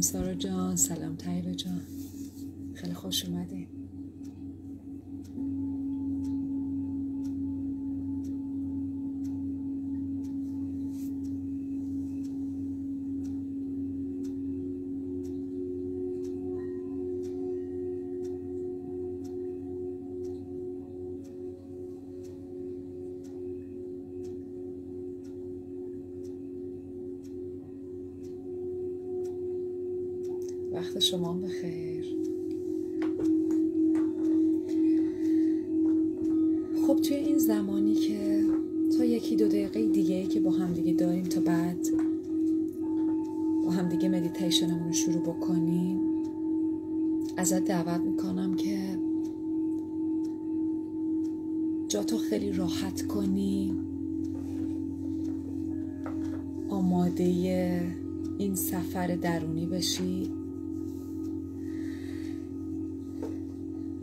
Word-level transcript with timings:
سارا 0.00 0.34
جان. 0.34 0.76
سلام 0.76 1.16
طیبه 1.16 1.54
جان. 1.54 1.80
خیلی 2.74 2.94
خوش 2.94 3.24
اومدین 3.24 3.77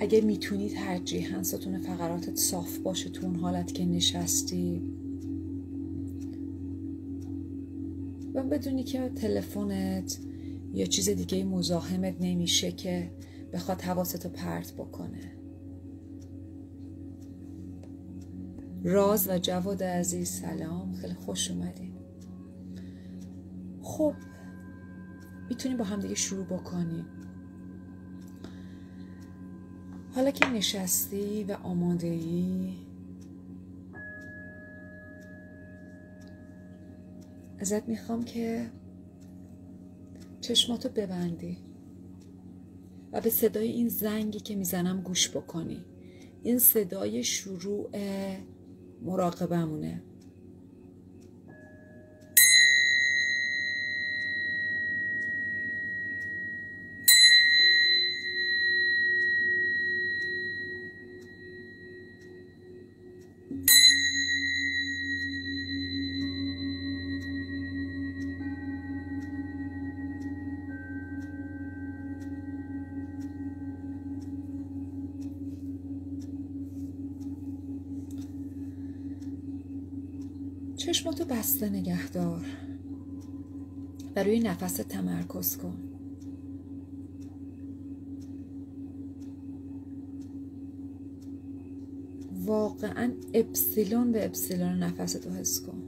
اگه 0.06 0.22
می‌تونی 0.22 0.70
ترجیحاً 0.70 1.44
ستون 1.44 1.78
فقراتت 1.78 2.36
صاف 2.36 2.78
باشه 2.78 3.10
تو 3.10 3.26
اون 3.26 3.36
حالت 3.36 3.74
که 3.74 3.86
نشستی. 3.86 4.82
و 8.34 8.44
بدونی 8.44 8.84
که 8.84 9.10
تلفنت 9.10 10.20
یا 10.74 10.86
چیز 10.86 11.10
دیگه 11.10 11.44
مزاحمت 11.44 12.16
نمیشه 12.20 12.72
که 12.72 13.12
بخواد 13.54 13.82
حواستو 13.82 14.30
پرت 14.30 14.74
بکنه. 14.74 15.32
راز 18.84 19.30
و 19.30 19.38
جواد 19.38 19.84
عزیز 19.84 20.30
سلام. 20.30 20.94
خیلی 20.94 21.14
خوش 21.14 21.52
اومدین. 21.52 21.94
خب 23.82 24.14
می‌تونیم 25.50 25.78
با 25.78 25.84
هم 25.84 26.00
دیگه 26.00 26.16
شروع 26.16 26.46
بکنیم. 26.46 27.06
حالا 30.16 30.32
که 30.32 30.50
نشستی 30.50 31.44
و 31.44 31.52
آماده 31.52 32.08
ای 32.08 32.74
ازت 37.60 37.88
می‌خوام 37.88 38.24
که 38.24 38.72
چشماتو 40.42 40.90
ببندی 40.90 41.58
و 43.12 43.22
به 43.22 43.30
صدای 43.30 43.68
این 43.68 43.88
زنگی 43.90 44.40
که 44.40 44.56
می‌زنم 44.56 45.02
گوش 45.02 45.30
بکنی. 45.30 45.86
این 46.44 46.60
صدای 46.60 47.24
شروع 47.24 47.90
مراقبمونه. 49.02 50.04
چشماتو 81.06 81.26
بسته 81.26 81.70
نگهدار 81.70 82.46
و 84.16 84.24
روی 84.24 84.40
نفس 84.40 84.74
تمرکز 84.74 85.58
کن. 85.58 85.78
واقعا 92.46 93.14
اپسیلون 93.34 94.12
به 94.12 94.26
اپسیلون 94.26 94.84
نفستو 94.84 95.30
حس 95.30 95.62
کن. 95.62 95.84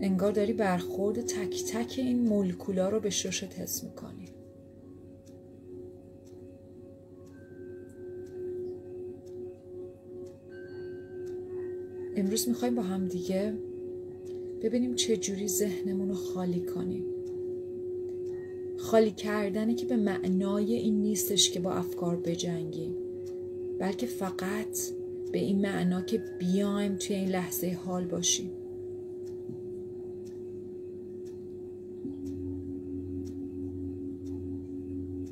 انگار 0.00 0.32
داری 0.32 0.52
برخورد 0.52 1.20
تک 1.20 1.64
تک 1.64 1.94
این 1.98 2.28
مولکولا 2.28 2.88
رو 2.88 3.00
به 3.00 3.10
ششت 3.10 3.58
حس 3.58 3.84
می‌کنی. 3.84 4.28
امروز 12.30 12.48
می‌خوایم 12.48 12.74
با 12.74 12.82
هم 12.82 13.08
دیگه 13.08 13.54
ببینیم 14.62 14.94
چه 14.94 15.16
جوری 15.16 15.48
ذهنمون 15.48 16.08
رو 16.08 16.14
خالی 16.14 16.60
کنیم. 16.60 17.04
خالی 18.76 19.10
کردنه 19.10 19.74
که 19.74 19.86
به 19.86 19.96
معنای 19.96 20.74
این 20.74 21.02
نیستش 21.02 21.50
که 21.50 21.60
با 21.60 21.72
افکار 21.72 22.16
بجنگیم 22.16 22.94
بلکه 23.78 24.06
فقط 24.06 24.78
به 25.32 25.38
این 25.38 25.60
معنا 25.60 26.02
که 26.02 26.22
بیایم 26.38 26.96
توی 26.96 27.16
این 27.16 27.28
لحظه 27.28 27.78
حال 27.84 28.04
باشیم. 28.04 28.50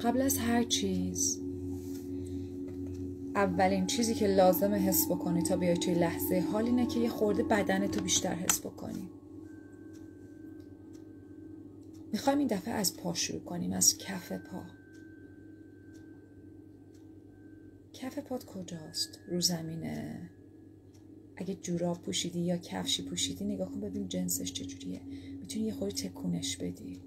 قبل 0.00 0.20
از 0.20 0.38
هر 0.38 0.64
چیز 0.64 1.40
اولین 3.38 3.86
چیزی 3.86 4.14
که 4.14 4.26
لازمه 4.26 4.76
حس 4.78 5.06
بکنی 5.06 5.42
تا 5.42 5.56
بیای 5.56 5.76
توی 5.76 5.94
لحظه 5.94 6.44
حال 6.52 6.64
اینه 6.64 6.86
که 6.86 7.00
یه 7.00 7.08
خورده 7.08 7.42
بدنتو 7.42 8.00
بیشتر 8.00 8.34
حس 8.34 8.60
بکنی. 8.60 9.10
می‌خوایم 12.12 12.38
این 12.38 12.48
دفعه 12.48 12.74
از 12.74 12.96
پا 12.96 13.14
شروع 13.14 13.40
کنیم 13.40 13.72
از 13.72 13.98
کف 13.98 14.32
پا. 14.32 14.62
کف 17.92 18.18
پات 18.18 18.44
کجاست؟ 18.44 19.18
رو 19.28 19.40
زمینه. 19.40 20.30
اگه 21.36 21.54
جوراب 21.54 22.02
پوشیدی 22.02 22.40
یا 22.40 22.56
کفشی 22.56 23.02
پوشیدی 23.02 23.44
نگاه 23.44 23.72
کن 23.72 23.80
ببین 23.80 24.08
جنسش 24.08 24.52
چجوریه. 24.52 25.00
می‌تونی 25.40 25.64
یه 25.64 25.72
خوری 25.72 25.92
تکونش 25.92 26.56
بدی. 26.56 27.00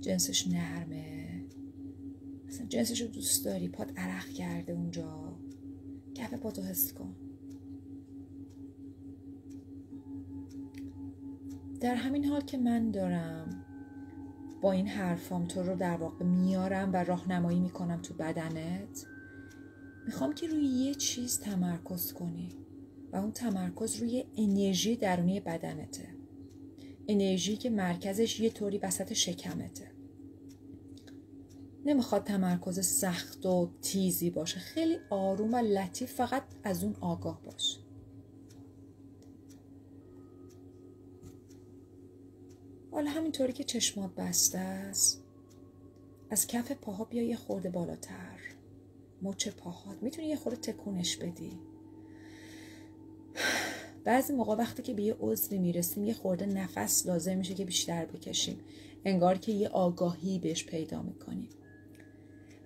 جنسش 0.00 0.46
نرمه. 0.46 1.13
اصلا 2.54 2.66
جنسش 2.66 3.00
رو 3.00 3.06
دوست 3.06 3.44
داری 3.44 3.68
پات 3.68 3.98
عرق 3.98 4.28
کرده 4.28 4.72
اونجا. 4.72 5.38
کف 6.14 6.34
پاتو 6.34 6.62
حس 6.62 6.92
کن. 6.92 7.16
در 11.80 11.94
همین 11.94 12.24
حال 12.24 12.40
که 12.40 12.58
من 12.58 12.90
دارم 12.90 13.64
با 14.62 14.72
این 14.72 14.86
حرفام 14.86 15.46
تو 15.46 15.62
رو 15.62 15.76
در 15.76 15.96
واقع 15.96 16.24
میارم 16.24 16.92
و 16.92 16.96
راهنمایی 16.96 17.60
می‌کنم 17.60 18.02
تو 18.02 18.14
بدنت 18.14 19.06
می‌خوام 20.06 20.34
که 20.34 20.46
روی 20.46 20.64
یه 20.64 20.94
چیز 20.94 21.38
تمرکز 21.38 22.12
کنی 22.12 22.48
و 23.12 23.16
اون 23.16 23.32
تمرکز 23.32 23.96
روی 23.96 24.24
انرژی 24.36 24.96
درونی 24.96 25.40
بدنته. 25.40 26.08
انرژی 27.08 27.56
که 27.56 27.70
مرکزش 27.70 28.40
یه 28.40 28.50
طوری 28.50 28.78
وسط 28.78 29.12
شکمته. 29.12 29.93
نمی‌خواد 31.86 32.24
تمرکز 32.24 32.86
سخت 32.86 33.46
و 33.46 33.70
تیزی 33.82 34.30
باشه. 34.30 34.58
خیلی 34.60 34.98
آروم 35.10 35.54
و 35.54 35.56
لطیف 35.56 36.12
فقط 36.12 36.42
از 36.64 36.84
اون 36.84 36.96
آگاه 37.00 37.42
باش. 37.42 37.78
حالا 42.90 43.10
همینطوری 43.10 43.52
که 43.52 43.64
چشمات 43.64 44.14
بسته 44.14 44.58
است 44.58 45.24
از 46.30 46.46
کف 46.46 46.72
پاها 46.72 47.04
بیا 47.04 47.22
یه 47.22 47.36
خورده 47.36 47.70
بالاتر. 47.70 48.40
مچ 49.22 49.48
پاهات. 49.48 50.02
می‌تونی 50.02 50.28
یه 50.28 50.36
خورده 50.36 50.60
تکونش 50.60 51.16
بدی. 51.16 51.58
بعضی 54.04 54.32
موقع 54.32 54.54
وقتی 54.54 54.82
که 54.82 54.94
به 54.94 55.02
یه 55.02 55.16
عضوی 55.20 55.58
می‌رسیم 55.58 56.04
یه 56.04 56.14
خورده 56.14 56.46
نفس 56.46 57.06
لازم 57.06 57.38
میشه 57.38 57.54
که 57.54 57.64
بیشتر 57.64 58.06
بکشیم. 58.06 58.60
انگار 59.04 59.38
که 59.38 59.52
یه 59.52 59.68
آگاهی 59.68 60.38
بهش 60.38 60.66
پیدا 60.66 61.02
می‌کنیم. 61.02 61.48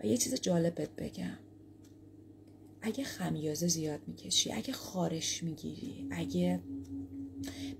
و 0.00 0.06
یه 0.06 0.16
چیز 0.16 0.34
جالب 0.34 0.74
بهت 0.74 0.96
بگم. 0.96 1.38
اگه 2.82 3.04
خمیازه 3.04 3.68
زیاد 3.68 4.00
می‌کشی 4.06 4.52
اگه 4.52 4.72
خارش 4.72 5.42
می‌گیری 5.42 6.06
اگه 6.10 6.60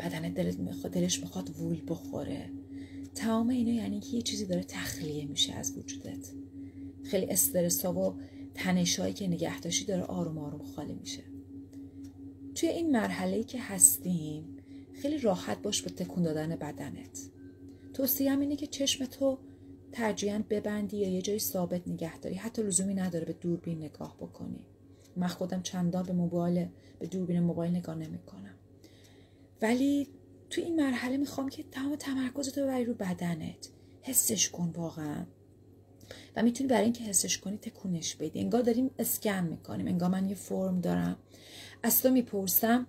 بدن 0.00 0.32
دلت 0.32 0.58
می‌خواد 0.58 0.92
دلش 0.92 1.20
می‌خواد 1.20 1.50
وول 1.60 1.82
بخوره 1.88 2.50
تمام 3.14 3.48
اینا 3.48 3.72
یعنی 3.72 4.00
که 4.00 4.16
یه 4.16 4.22
چیزی 4.22 4.46
داره 4.46 4.64
تخلیه 4.64 5.24
میشه 5.26 5.54
از 5.54 5.78
وجودت. 5.78 6.32
خیلی 7.04 7.26
استرس 7.26 7.84
ها 7.84 7.92
و 7.92 8.14
تنشایی 8.54 9.14
که 9.14 9.28
نگه 9.28 9.60
داشتی 9.60 9.84
داره 9.84 10.02
آروم 10.02 10.38
آروم 10.38 10.64
خالی 10.64 10.94
میشه. 10.94 11.22
توی 12.54 12.68
این 12.68 12.90
مرحله 12.90 13.44
که 13.44 13.60
هستیم 13.60 14.56
خیلی 14.92 15.18
راحت 15.18 15.62
باش 15.62 15.82
به 15.82 15.90
تکون 15.90 16.22
دادن 16.22 16.56
بدنت. 16.56 17.30
توصیه 17.92 18.40
اینه 18.40 18.56
که 18.56 18.66
چشم 18.66 19.04
تو 19.04 19.38
ترجیحاً 19.92 20.44
ببندی 20.50 20.96
یا 20.96 21.08
یه 21.08 21.22
جایی 21.22 21.38
ثابت 21.38 21.88
نگه 21.88 22.18
داری. 22.18 22.34
حتی 22.34 22.62
لزومی 22.62 22.94
نداره 22.94 23.24
به 23.24 23.32
دوربین 23.32 23.78
نگاه 23.78 24.16
بکنی. 24.16 24.66
من 25.16 25.26
خودم 25.26 25.62
چندان 25.62 26.02
به 26.02 26.12
موبایل 26.12 26.68
به 26.98 27.06
دوربین 27.06 27.40
موبایل 27.40 27.76
نگاه 27.76 27.94
نمی‌کنم. 27.94 28.54
ولی 29.62 30.08
تو 30.50 30.60
این 30.60 30.76
مرحله 30.76 31.16
می‌خوام 31.16 31.48
که 31.48 31.62
تمام 31.62 31.96
تمرکزت 31.96 32.58
رو 32.58 32.64
ببری 32.64 32.84
رو 32.84 32.94
بدنت. 32.94 33.68
حسش 34.02 34.48
کن 34.50 34.72
واقعا. 34.76 35.26
و 36.36 36.42
می‌تونی 36.42 36.68
برای 36.68 36.84
اینکه 36.84 37.04
حسش 37.04 37.38
کنی 37.38 37.56
تکونش 37.56 38.14
بدی. 38.14 38.40
انگار 38.40 38.62
داریم 38.62 38.90
اسکن 38.98 39.44
می‌کنیم. 39.44 39.86
انگار 39.86 40.10
من 40.10 40.28
یه 40.28 40.34
فرم 40.34 40.80
دارم. 40.80 41.16
از 41.82 42.02
تو 42.02 42.10
می‌پرسم 42.10 42.86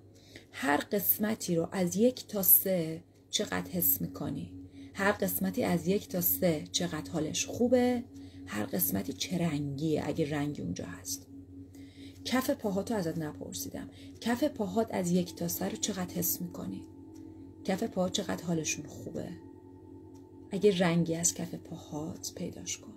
هر 0.51 0.77
قسمتی 0.77 1.55
رو 1.55 1.69
از 1.71 1.95
یک 1.95 2.27
تا 2.27 2.43
سه 2.43 3.03
چقدر 3.29 3.71
حس 3.71 4.01
می‌کنی؟ 4.01 4.58
هر 4.99 5.11
قسمتی 5.11 5.63
از 5.63 5.87
یک 5.87 6.07
تا 6.07 6.21
سه 6.21 6.67
چقدر 6.71 7.11
حالش 7.11 7.45
خوبه 7.45 8.03
هر 8.45 8.63
قسمتی 8.63 9.13
چه 9.13 9.37
رنگیه 9.37 10.03
اگه 10.05 10.29
رنگی 10.29 10.61
اونجا 10.61 10.85
هست. 10.85 11.27
کف 12.25 12.49
پاهاتو 12.49 12.93
ازت 12.93 13.17
نپرسیدم. 13.17 13.89
کف 14.21 14.43
پاهات 14.43 14.87
از 14.91 15.11
یک 15.11 15.35
تا 15.35 15.47
سه 15.47 15.69
رو 15.69 15.77
چقدر 15.77 16.15
حس 16.15 16.41
می‌کنی؟ 16.41 16.83
کف 17.63 17.83
پاها 17.83 18.09
چقدر 18.09 18.43
حالشون 18.43 18.85
خوبه؟ 18.85 19.29
اگه 20.51 20.77
رنگی 20.77 21.15
از 21.15 21.33
کف 21.33 21.55
پاهات 21.55 22.31
پیداش 22.35 22.77
کن. 22.77 22.93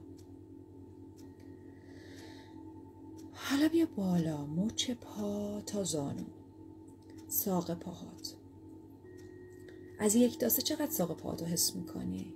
حالا 3.32 3.68
بیا 3.68 3.86
بالا 3.96 4.46
مچ 4.46 4.90
پا 4.90 5.60
تا 5.66 5.84
زانو. 5.84 6.24
ساق 7.28 7.74
پاهات. 7.74 8.41
از 10.02 10.14
یک 10.14 10.38
تا 10.38 10.48
سه 10.48 10.62
چقدر 10.62 10.90
ساق 10.90 11.16
پاهاتو 11.16 11.44
حس 11.44 11.76
می‌کنی؟ 11.76 12.34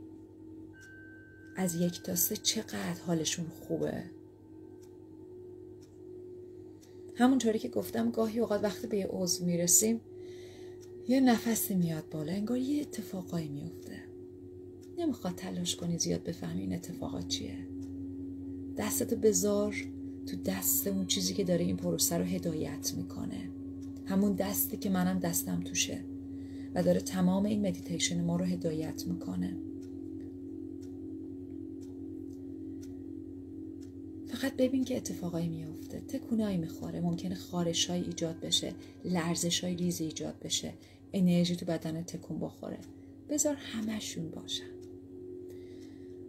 از 1.56 1.74
یک 1.74 2.02
تا 2.02 2.14
سه 2.14 2.36
چقدر 2.36 3.00
حالشون 3.06 3.46
خوبه؟ 3.46 4.02
همونطوری 7.14 7.58
که 7.58 7.68
گفتم 7.68 8.10
گاهی 8.10 8.40
اوقات 8.40 8.64
وقتی 8.64 8.86
به 8.86 8.96
یه 8.96 9.06
عضو 9.10 9.44
می‌رسیم 9.44 10.00
یه 11.08 11.20
نفسی 11.20 11.74
میاد 11.74 12.04
بالا 12.10 12.32
انگار 12.32 12.58
یه 12.58 12.80
اتفاقایی 12.80 13.48
میفته 13.48 13.98
نمی‌خواد 14.98 15.34
تلاش 15.34 15.76
کنی 15.76 15.98
زیاد 15.98 16.22
بفهمی 16.22 16.60
این 16.60 16.74
اتفاقات 16.74 17.28
چیه. 17.28 17.58
دستتو 18.76 19.16
بذار 19.16 19.74
تو 20.26 20.36
دست 20.36 20.86
اون 20.86 21.06
چیزی 21.06 21.34
که 21.34 21.44
داره 21.44 21.64
این 21.64 21.76
پروسه 21.76 22.18
رو 22.18 22.24
هدایت 22.24 22.94
می‌کنه. 22.96 23.50
همون 24.04 24.32
دستی 24.32 24.76
که 24.76 24.90
منم 24.90 25.18
دستم 25.18 25.60
توشه. 25.60 26.04
و 26.74 26.82
داره 26.82 27.00
تمام 27.00 27.44
این 27.44 27.66
مدیتیشن 27.66 28.24
ما 28.24 28.36
رو 28.36 28.44
هدایت 28.44 29.06
می‌کنه. 29.06 29.56
فقط 34.26 34.56
ببین 34.56 34.84
که 34.84 34.96
اتفاقایی 34.96 35.48
میافته. 35.48 36.00
تکونایی 36.00 36.56
می‌خوره. 36.56 37.00
ممکنه 37.00 37.34
خارش 37.34 37.90
های 37.90 38.02
ایجاد 38.02 38.40
بشه. 38.40 38.72
لرزش 39.04 39.64
های 39.64 39.76
ریزی 39.76 40.04
ایجاد 40.04 40.34
بشه. 40.42 40.72
انرژی 41.12 41.56
تو 41.56 41.66
بدن 41.66 42.02
تکون 42.02 42.38
بخوره. 42.38 42.78
بذار 43.28 43.54
همشون 43.54 44.30
باشن. 44.30 44.64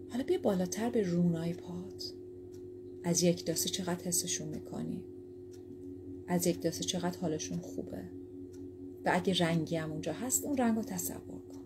حالا 0.09 0.23
بیا 0.23 0.37
بالاتر 0.43 0.89
به 0.89 1.01
رونای 1.01 1.53
پات 1.53 2.13
از 3.03 3.23
یک 3.23 3.45
داسه 3.45 3.69
چقدر 3.69 4.05
حسشون 4.05 4.47
می‌کنی؟ 4.47 5.01
از 6.27 6.47
یک 6.47 6.61
داسه 6.61 6.83
چقدر 6.83 7.19
حالشون 7.19 7.57
خوبه؟ 7.57 8.03
و 9.07 9.12
اگه 9.13 9.33
رنگی 9.33 9.75
هم 9.75 9.92
اونجا 9.92 10.13
هست 10.13 10.44
اون 10.44 10.57
رنگ 10.57 10.75
رو 10.75 10.83
تصور 10.83 11.18
کن. 11.25 11.62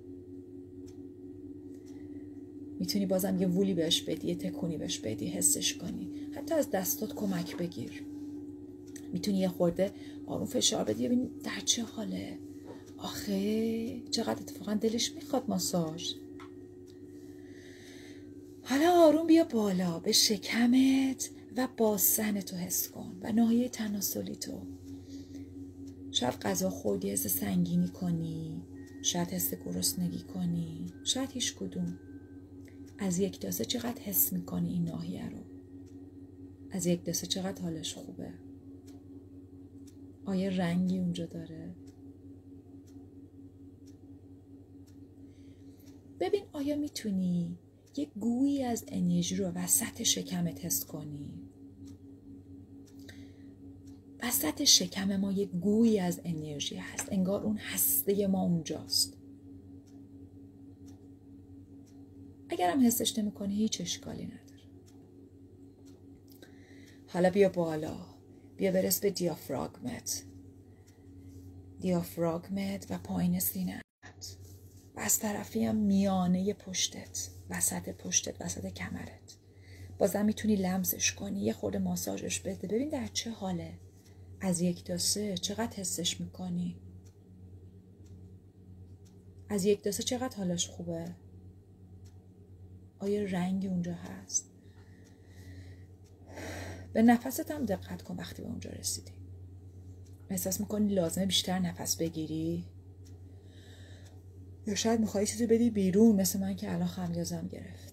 می‌تونی 2.79 3.05
بازم 3.05 3.41
یه 3.41 3.47
وولی 3.47 3.73
بهش 3.73 4.01
بدی 4.01 4.27
یه 4.27 4.35
تکونی 4.35 4.77
بهش 4.77 4.99
بدی 4.99 5.27
حسش 5.27 5.73
کنی. 5.73 6.09
حتی 6.35 6.55
از 6.55 6.71
دستات 6.71 7.15
کمک 7.15 7.57
بگیر. 7.57 8.03
می‌تونی 9.13 9.37
یه 9.37 9.47
خورده 9.47 9.91
آروم 10.25 10.45
فشار 10.45 10.83
بدی 10.83 11.05
ببین 11.05 11.29
در 11.43 11.59
چه 11.65 11.83
حاله. 11.83 12.37
آخه 12.97 14.01
چقدر 14.11 14.31
اتفاقا 14.41 14.73
دلش 14.73 15.11
می‌خواد 15.11 15.43
ماساژ. 15.47 16.13
حالا 18.63 18.91
آروم 18.91 19.27
بیا 19.27 19.43
بالا 19.43 19.99
به 19.99 20.11
شکمت 20.11 21.29
و 21.57 21.67
باسن 21.77 22.41
تو 22.41 22.55
حس 22.55 22.89
کن 22.89 23.17
و 23.21 23.31
ناحیه 23.31 23.69
تناسلی 23.69 24.35
تو. 24.35 24.51
شاید 26.11 26.33
غذا 26.33 26.69
خوردی 26.69 27.09
حس 27.09 27.27
سنگینی 27.27 27.87
کنی. 27.87 28.61
شاید 29.01 29.27
حس 29.27 29.53
گرسنگی 29.53 30.23
کنی. 30.23 30.93
شاید 31.03 31.31
هیچ 31.31 31.55
کدوم. 31.55 31.99
از 32.97 33.19
یک 33.19 33.41
داسه 33.41 33.65
چقدر 33.65 34.01
حس 34.01 34.33
می‌کنی 34.33 34.69
این 34.69 34.83
ناحیه 34.83 35.29
رو؟ 35.29 35.37
از 36.71 36.85
یک 36.85 37.03
داسه 37.03 37.27
چقدر 37.27 37.61
حالش 37.61 37.93
خوبه؟ 37.93 38.33
آیا 40.25 40.49
رنگی 40.49 40.99
اونجا 40.99 41.25
داره؟ 41.25 41.75
ببین 46.19 46.43
آیا 46.53 46.75
می‌تونی 46.75 47.57
یک 47.97 48.09
گویی 48.19 48.63
از 48.63 48.85
انرژی 48.87 49.35
رو 49.35 49.45
وسط 49.45 50.03
شکمت 50.03 50.55
تست 50.55 50.87
کنی؟ 50.87 51.50
وسط 54.23 54.63
شکم 54.63 55.15
ما 55.15 55.31
یک 55.31 55.49
گویی 55.51 55.99
از 55.99 56.21
انرژی 56.25 56.75
هست. 56.75 57.07
انگار 57.11 57.43
اون 57.43 57.57
هسته 57.57 58.27
ما 58.27 58.41
اونجاست. 58.41 59.17
اگرم 62.49 62.85
حسش 62.87 63.19
نمی‌کنی 63.19 63.55
هیچ 63.55 63.81
اشکالی 63.81 64.25
نداره. 64.25 64.41
حالا 67.07 67.29
بیا 67.29 67.49
بالا. 67.49 67.97
بیا 68.57 68.71
برس 68.71 68.99
به 68.99 69.09
دیافراگمت. 69.09 70.23
دیافراگمت 71.79 72.87
و 72.89 72.97
پایین 72.97 73.39
سینه 73.39 73.81
و 74.95 74.99
از 74.99 75.19
طرفی 75.19 75.63
هم 75.63 75.75
میانه 75.75 76.53
پشتت. 76.53 77.29
وسط 77.49 77.89
پشتت 77.89 78.41
وسط 78.41 78.65
کمرت. 78.65 79.37
بازم 79.97 80.25
می‌تونی 80.25 80.55
لمسش 80.55 81.13
کنی. 81.13 81.41
یه 81.41 81.53
خورده 81.53 81.79
ماساژش 81.79 82.39
بده. 82.39 82.67
ببین 82.67 82.89
در 82.89 83.07
چه 83.07 83.31
حاله. 83.31 83.73
از 84.41 84.61
یک 84.61 84.83
تا 84.83 84.97
سه 84.97 85.37
چقدر 85.37 85.77
حسش 85.77 86.21
می‌کنی؟ 86.21 86.75
از 89.49 89.65
یک 89.65 89.81
تا 89.81 89.91
سه 89.91 90.03
چقدر 90.03 90.37
حالش 90.37 90.67
خوبه؟ 90.67 91.15
آیا 92.99 93.23
رنگی 93.23 93.67
اونجا 93.67 93.93
هست؟ 93.93 94.51
به 96.93 97.01
نفست 97.01 97.51
هم 97.51 97.65
دقت 97.65 98.01
کن 98.01 98.15
وقتی 98.15 98.41
به 98.41 98.47
اونجا 98.47 98.69
رسیدی. 98.69 99.11
احساس 100.29 100.59
می‌کنی 100.59 100.93
لازمه 100.93 101.25
بیشتر 101.25 101.59
نفس 101.59 101.95
بگیری؟ 101.95 102.65
یا 104.67 104.75
شاید 104.75 104.99
میخوایی 104.99 105.27
چیزی 105.27 105.45
بدی 105.45 105.69
بیرون 105.69 106.15
مثل 106.15 106.39
من 106.39 106.55
که 106.55 106.73
الان 106.73 106.87
خمیازم 106.87 107.47
گرفت 107.47 107.90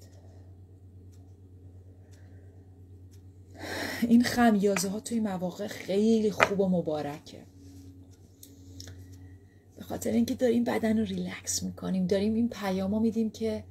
این 4.02 4.24
خمیازه 4.24 4.88
ها 4.88 5.00
توی 5.00 5.20
مواقع 5.20 5.66
خیلی 5.66 6.30
خوب 6.30 6.60
و 6.60 6.68
مبارکه. 6.68 7.42
به 9.76 9.84
خاطر 9.84 10.10
اینکه 10.10 10.34
داریم 10.34 10.64
بدن 10.64 10.98
رو 10.98 11.04
ریلکس 11.04 11.62
می‌کنیم 11.62 12.06
داریم 12.06 12.34
این 12.34 12.48
پیاما 12.48 12.98
میدیم 12.98 13.30
که 13.30 13.64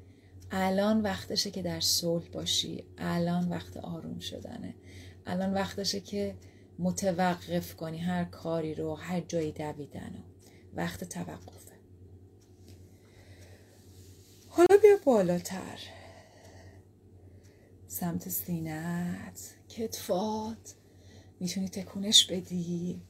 الان 0.51 1.01
وقتشه 1.01 1.51
که 1.51 1.61
در 1.61 1.79
صلح 1.79 2.27
باشی 2.27 2.83
الان 2.97 3.49
وقت 3.49 3.77
آروم 3.77 4.19
شدنه. 4.19 4.73
الان 5.25 5.53
وقتشه 5.53 5.99
که 5.99 6.35
متوقف 6.79 7.75
کنی 7.75 7.97
هر 7.97 8.23
کاری 8.23 8.75
رو 8.75 8.95
هر 8.95 9.21
جایی 9.21 9.51
دویدن 9.51 10.11
و 10.15 10.81
وقت 10.81 11.03
توقفه. 11.03 11.75
حالا 14.47 14.77
بیا 14.81 14.97
بالاتر. 15.05 15.79
سمت 17.87 18.29
سینت 18.29 19.56
کتفات 19.77 20.75
می‌تونی 21.39 21.69
تکونش 21.69 22.25
بدی. 22.25 23.01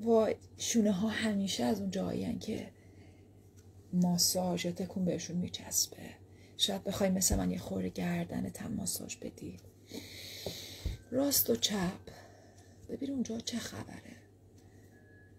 وای 0.00 0.36
شونه 0.56 0.92
ها 0.92 1.08
همیشه 1.08 1.64
از 1.64 1.80
اون 1.80 1.90
جایی 1.90 2.38
که 2.38 2.70
ماساژ 3.92 4.64
یا 4.64 4.72
تکون 4.72 5.04
بهشون 5.04 5.36
میچسبه. 5.36 6.10
شاید 6.56 6.84
بخوای 6.84 7.10
مثل 7.10 7.36
من 7.36 7.50
یه 7.50 7.58
خور 7.58 7.88
گردن 7.88 8.50
تن 8.50 8.74
ماساژ 8.74 9.16
بدی. 9.16 9.56
راست 11.10 11.50
و 11.50 11.56
چپ. 11.56 12.00
ببین 12.88 13.10
اونجا 13.10 13.40
چه 13.40 13.58
خبره. 13.58 14.16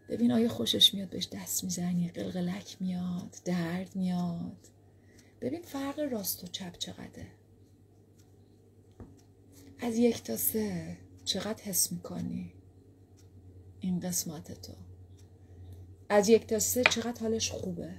ببین 0.09 0.31
آیا 0.31 0.49
خوشش 0.49 0.93
میاد 0.93 1.09
بهش 1.09 1.27
دست 1.31 1.63
می‌زنی 1.63 2.09
قلقلک 2.09 2.77
میاد 2.79 3.37
درد 3.45 3.95
میاد. 3.95 4.67
ببین 5.41 5.61
فرق 5.61 5.99
راست 5.99 6.43
و 6.43 6.47
چپ 6.47 6.77
چقدره. 6.77 7.27
از 9.83 9.97
یک 9.97 10.23
تا 10.23 10.37
سه 10.37 10.97
چقدر 11.25 11.63
حس 11.63 11.91
می‌کنی؟ 11.91 12.53
این 13.79 13.99
قسمت 13.99 14.61
تو. 14.61 14.73
از 16.09 16.29
یک 16.29 16.47
تا 16.47 16.59
سه 16.59 16.83
چقدر 16.83 17.21
حالش 17.21 17.51
خوبه؟ 17.51 17.93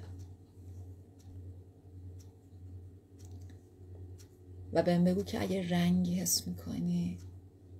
و 4.72 4.82
بهم 4.82 5.04
بگو 5.04 5.22
که 5.22 5.42
اگه 5.42 5.68
رنگی 5.68 6.20
حس 6.20 6.46
می‌کنی 6.46 7.18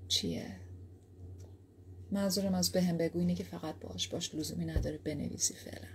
چیه؟ 0.09 0.57
منظورم 2.11 2.55
از 2.55 2.73
بهم 2.73 2.97
بگو 2.99 3.19
اینه 3.19 3.35
که 3.35 3.45
فقط 3.45 3.75
باش 3.81 4.09
باش 4.09 4.35
لزومی 4.35 4.65
نداره 4.65 4.99
بنویسی 4.99 5.55
فعلا. 5.55 5.89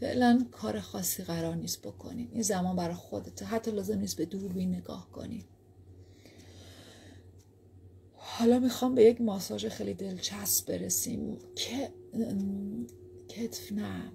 فعلا 0.00 0.46
کار 0.52 0.80
خاصی 0.80 1.22
قرار 1.22 1.54
نیست 1.54 1.82
بکنیم 1.82 2.28
این 2.32 2.42
زمان 2.42 2.76
برای 2.76 2.94
خودت 2.94 3.42
حتی 3.42 3.70
لازم 3.70 3.98
نیست 3.98 4.16
به 4.16 4.24
دوربین 4.24 4.74
نگاه 4.74 5.10
کنی. 5.10 5.44
حالا 8.38 8.58
می‌خوام 8.58 8.94
به 8.94 9.04
یک 9.04 9.20
ماساژ 9.20 9.66
خیلی 9.66 9.94
دلچسب 9.94 10.66
برسیم 10.66 11.38
که 11.56 11.92
کتف 13.28 13.72
نه. 13.72 14.12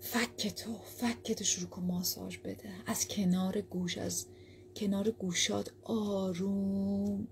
فک 0.00 0.54
تو 0.56 0.74
فک 0.74 1.32
تو 1.32 1.44
شروع 1.44 1.68
کن 1.68 1.82
ماساژ 1.82 2.38
بده. 2.38 2.70
از 2.86 3.08
کنار 3.08 3.60
گوش 3.60 3.98
از 3.98 4.26
کنار 4.76 5.10
گوشات 5.10 5.70
آروم. 5.82 7.28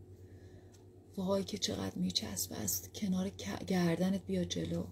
وای 1.16 1.44
که 1.44 1.58
چقدر 1.58 1.98
میچسبه 1.98 2.56
از 2.56 2.88
کنار 2.94 3.28
گردنت 3.66 4.26
بیا 4.26 4.44
جلو. 4.44 4.84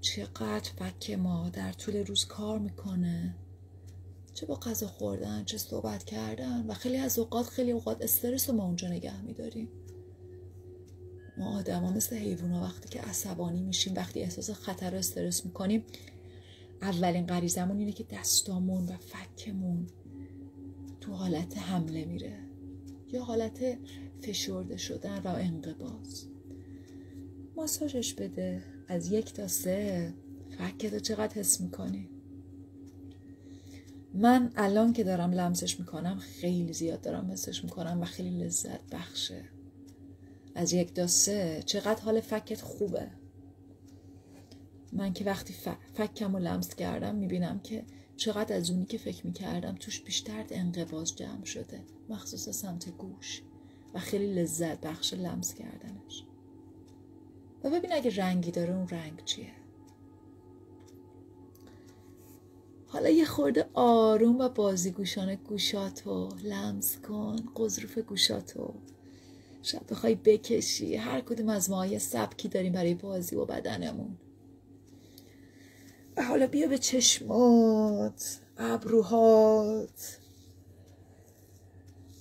چقدر 0.00 0.70
فک 0.78 1.10
ما 1.10 1.48
در 1.48 1.72
طول 1.72 1.96
روز 1.96 2.24
کار 2.24 2.58
می‌کنه. 2.58 3.34
چه 4.34 4.46
با 4.46 4.54
غذا 4.54 4.86
خوردن 4.86 5.44
چه 5.44 5.58
صحبت 5.58 6.04
کردن 6.04 6.66
و 6.66 6.74
خیلی 6.74 6.96
از 6.96 7.18
اوقات 7.18 7.46
خیلی 7.46 7.70
اوقات 7.70 8.02
استرس 8.02 8.50
رو 8.50 8.56
ما 8.56 8.64
اونجا 8.64 8.88
نگه 8.88 9.22
میداریم. 9.22 9.68
ما 11.38 11.58
آدما 11.58 11.92
مثل 11.92 12.16
حیوونا 12.16 12.62
وقتی 12.62 12.88
که 12.88 13.00
عصبانی 13.00 13.62
میشیم 13.62 13.94
وقتی 13.94 14.20
احساس 14.20 14.50
خطر 14.50 14.94
و 14.94 14.98
استرس 14.98 15.44
می‌کنیم 15.44 15.84
اولین 16.82 17.26
غریزمون 17.26 17.78
اینه 17.78 17.92
که 17.92 18.04
دستامون 18.04 18.88
و 18.88 18.96
فکمون 18.96 19.86
تو 21.00 21.12
حالت 21.12 21.58
حمله 21.58 22.04
میره. 22.04 22.38
یا 23.12 23.24
حالت 23.24 23.78
فشرده 24.20 24.76
شدن 24.76 25.18
و 25.18 25.28
انقباز 25.28 26.26
ماساژش 27.56 28.14
بده. 28.14 28.62
از 28.88 29.12
یک 29.12 29.32
تا 29.32 29.48
سه. 29.48 30.14
فکتو 30.58 30.98
چقدر 30.98 31.34
حس 31.34 31.60
می‌کنی؟ 31.60 32.08
من 34.14 34.52
الان 34.56 34.92
که 34.92 35.04
دارم 35.04 35.32
لمسش 35.32 35.80
می‌کنم 35.80 36.18
خیلی 36.18 36.72
زیاد 36.72 37.00
دارم 37.00 37.30
حسش 37.32 37.64
می‌کنم 37.64 38.00
و 38.00 38.04
خیلی 38.04 38.44
لذت 38.44 38.80
بخشه. 38.92 39.44
از 40.54 40.72
یک 40.72 40.94
تا 40.94 41.06
سه 41.06 41.62
چقدر 41.66 42.02
حال 42.02 42.20
فکت 42.20 42.60
خوبه. 42.60 43.10
من 44.92 45.12
که 45.12 45.24
وقتی 45.24 45.54
فکم 45.94 46.36
رو 46.36 46.42
لمس 46.42 46.74
کردم 46.74 47.14
می‌بینم 47.14 47.60
که 47.60 47.84
چقدر 48.16 48.56
از 48.56 48.70
اونی 48.70 48.84
که 48.84 48.98
فکر 48.98 49.26
می‌کردم 49.26 49.74
توش 49.74 50.00
بیشتر 50.00 50.44
انقباز 50.50 51.16
جمع 51.16 51.44
شده 51.44 51.80
مخصوص 52.08 52.48
سمت 52.48 52.88
گوش. 52.88 53.42
و 53.94 53.98
خیلی 53.98 54.34
لذت 54.34 54.80
بخش 54.80 55.14
لمس 55.14 55.54
کردنش. 55.54 56.24
و 57.64 57.70
ببین 57.70 57.92
اگه 57.92 58.16
رنگی 58.16 58.50
داره 58.50 58.74
اون 58.74 58.88
رنگ 58.88 59.24
چیه؟ 59.24 59.52
حالا 62.92 63.08
یه 63.08 63.24
خورده 63.24 63.68
آروم 63.74 64.38
و 64.38 64.48
بازیگوشانه 64.48 65.36
گوشاتو 65.36 66.28
لمس 66.44 66.96
کن 66.96 67.36
قضروف 67.56 67.98
گوشاتو. 67.98 68.74
شاید 69.62 69.86
بخوای 69.86 70.14
بکشی. 70.14 70.96
هر 70.96 71.20
کدوم 71.20 71.48
از 71.48 71.70
ما 71.70 71.86
یه 71.86 71.98
سبکی 71.98 72.48
داریم 72.48 72.72
برای 72.72 72.94
بازی 72.94 73.36
و 73.36 73.44
بدنمون. 73.44 74.16
و 76.16 76.22
حالا 76.22 76.46
بیا 76.46 76.68
به 76.68 76.78
چشمات 76.78 78.40
ابروهات 78.56 80.18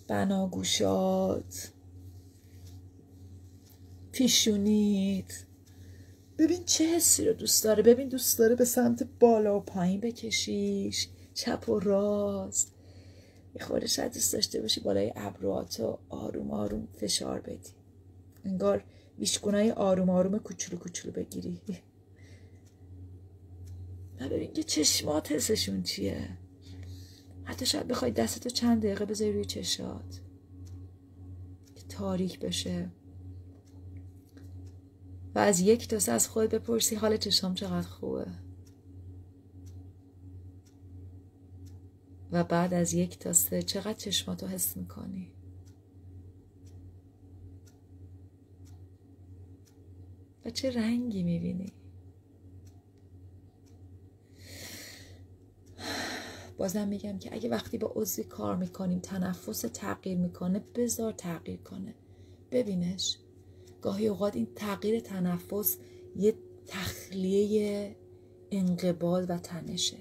بناگوشات. 0.08 1.72
پیشونیت. 4.12 5.49
ببین 6.40 6.66
چه 6.66 6.96
حسی 6.96 7.26
رو 7.26 7.34
دوست 7.34 7.64
داره. 7.64 7.84
ببین 7.84 8.08
دوست 8.08 8.40
داره 8.40 8.56
به 8.56 8.66
سمت 8.66 9.08
بالا 9.20 9.58
و 9.58 9.62
پایین 9.62 10.00
بکشیش. 10.00 11.08
چپ 11.34 11.70
و 11.70 11.80
راست. 11.80 12.74
یه 13.56 13.66
خورده 13.66 13.88
شاید 13.88 14.14
دوست 14.14 14.34
داشته 14.34 14.62
باشی 14.62 14.82
بالای 14.82 15.14
ابروات 15.16 15.80
و 15.80 16.00
آروم 16.10 16.52
آروم 16.52 16.88
فشار 16.98 17.42
بدی. 17.42 17.72
انگار 18.46 18.84
ویشگونای 19.20 19.72
آروم 19.72 20.10
آروم 20.10 20.40
کوچولو 20.40 20.80
کوچولو 20.80 21.14
بگیری. 21.14 21.62
و 24.20 24.30
ببین 24.30 24.54
که 24.54 24.64
چشمات 24.64 25.32
حسشون 25.32 25.84
چیه؟ 25.84 26.30
حتی 27.44 27.66
شاید 27.66 27.88
بخوای 27.88 28.12
دستتو 28.12 28.50
چند 28.50 28.82
دقیقه 28.82 29.06
بذاری 29.06 29.34
روی 29.34 29.46
چشات 29.46 30.22
که 31.76 31.84
تاریک 31.90 32.40
بشه. 32.40 32.90
از 35.40 35.60
یک 35.60 35.88
تا 35.88 36.00
سه 36.00 36.12
از 36.12 36.28
خود 36.28 36.50
بپرسی 36.50 36.96
حال 36.96 37.18
چشام 37.18 37.54
چقدر 37.54 37.88
خوبه. 37.88 38.28
و 42.32 42.44
بعد 42.44 42.74
از 42.74 42.94
یک 42.94 43.20
تا 43.20 43.34
سه 43.34 43.62
چقدر 43.62 43.94
چشماتو 43.94 44.48
حس 44.48 44.78
می‌کنی؟ 44.78 45.32
و 50.46 50.50
چه 50.50 50.72
رنگی 50.72 51.24
می‌بینی؟ 51.24 51.74
بازم 56.58 56.88
میگم 56.88 57.20
که 57.20 57.34
اگه 57.34 57.50
وقتی 57.50 57.78
با 57.78 57.92
عضوی 57.96 58.24
کار 58.24 58.56
می‌کنیم 58.56 59.00
تنفس 59.00 59.62
تغییر 59.62 60.18
می‌کنه 60.18 60.60
بذار 60.76 61.12
تغییر 61.12 61.62
کنه. 61.62 61.96
ببینش. 62.52 63.18
گاهی 63.82 64.08
اوقات 64.08 64.36
این 64.36 64.48
تغییر 64.56 65.00
تنفس 65.00 65.78
یه 66.16 66.34
تخلیه 66.68 67.96
انقباض 68.52 69.26
و 69.30 69.38
تنشه. 69.38 69.98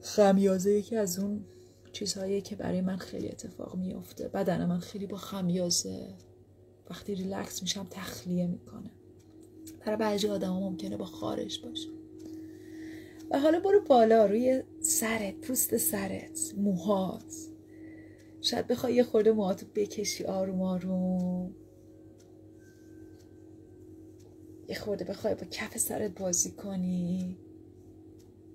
خمیازه 0.00 0.72
یکی 0.72 0.96
از 0.96 1.18
اون 1.18 1.44
چیزهایی 1.92 2.40
که 2.40 2.56
برای 2.56 2.80
من 2.80 2.96
خیلی 2.96 3.28
اتفاق 3.28 3.76
میافته. 3.76 4.28
بدن 4.28 4.66
من 4.66 4.78
خیلی 4.78 5.06
با 5.06 5.16
خمیازه. 5.16 6.14
وقتی 6.90 7.14
ریلکس 7.14 7.62
میشم 7.62 7.86
تخلیه 7.90 8.46
می‌کنه. 8.46 8.90
برای 9.86 9.96
بعضی 9.96 10.28
آدم 10.28 10.52
ممکنه 10.52 10.96
با 10.96 11.04
خارش 11.04 11.58
باشه. 11.58 11.88
و 13.30 13.38
حالا 13.40 13.60
برو 13.60 13.80
بالا 13.80 14.26
روی 14.26 14.62
سرت 14.80 15.34
پوست 15.34 15.76
سرت 15.76 16.54
موهات. 16.56 17.51
شاید 18.42 18.66
بخوای 18.66 18.94
یه 18.94 19.02
خورده 19.02 19.32
موهاتو 19.32 19.66
بکشی 19.74 20.24
آروم 20.24 20.62
آروم. 20.62 21.54
یه 24.68 24.78
خورده 24.78 25.04
بخوای 25.04 25.34
با 25.34 25.44
کف 25.50 25.78
سرت 25.78 26.18
بازی 26.18 26.50
کنی. 26.50 27.36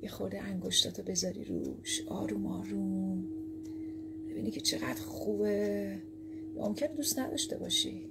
یه 0.02 0.10
خورده 0.10 0.42
انگشتاتو 0.42 1.04
بذاری 1.04 1.44
روش 1.44 2.02
آروم 2.08 2.46
آروم. 2.46 3.26
ببینی 4.30 4.52
که 4.52 4.62
چقدر 4.62 5.02
خوبه. 5.02 5.98
ممکن 6.56 6.88
دوست 6.88 7.20
نداشته 7.20 7.58
باشی. 7.58 8.10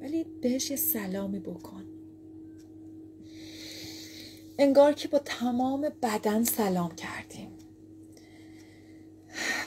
ولی 0.00 0.24
بهش 0.24 0.70
یه 0.70 0.76
سلامی 0.76 1.38
بکن. 1.38 1.84
انگار 4.58 4.92
که 4.92 5.08
با 5.08 5.18
تمام 5.18 5.88
بدن 6.02 6.44
سلام 6.44 6.94
کردیم. 6.94 7.61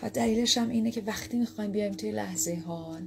و 0.04 0.10
دلیلش 0.10 0.58
هم 0.58 0.70
اینه 0.70 0.92
که 0.92 1.02
وقتی 1.02 1.38
می‌خوایم 1.38 1.72
بیایم 1.72 1.94
توی 1.94 2.12
لحظه 2.12 2.56
حال 2.56 3.02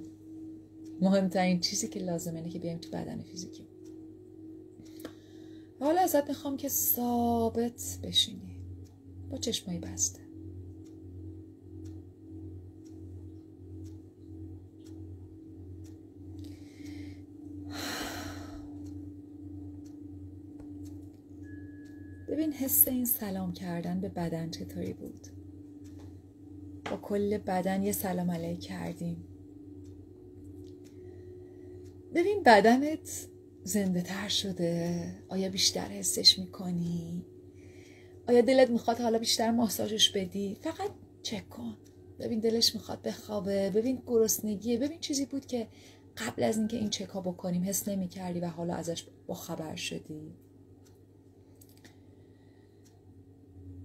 مهمترین 1.00 1.61
چیزی 1.61 1.88
که 1.88 2.00
لازمه 2.00 2.37
اینه 2.37 2.50
که 2.50 2.59
بیایم 2.59 2.79
تو 2.79 2.91
بدن 2.91 3.23
فیزیکی. 3.23 3.67
حالا 5.81 6.00
ازت 6.00 6.29
می‌خوام 6.29 6.57
که 6.57 6.69
ثابت 6.69 7.99
بشینی. 8.03 8.57
با 9.31 9.38
چشمایی 9.38 9.79
بسته. 9.79 10.21
ببین 22.29 22.53
حس 22.53 22.88
این 22.88 23.05
سلام 23.05 23.53
کردن 23.53 24.00
به 24.00 24.09
بدن 24.09 24.50
چطوری 24.50 24.93
بود؟ 24.93 25.38
کل 27.09 27.38
بدن 27.38 27.83
یه 27.83 27.93
سلام 27.93 28.31
علیک 28.31 28.61
کردیم. 28.61 29.25
ببین 32.15 32.43
بدنت 32.43 33.27
زنده 33.65 34.03
تر 34.03 34.29
شده. 34.29 35.05
آیا 35.29 35.49
بیشتر 35.49 35.88
حسش 35.88 36.38
می‌کنی؟ 36.38 37.25
آیا 38.29 38.41
دلت 38.41 38.71
می‌خواد 38.71 39.00
حالا 39.00 39.19
بیشتر 39.19 39.50
ماساژش 39.50 40.11
بدی؟ 40.11 40.57
فقط 40.61 40.91
چک 41.23 41.49
کن. 41.49 41.77
ببین 42.19 42.41
دلش 42.41 42.75
می‌خواد 42.75 43.03
بخوابه. 43.03 43.71
ببین 43.71 44.03
گرسنگیه. 44.07 44.79
ببین 44.79 45.00
چیزی 45.00 45.27
بود 45.27 45.47
که 45.47 45.69
قبل 46.17 46.43
از 46.43 46.59
اینکه 46.59 46.77
این 46.77 46.91
چکا 46.91 47.21
بکنیم 47.21 47.65
حس 47.65 47.88
نمی‌کردی 47.88 48.41
و 48.41 48.47
حالا 48.47 48.75
ازش 48.75 49.05
با 49.27 49.35
خبر 49.35 49.77
شدی. 49.77 50.33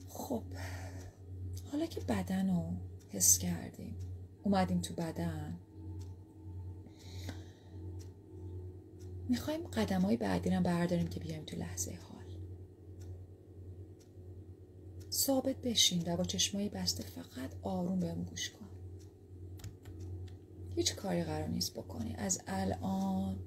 خب 0.07 0.43
حالا 1.71 1.85
که 1.85 2.01
بدن 2.01 2.49
رو 2.49 2.63
حس 3.13 3.37
کردیم. 3.37 3.95
اومدیم 4.43 4.81
تو 4.81 4.93
بدن. 4.93 5.59
می‌خوایم 9.29 9.67
قدم 9.67 10.01
های 10.01 10.17
بعدی 10.17 10.49
رو 10.49 10.61
برداریم 10.61 11.07
که 11.07 11.19
بیایم 11.19 11.43
تو 11.43 11.55
لحظه 11.55 11.91
حال. 11.91 12.23
ثابت 15.11 15.55
بشین 15.61 16.03
و 16.07 16.17
با 16.17 16.23
چشمایی 16.23 16.69
بسته 16.69 17.03
فقط 17.03 17.51
آروم 17.61 17.99
بهم 17.99 18.23
گوش 18.23 18.49
کن. 18.49 18.69
هیچ 20.75 20.95
کاری 20.95 21.23
قرار 21.23 21.47
نیست 21.47 21.73
بکنی. 21.73 22.15
از 22.15 22.41
الان 22.47 23.39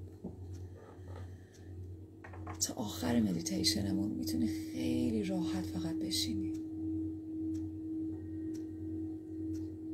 تا 2.67 2.73
آخر 2.73 3.19
مدیتیشنمون 3.19 4.11
می‌تونی 4.11 4.47
خیلی 4.47 5.23
راحت 5.23 5.65
فقط 5.65 5.95
بشینی. 5.95 6.46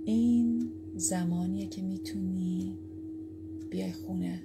این 0.05 0.71
زمانیه 0.95 1.67
که 1.67 1.81
می‌تونی 1.81 2.77
بیای 3.71 3.91
خونه. 3.91 4.41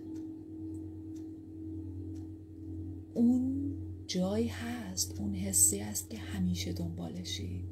اون 3.15 3.73
جایی 4.07 4.49
هست 4.49 5.21
اون 5.21 5.35
حسی 5.35 5.79
هست 5.79 6.11
که 6.11 6.19
همیشه 6.19 6.73
دنبالشی. 6.73 7.65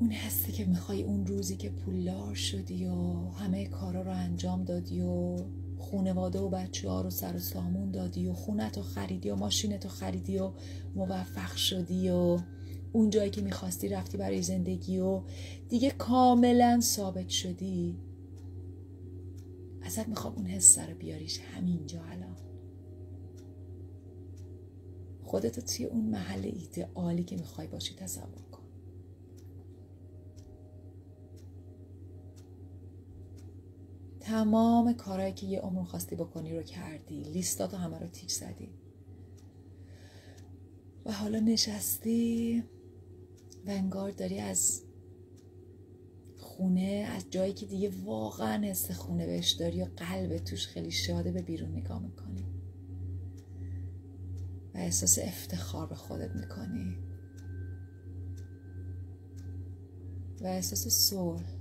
اون 0.00 0.10
حسی 0.10 0.52
که 0.52 0.64
می‌خوای 0.64 1.02
اون 1.02 1.26
روزی 1.26 1.56
که 1.56 1.68
پولدار 1.68 2.34
شدی 2.34 2.84
و 2.84 3.28
همه 3.28 3.66
کارا 3.66 4.02
رو 4.02 4.10
انجام 4.10 4.64
دادی 4.64 5.00
و 5.00 5.36
خونواده 5.78 6.38
و 6.38 6.48
بچه 6.48 6.88
ها 6.88 7.00
رو 7.00 7.10
سر 7.10 7.36
و 7.36 7.38
سامون 7.38 7.90
دادی 7.90 8.26
و 8.26 8.32
خونت 8.32 8.76
رو 8.76 8.82
خریدی 8.82 9.30
و 9.30 9.36
ماشینت 9.36 9.84
رو 9.84 9.90
خریدی 9.90 10.38
و 10.38 10.50
موفق 10.94 11.56
شدی 11.56 12.10
و 12.10 12.38
اون 12.92 13.10
جایی 13.10 13.30
که 13.30 13.42
می‌خواستی 13.42 13.88
رفتی 13.88 14.18
برای 14.18 14.42
زندگی 14.42 14.98
و 14.98 15.22
دیگه 15.68 15.90
کاملا 15.90 16.80
ثابت 16.80 17.28
شدی. 17.28 18.00
ازت 19.82 20.08
می‌خوام 20.08 20.34
اون 20.34 20.46
حس 20.46 20.78
رو 20.78 20.94
بیاریش 20.94 21.40
همینجا 21.40 22.02
الان. 22.04 22.36
خودتو 25.22 25.60
توی 25.60 25.84
اون 25.84 26.04
محل 26.04 26.44
ایدئالی 26.44 27.24
که 27.24 27.36
می‌خوای 27.36 27.66
باشی 27.66 27.94
تصور 27.94 28.42
کن. 28.52 28.62
تمام 34.20 34.92
کارهایی 34.92 35.32
که 35.32 35.46
یه 35.46 35.60
عمر 35.60 35.84
خواستی 35.84 36.16
بکنی 36.16 36.56
رو 36.56 36.62
کردی 36.62 37.22
لیستاتو 37.22 37.76
همه 37.76 37.98
رو 37.98 38.06
تیک 38.06 38.32
زدی. 38.32 38.68
و 41.04 41.12
حالا 41.12 41.40
نشستی. 41.40 42.64
و 43.66 43.70
انگار 43.70 44.10
داری 44.10 44.38
از 44.38 44.82
خونه 46.36 47.08
از 47.16 47.30
جایی 47.30 47.52
که 47.52 47.66
دیگه 47.66 47.90
واقعا 48.04 48.64
حس 48.64 48.90
خونه 48.90 49.26
بهش 49.26 49.50
داری 49.50 49.82
و 49.82 49.86
قلب 49.96 50.36
توش 50.36 50.66
خیلی 50.66 50.90
شاده 50.90 51.32
به 51.32 51.42
بیرون 51.42 51.70
نگاه 51.70 52.02
می‌کنی. 52.02 52.46
و 54.74 54.78
احساس 54.78 55.18
افتخار 55.22 55.86
به 55.86 55.94
خودت 55.94 56.30
می‌کنی. 56.30 56.98
و 60.40 60.46
احساس 60.46 60.88
صلح. 60.88 61.60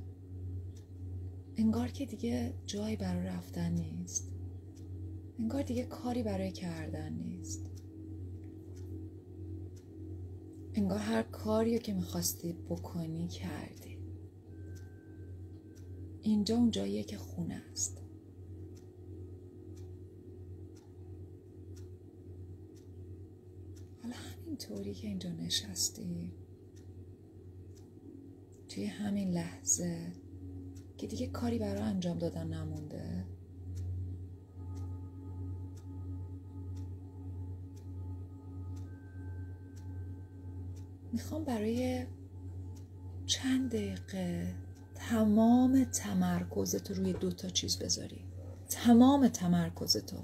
انگار 1.58 1.88
که 1.88 2.06
دیگه 2.06 2.54
جایی 2.66 2.96
برای 2.96 3.26
رفتن 3.26 3.72
نیست. 3.72 4.32
انگار 5.40 5.62
دیگه 5.62 5.84
کاری 5.84 6.24
برای 6.24 6.52
کردن 6.52 7.14
نیست. 7.14 7.79
انگار 10.74 11.00
هر 11.00 11.24
کاری 11.24 11.80
که 11.80 11.94
می‌خواستی 11.94 12.54
بکنی 12.54 13.28
کردی. 13.28 14.00
اینجا 16.22 16.56
اون 16.56 16.72
جاییه 16.72 17.04
که 17.04 17.18
خونه 17.18 17.64
است. 17.72 18.02
حالا 24.02 24.16
همینطوری 24.16 24.94
که 24.94 25.08
اینجا 25.08 25.30
نشستی. 25.30 26.34
توی 28.70 28.86
همین 28.86 29.32
لحظه 29.32 30.14
که 30.98 31.08
دیگه 31.08 31.28
کاری 31.28 31.60
برای 31.60 31.82
انجام 31.82 32.18
دادن 32.20 32.48
نمونده. 32.48 33.26
می‌خوام 41.14 41.44
برای 41.44 42.06
چند 43.26 43.72
دقیقه 43.72 44.56
تمام 44.96 45.84
تمرکزت 45.84 46.92
روی 46.92 47.14
دو 47.14 47.32
تا 47.32 47.50
چیز 47.50 47.80
بذاری. 47.80 48.26
تمام 48.70 49.28
تمرکزتو 49.28 50.18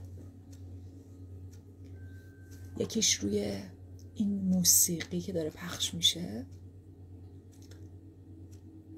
یکیش 2.80 3.14
روی 3.14 3.60
این 4.16 4.42
موسیقی 4.42 5.20
که 5.20 5.34
داره 5.34 5.50
پخش 5.50 5.94
میشه 5.94 6.46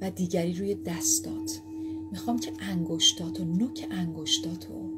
و 0.01 0.11
دیگری 0.11 0.53
روی 0.53 0.75
دستات. 0.75 1.61
می‌خوام 2.11 2.39
که 2.39 2.51
انگشتات 2.59 3.39
و 3.39 3.45
نوک 3.45 3.87
انگشتاتو 3.91 4.91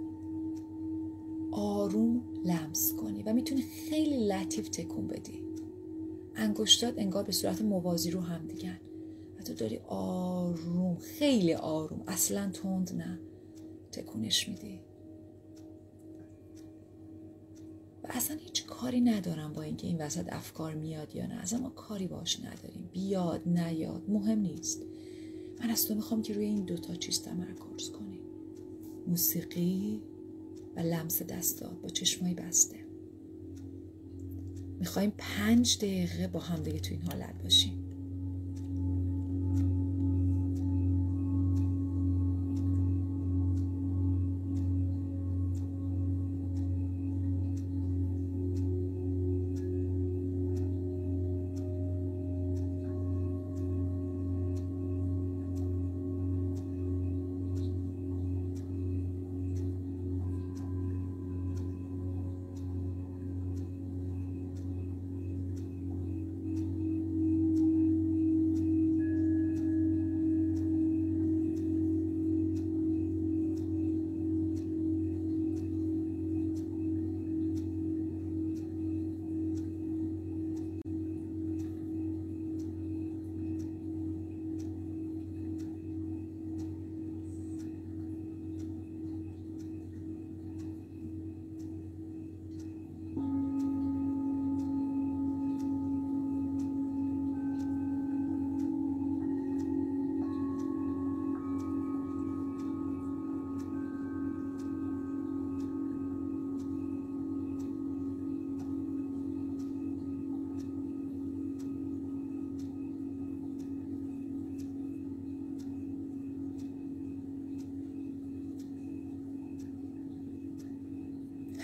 آروم 1.52 2.24
لمس 2.46 2.94
کنی 2.94 3.24
و 3.24 3.34
می‌تونی 3.34 3.62
خیلی 3.62 4.28
لطیف 4.28 4.70
تکون 4.70 5.08
بدی. 5.08 5.49
انگشتات 6.40 6.94
انگار 6.98 7.24
به 7.24 7.32
صورت 7.32 7.62
موازی 7.62 8.12
رو 8.12 8.22
هم 8.22 8.48
دیگن 8.48 8.80
و 9.40 9.44
تو 9.44 9.54
داری 9.54 9.78
آروم 9.88 10.98
خیلی 10.98 11.54
آروم 11.54 12.04
اصلا 12.08 12.52
تند 12.52 12.94
نه. 12.94 13.20
تکونش 13.92 14.50
میدی. 14.50 14.80
و 18.04 18.08
اصلا 18.10 18.38
هیچ 18.38 18.66
کاری 18.66 19.02
ندارم 19.02 19.54
با 19.54 19.62
اینکه 19.62 19.88
این 19.88 19.98
وسط 19.98 20.34
افکار 20.34 20.74
میاد 20.74 21.16
یا 21.16 21.26
نه. 21.26 21.36
اصلا 21.36 21.60
ما 21.60 21.70
کاری 21.70 22.08
باش 22.08 22.40
نداریم. 22.40 22.90
بیاد 22.94 23.42
نیاد 23.46 24.10
مهم 24.10 24.40
نیست. 24.40 24.82
من 25.60 25.70
از 25.70 25.86
تو 25.86 25.96
می‌خوام 25.96 26.22
که 26.22 26.34
روی 26.34 26.46
این 26.46 26.66
دوتا 26.66 26.96
چیز 26.96 27.22
تمرکز 27.22 27.90
کنی. 27.90 28.20
موسیقی 29.08 30.02
و 30.76 30.80
لمس 30.80 31.22
دستات 31.22 31.82
با 31.82 31.90
چشمای 31.90 32.34
بسته. 32.34 32.89
می‌خوایم 34.80 35.14
پنج 35.18 35.78
دقیقه 35.78 36.28
با 36.28 36.40
هم 36.40 36.64
دیگه 36.64 36.80
تو 36.80 36.94
این 36.94 37.02
حالت 37.02 37.44
باشیم. 37.44 37.89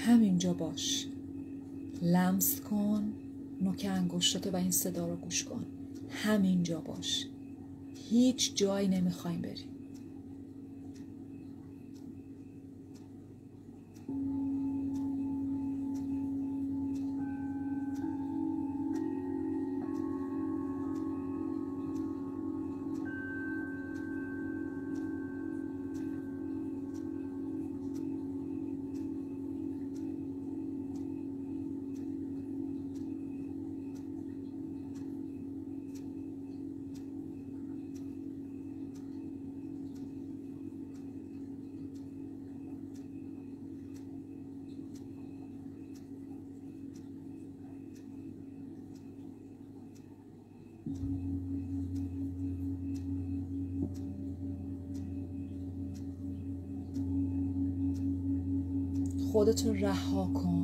همینجا 0.06 0.54
باش. 0.54 1.08
لمس 2.02 2.62
کن 2.62 3.13
نوک 3.62 3.88
انگشتاتو 3.89 4.52
و 4.52 4.56
این 4.56 4.72
صدا 4.72 5.08
رو 5.08 5.15
گوش 5.15 5.44
کن. 5.44 5.65
همینجا 6.10 6.80
باش. 6.80 7.26
هیچ 8.10 8.56
جایی 8.56 8.88
نمی‌خوایم 8.88 9.41
بریم. 9.41 9.74
خودتو 59.56 59.74
رها 59.74 60.30
کن 60.34 60.55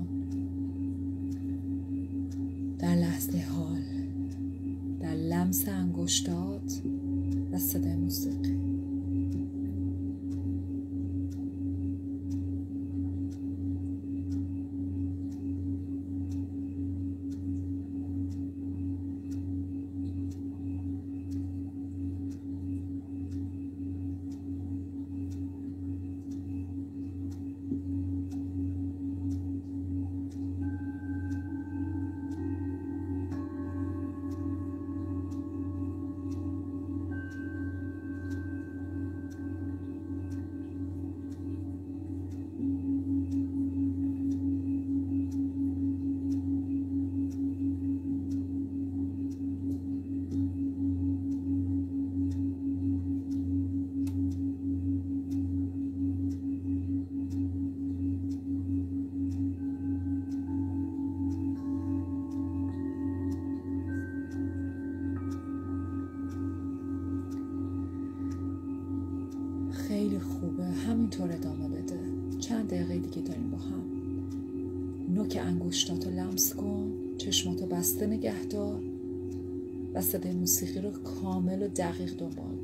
و 80.02 80.04
صدای 80.04 80.34
موسیقی 80.34 80.82
رو 80.82 80.92
کامل 80.92 81.64
و 81.64 81.68
دقیق 81.68 82.18
دنبال 82.18 82.61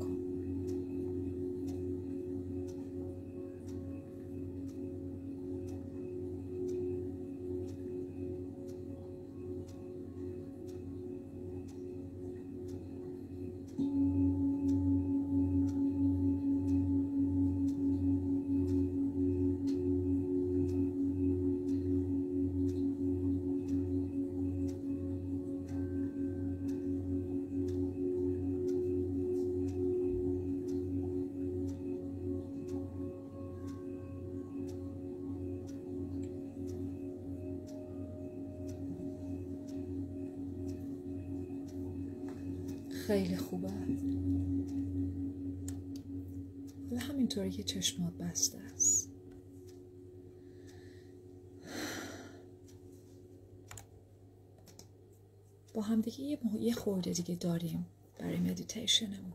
خورده 56.88 57.12
دیگه 57.12 57.34
داریم 57.34 57.86
برای 58.18 58.36
مدیتیشنمون 58.36 59.32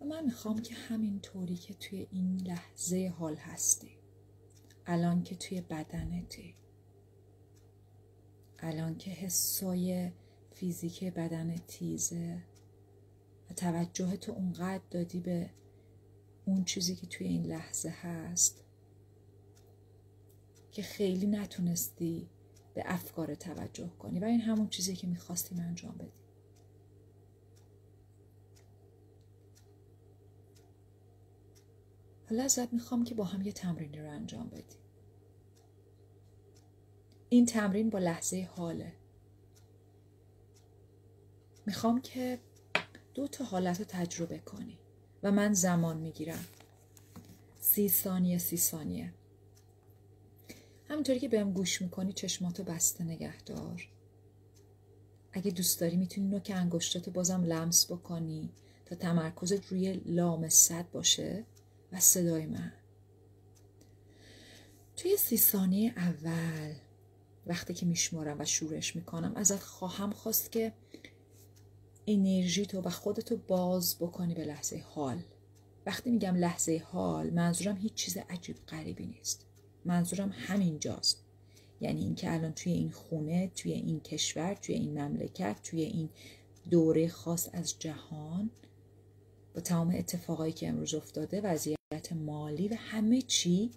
و 0.00 0.04
من 0.04 0.24
می‌خوام 0.24 0.62
که 0.62 0.74
همینطوری 0.74 1.56
که 1.56 1.74
توی 1.74 2.06
این 2.10 2.40
لحظه 2.40 3.14
حال 3.18 3.34
هستی. 3.34 3.98
الان 4.86 5.22
که 5.22 5.36
توی 5.36 5.60
بدنتی. 5.60 6.54
الان 8.58 8.98
که 8.98 9.10
حسای 9.10 10.12
فیزیک 10.54 11.04
بدن 11.04 11.56
تیزه. 11.56 12.42
و 13.50 13.54
توجه 13.54 14.16
تو 14.16 14.32
اونقدر 14.32 14.84
دادی 14.90 15.20
به 15.20 15.50
اون 16.44 16.64
چیزی 16.64 16.96
که 16.96 17.06
توی 17.06 17.26
این 17.26 17.46
لحظه 17.46 17.88
هست 17.88 18.64
که 20.72 20.82
خیلی 20.82 21.26
نتونستی 21.26 22.30
به 22.76 22.82
افکار 22.86 23.34
توجه 23.34 23.88
کنی 23.98 24.20
و 24.20 24.24
این 24.24 24.40
همون 24.40 24.68
چیزی 24.68 24.96
که 24.96 25.06
می‌خواستیم 25.06 25.60
انجام 25.60 25.94
بدی. 25.98 26.12
حالا 32.30 32.42
ازت 32.42 32.72
می‌خوام 32.72 33.04
که 33.04 33.14
با 33.14 33.24
هم 33.24 33.42
یه 33.42 33.52
تمرینی 33.52 33.98
رو 33.98 34.10
انجام 34.10 34.48
بدی. 34.48 34.76
این 37.28 37.46
تمرین 37.46 37.90
با 37.90 37.98
لحظه 37.98 38.48
حاله. 38.56 38.92
می‌خوام 41.66 42.00
که 42.00 42.38
دو 43.14 43.28
تا 43.28 43.44
حالت 43.44 43.78
رو 43.78 43.84
تجربه 43.88 44.38
کنی 44.38 44.78
و 45.22 45.32
من 45.32 45.52
زمان 45.52 45.96
می‌گیرم. 45.96 46.44
سی 47.60 47.88
ثانیه 47.88 48.38
سی 48.38 48.56
ثانیه. 48.56 49.14
همینطوری 50.88 51.20
که 51.20 51.28
بهم 51.28 51.52
گوش 51.52 51.82
می‌کنی 51.82 52.12
چشماتو 52.12 52.64
بسته 52.64 53.04
نگه 53.04 53.42
دار 53.42 53.88
اگه 55.32 55.50
دوست 55.50 55.80
داری 55.80 55.96
می‌تونی 55.96 56.28
نوک 56.28 56.52
انگشتاتو 56.54 57.10
بازم 57.10 57.44
لمس 57.44 57.92
بکنی 57.92 58.50
تا 58.86 58.96
تمرکزت 58.96 59.66
روی 59.66 59.92
لام 59.92 60.48
صد 60.48 60.90
باشه 60.90 61.44
و 61.92 62.00
صدای 62.00 62.46
من. 62.46 62.72
توی 64.96 65.16
سی 65.16 65.36
ثانیه 65.36 65.92
اول 65.96 66.74
وقتی 67.46 67.74
که 67.74 67.86
میشمارم 67.86 68.40
و 68.40 68.44
شورش 68.44 68.96
می‌کنم 68.96 69.32
ازت 69.36 69.62
خواهم 69.62 70.10
خواست 70.10 70.52
که 70.52 70.72
انرژی 72.06 72.66
تو 72.66 72.80
و 72.80 72.90
خودتو 72.90 73.36
باز 73.36 73.96
بکنی 74.00 74.34
به 74.34 74.44
لحظه 74.44 74.84
حال. 74.88 75.22
وقتی 75.86 76.10
میگم 76.10 76.34
لحظه 76.34 76.82
حال 76.86 77.30
منظورم 77.30 77.76
هیچ 77.76 77.94
چیز 77.94 78.16
عجیب 78.16 78.56
غریبی 78.68 79.06
نیست. 79.06 79.45
منظورم 79.86 80.32
همینجاست. 80.36 81.22
یعنی 81.80 82.00
اینکه 82.00 82.32
الان 82.32 82.52
توی 82.52 82.72
این 82.72 82.90
خونه 82.90 83.50
توی 83.54 83.72
این 83.72 84.00
کشور 84.00 84.54
توی 84.54 84.74
این 84.74 85.00
مملکت 85.00 85.56
توی 85.62 85.82
این 85.82 86.08
دوره 86.70 87.08
خاص 87.08 87.48
از 87.52 87.78
جهان 87.78 88.50
با 89.54 89.60
تمام 89.60 89.94
اتفاقایی 89.94 90.52
که 90.52 90.68
امروز 90.68 90.94
افتاده 90.94 91.40
وضعیت 91.40 92.12
مالی 92.12 92.68
و 92.68 92.74
همه 92.74 93.22
چی 93.22 93.70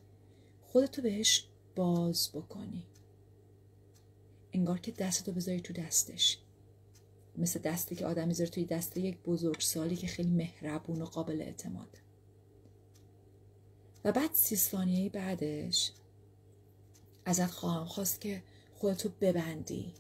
خودتو 0.61 1.01
بهش 1.01 1.45
باز 1.75 2.29
بکنی. 2.33 2.83
انگار 4.53 4.79
که 4.79 4.91
دستتو 4.91 5.31
بذاری 5.31 5.61
تو 5.61 5.73
دستش. 5.73 6.37
مثل 7.37 7.59
دستی 7.59 7.95
که 7.95 8.05
آدم 8.05 8.27
می‌ذاره 8.27 8.49
توی 8.49 8.65
دست 8.65 8.97
یک 8.97 9.17
بزرگ 9.17 9.59
سالی 9.59 9.95
که 9.95 10.07
خیلی 10.07 10.29
مهربون 10.29 11.01
و 11.01 11.05
قابل 11.05 11.41
اعتماده 11.41 11.97
و 14.05 14.11
بعد 14.11 14.33
سی 14.33 14.55
ثانیه 14.55 15.09
بعدش 15.09 15.91
ازت 17.29 17.51
خواهم 17.51 17.85
خواست 17.85 18.21
که 18.21 18.43
خودتو 18.75 19.09
ببندی. 19.21 19.93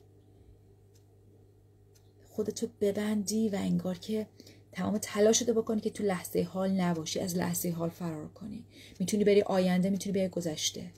خودتو 2.29 2.67
ببندی 2.81 3.49
و 3.49 3.55
انگار 3.55 3.97
که 3.97 4.27
تمام 4.71 4.97
تلاشتو 4.97 5.53
بکنی 5.53 5.81
که 5.81 5.89
تو 5.89 6.03
لحظه 6.03 6.43
حال 6.43 6.71
نباشی 6.71 7.19
از 7.19 7.35
لحظه 7.37 7.69
حال 7.69 7.89
فرار 7.89 8.27
کنی. 8.27 8.65
می‌تونی 8.99 9.23
بری 9.23 9.41
آینده 9.41 9.89
می‌تونی 9.89 10.13
بری 10.13 10.27
گذشته. 10.27 10.91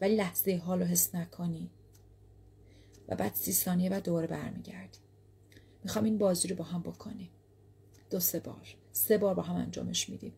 ولی 0.00 0.16
لحظه 0.16 0.56
حال 0.56 0.80
رو 0.80 0.86
حس 0.86 1.14
نکنی. 1.14 1.70
و 3.08 3.16
بعد 3.16 3.34
سی 3.34 3.52
ثانیه 3.52 3.90
بعد 3.90 4.04
دوباره 4.04 4.26
برمیگردی. 4.26 4.98
می‌خوام 5.84 6.04
این 6.04 6.18
بازی 6.18 6.48
رو 6.48 6.56
با 6.56 6.64
هم 6.64 6.82
بکنیم. 6.82 7.30
دو 8.10 8.20
سه 8.20 8.40
بار. 8.40 8.76
سه 8.92 9.18
بار 9.18 9.34
با 9.34 9.42
هم 9.42 9.56
انجامش 9.56 10.08
میدیم. 10.08 10.32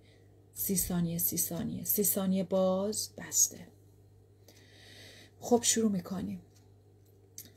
سی 0.55 0.76
ثانیه 0.76 1.18
سی 1.18 1.37
ثانیه. 1.37 1.85
سی 1.85 2.05
ثانیه 2.05 2.44
باز 2.44 3.11
بسته. 3.18 3.66
خب 5.40 5.62
شروع 5.62 5.90
می‌کنیم. 5.90 6.42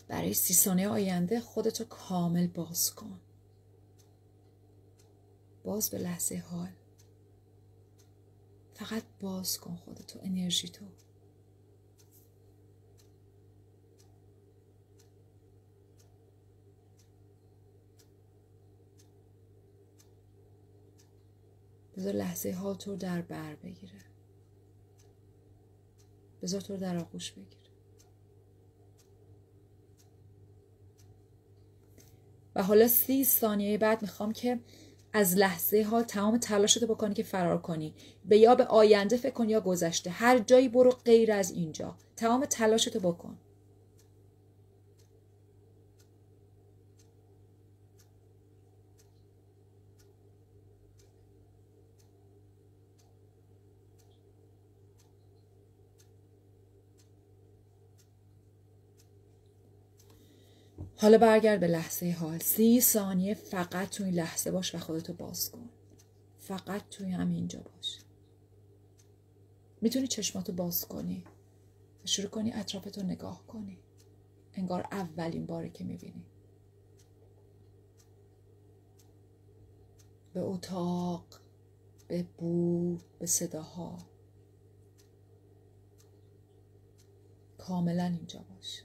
برای 0.07 0.33
سی 0.33 0.53
ثانیه 0.53 0.87
آینده 0.87 1.39
خودتو 1.39 1.83
کامل 1.83 2.47
باز 2.47 2.95
کن. 2.95 3.19
باز 5.63 5.89
به 5.89 5.97
لحظه 5.97 6.37
حال. 6.37 6.71
فقط 8.73 9.03
باز 9.19 9.57
کن 9.57 9.75
خودتو 9.75 10.19
انرژی 10.23 10.69
تو. 10.69 10.85
بذار 21.97 22.13
لحظه 22.13 22.51
حال 22.51 22.75
تو 22.75 22.95
در 22.95 23.21
بر 23.21 23.55
بگیره. 23.55 24.01
بذار 26.41 26.61
تو 26.61 26.77
در 26.77 26.97
آغوش 26.97 27.31
بگیره. 27.31 27.62
و 32.55 32.63
حالا 32.63 32.87
سی 32.87 33.23
ثانیه 33.23 33.77
بعد 33.77 34.01
می‌خوام 34.01 34.31
که 34.31 34.59
از 35.13 35.37
لحظه 35.37 35.81
حال 35.81 36.03
تمام 36.03 36.37
تلاشتو 36.37 36.87
بکنی 36.87 37.13
که 37.13 37.23
فرار 37.23 37.61
کنی. 37.61 37.93
به 38.25 38.37
یا 38.37 38.55
به 38.55 38.65
آینده 38.65 39.17
فکر 39.17 39.33
کن 39.33 39.49
یا 39.49 39.61
گذشته. 39.61 40.09
هر 40.09 40.39
جایی 40.39 40.69
برو 40.69 40.91
غیر 41.05 41.31
از 41.31 41.51
اینجا. 41.51 41.95
تمام 42.15 42.45
تلاشتو 42.45 42.99
بکن. 42.99 43.37
حالا 61.03 61.17
برگرد 61.17 61.59
به 61.59 61.67
لحظه 61.67 62.11
حال. 62.11 62.39
سی 62.39 62.81
ثانیه 62.81 63.33
فقط 63.33 63.89
توی 63.89 64.05
این 64.05 64.15
لحظه 64.15 64.51
باش 64.51 64.75
و 64.75 64.77
خودتو 64.77 65.13
باز 65.13 65.51
کن. 65.51 65.69
فقط 66.39 66.89
توی 66.89 67.11
همینجا 67.11 67.59
باش. 67.59 67.99
می‌تونی 69.81 70.07
چشماتو 70.07 70.53
باز 70.53 70.85
کنی 70.85 71.23
و 72.03 72.07
شروع 72.07 72.29
کنی 72.29 72.53
اطرافتو 72.53 73.03
نگاه 73.03 73.47
کنی. 73.47 73.79
انگار 74.53 74.87
اولین 74.91 75.45
باره 75.45 75.69
که 75.69 75.83
می‌بینی. 75.83 76.25
به 80.33 80.39
اتاق 80.41 81.25
به 82.07 82.23
بو 82.37 82.97
به 83.19 83.25
صداها. 83.25 83.97
کاملا 87.57 88.05
اینجا 88.05 88.39
باش. 88.39 88.83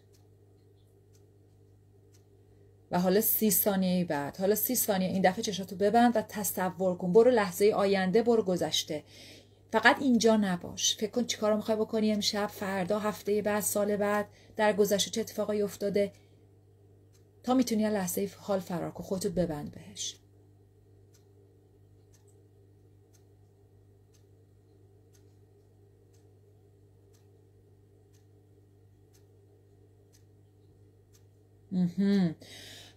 و 2.90 3.00
حالا 3.00 3.20
سی 3.20 3.50
ثانیه 3.50 4.04
بعد. 4.04 4.36
حالا 4.36 4.54
سی 4.54 4.76
ثانیه 4.76 5.08
این 5.08 5.22
دفعه 5.22 5.42
چشاتو 5.42 5.76
ببند 5.76 6.16
و 6.16 6.22
تصور 6.22 6.96
کن. 6.96 7.12
برو 7.12 7.30
لحظه 7.30 7.72
آینده 7.76 8.22
برو 8.22 8.42
گذشته. 8.42 9.04
فقط 9.72 9.96
اینجا 10.00 10.36
نباش. 10.36 10.96
فکر 10.96 11.10
کن 11.10 11.24
چیکار 11.24 11.56
می‌خوای 11.56 11.76
بکنی 11.76 12.12
امشب 12.12 12.46
فردا 12.46 12.98
هفته 12.98 13.42
بعد 13.42 13.62
سال 13.62 13.96
بعد 13.96 14.28
در 14.56 14.72
گذشته 14.72 15.10
چه 15.10 15.20
اتفاقایی 15.20 15.62
افتاده. 15.62 16.12
تا 17.42 17.54
می‌تونی 17.54 17.90
لحظه 17.90 18.30
حال 18.38 18.60
فرار 18.60 18.90
کن. 18.90 19.04
خودتو 19.04 19.30
ببند 19.30 19.72
بهش. 19.72 20.16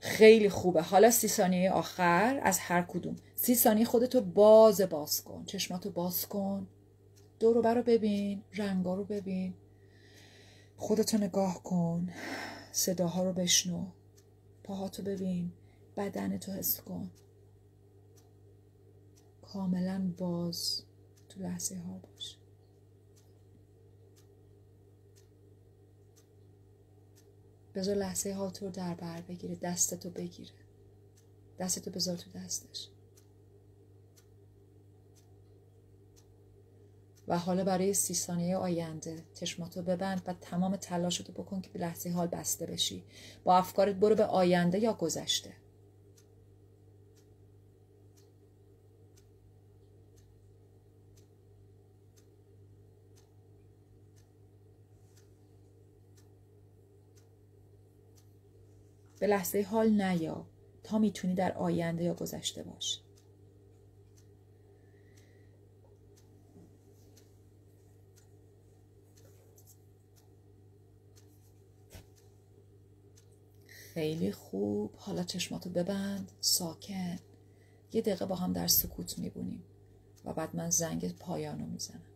خیلی 0.02 0.50
خوبه. 0.50 0.82
حالا 0.82 1.12
سی 1.12 1.28
ثانیه 1.28 1.72
آخر 1.72 2.40
از 2.44 2.60
هر 2.60 2.82
کدوم. 2.82 3.16
سی 3.36 3.56
ثانیه 3.56 3.86
خودتو 3.86 4.22
باز 4.22 4.82
باز 4.82 5.24
کن. 5.24 5.46
چشماتو 5.46 5.92
باز 5.92 6.28
کن. 6.28 6.68
دورو 7.40 7.62
برو 7.62 7.84
ببین. 7.84 8.44
رنگا 8.54 8.96
رو 8.96 9.04
ببین. 9.04 9.54
خودتو 10.78 11.18
نگاه 11.18 11.64
کن. 11.64 12.10
صداها 12.72 13.24
رو 13.24 13.34
بشنو. 13.34 13.86
پاهاتو 14.64 15.04
ببین. 15.04 15.52
بدنتو 15.98 16.52
حس 16.52 16.82
کن. 16.82 17.12
کاملا 19.42 20.12
باز 20.18 20.84
تو 21.30 21.40
لحظه 21.40 21.76
ها 21.76 21.98
باش. 21.98 22.41
بذار 27.76 27.96
لحظه 27.96 28.34
ها 28.34 28.50
تو 28.50 28.70
در 28.70 28.94
بر 28.94 29.22
بگیره 29.22 29.56
دستتو 29.56 30.10
بگیره. 30.10 30.52
دستتو 31.60 31.92
بذار 31.92 32.18
تو 32.18 32.30
دستش. 32.36 32.88
و 37.28 37.38
حالا 37.38 37.64
برای 37.64 37.94
سی 37.94 38.14
ثانیه 38.14 38.58
آینده 38.58 39.24
چشماتو 39.34 39.82
ببند 39.82 40.22
و 40.28 40.34
تمام 40.34 40.76
تلاشتو 40.76 41.34
بکن 41.34 41.62
که 41.62 41.70
به 41.70 41.80
لحظه 41.80 42.10
حال 42.10 42.28
بسته 42.28 42.66
بشی. 42.66 43.04
با 43.44 43.58
افکارت 43.58 43.96
برو 43.96 44.16
به 44.16 44.26
آینده 44.26 44.80
یا 44.80 44.94
گذشته. 44.94 45.61
به 59.22 59.28
لحظه 59.28 59.62
حال 59.62 60.02
نیا 60.02 60.46
تا 60.84 61.00
می‌تونی 61.00 61.36
در 61.36 61.52
آینده 61.52 62.04
یا 62.04 62.14
گذشته 62.14 62.64
باش. 62.64 63.02
خیلی 73.68 74.32
خوب. 74.32 74.94
حالا 74.96 75.24
چشماتو 75.24 75.70
ببند. 75.70 76.32
ساکن. 76.40 77.20
یه 77.94 78.02
دقیقه 78.02 78.26
با 78.26 78.36
هم 78.36 78.54
در 78.54 78.68
سکوت 78.68 79.20
میبونیم 79.20 79.64
و 80.26 80.34
بعد 80.34 80.56
من 80.56 80.70
زنگ 80.70 81.18
پایانو 81.18 81.66
می‌زنم. 81.66 82.11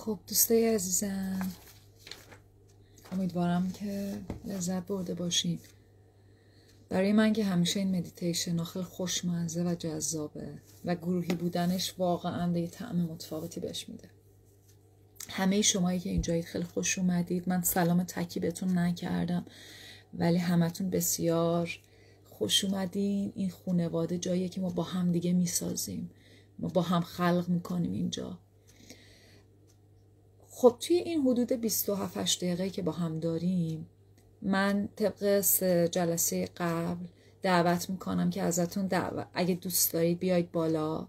خب 0.00 0.18
دوستای 0.26 0.74
عزیزم 0.74 1.52
امیدوارم 3.12 3.70
که 3.70 4.18
لذت 4.44 4.86
برده 4.86 5.14
باشین. 5.14 5.58
برای 6.88 7.12
من 7.12 7.32
که 7.32 7.44
همیشه 7.44 7.80
این 7.80 7.96
مدیتیشن 7.96 8.64
خیلی 8.64 8.84
خوشمزه 8.84 9.64
و 9.64 9.74
جذابه 9.74 10.48
و 10.84 10.94
گروهی 10.94 11.34
بودنش 11.34 11.94
واقعا 11.98 12.58
یه 12.58 12.66
طعم 12.66 12.96
متفاوتی 12.96 13.60
بهش 13.60 13.88
میده. 13.88 14.10
همه 15.28 15.62
شمایی 15.62 16.00
که 16.00 16.10
اینجایید 16.10 16.44
خیلی 16.44 16.64
خوش 16.64 16.98
اومدید. 16.98 17.48
من 17.48 17.62
سلام 17.62 18.02
تکی 18.02 18.40
بهتون 18.40 18.78
نکردم 18.78 19.44
ولی 20.14 20.38
همتون 20.38 20.90
بسیار 20.90 21.78
خوش 22.30 22.64
اومدین. 22.64 23.32
این 23.34 23.50
خونواده 23.50 24.18
جاییه 24.18 24.48
که 24.48 24.60
ما 24.60 24.70
با 24.70 24.82
هم 24.82 25.12
دیگه 25.12 25.32
می‌سازیم. 25.32 26.10
ما 26.58 26.68
با 26.68 26.82
هم 26.82 27.02
خلق 27.02 27.44
می‌کنیم 27.48 27.92
اینجا. 27.92 28.38
خب 30.60 30.76
توی 30.80 30.96
این 30.96 31.20
حدود 31.20 31.52
27 31.52 32.44
دقیقه 32.44 32.70
که 32.70 32.82
با 32.82 32.92
هم 32.92 33.20
داریم 33.20 33.86
من 34.42 34.88
طبق 34.96 35.40
جلسه 35.86 36.48
قبل 36.56 37.04
دعوت 37.42 37.90
می‌کنم 37.90 38.30
که 38.30 38.42
ازتون 38.42 38.86
دعوت 38.86 39.26
اگه 39.34 39.54
دوست 39.54 39.92
دارید 39.92 40.18
بیاید 40.18 40.52
بالا. 40.52 41.08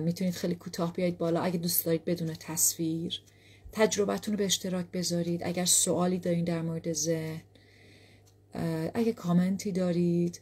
می‌تونید 0.00 0.34
خیلی 0.34 0.54
کوتاه 0.54 0.92
بیاید 0.92 1.18
بالا. 1.18 1.40
اگه 1.40 1.58
دوست 1.58 1.84
دارید 1.84 2.04
بدون 2.04 2.34
تصویر 2.34 3.22
تجربتون 3.72 4.34
رو 4.34 4.38
به 4.38 4.44
اشتراک 4.44 4.86
بذارید. 4.90 5.40
اگر 5.44 5.64
سوالی 5.64 6.18
دارین 6.18 6.44
در 6.44 6.62
مورد 6.62 6.92
ذهن 6.92 7.42
اگه 8.94 9.12
کامنتی 9.12 9.72
دارید. 9.72 10.40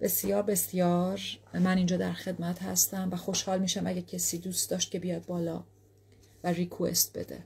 بسیار 0.00 0.42
بسیار 0.42 1.20
من 1.54 1.76
اینجا 1.76 1.96
در 1.96 2.12
خدمت 2.12 2.62
هستم 2.62 3.08
و 3.12 3.16
خوشحال 3.16 3.58
میشم 3.58 3.86
اگه 3.86 4.02
کسی 4.02 4.38
دوست 4.38 4.70
داشت 4.70 4.90
که 4.90 4.98
بیاد 4.98 5.26
بالا. 5.26 5.64
و 6.44 6.48
ریکوست 6.48 7.18
بده. 7.18 7.44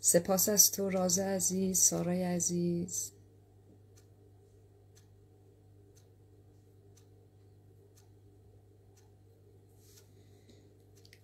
سپاس 0.00 0.48
از 0.48 0.72
تو 0.72 0.90
راز 0.90 1.18
عزیز 1.18 1.78
سارای 1.78 2.22
عزیز. 2.22 3.12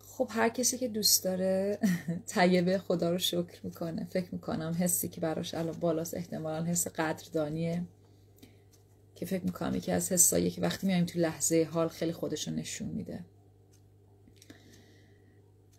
خب 0.01 0.29
هر 0.31 0.49
کسی 0.49 0.79
که 0.79 0.89
دوست 0.89 1.25
داره 1.25 1.79
طیبه 2.27 2.79
خدا 2.79 3.11
رو 3.11 3.19
شکر 3.19 3.61
می‌کنه. 3.63 4.07
فکر 4.11 4.29
می‌کنم 4.33 4.77
حسی 4.81 5.09
که 5.09 5.21
براش 5.21 5.55
الان 5.55 5.81
بالاست 5.81 6.15
احتمالا 6.15 6.65
حس 6.65 6.89
قدردانیه. 6.89 7.85
که 9.25 9.31
فکر 9.31 9.45
می‌کنم 9.45 9.75
یکی 9.75 9.93
از 9.93 10.13
حسایی 10.13 10.51
که 10.51 10.61
وقتی 10.61 10.87
میایم 10.87 11.05
تو 11.05 11.19
لحظه 11.19 11.69
حال 11.71 11.89
خیلی 11.89 12.13
خودش 12.13 12.49
رو 12.49 12.55
نشون 12.55 12.89
میده. 12.89 13.25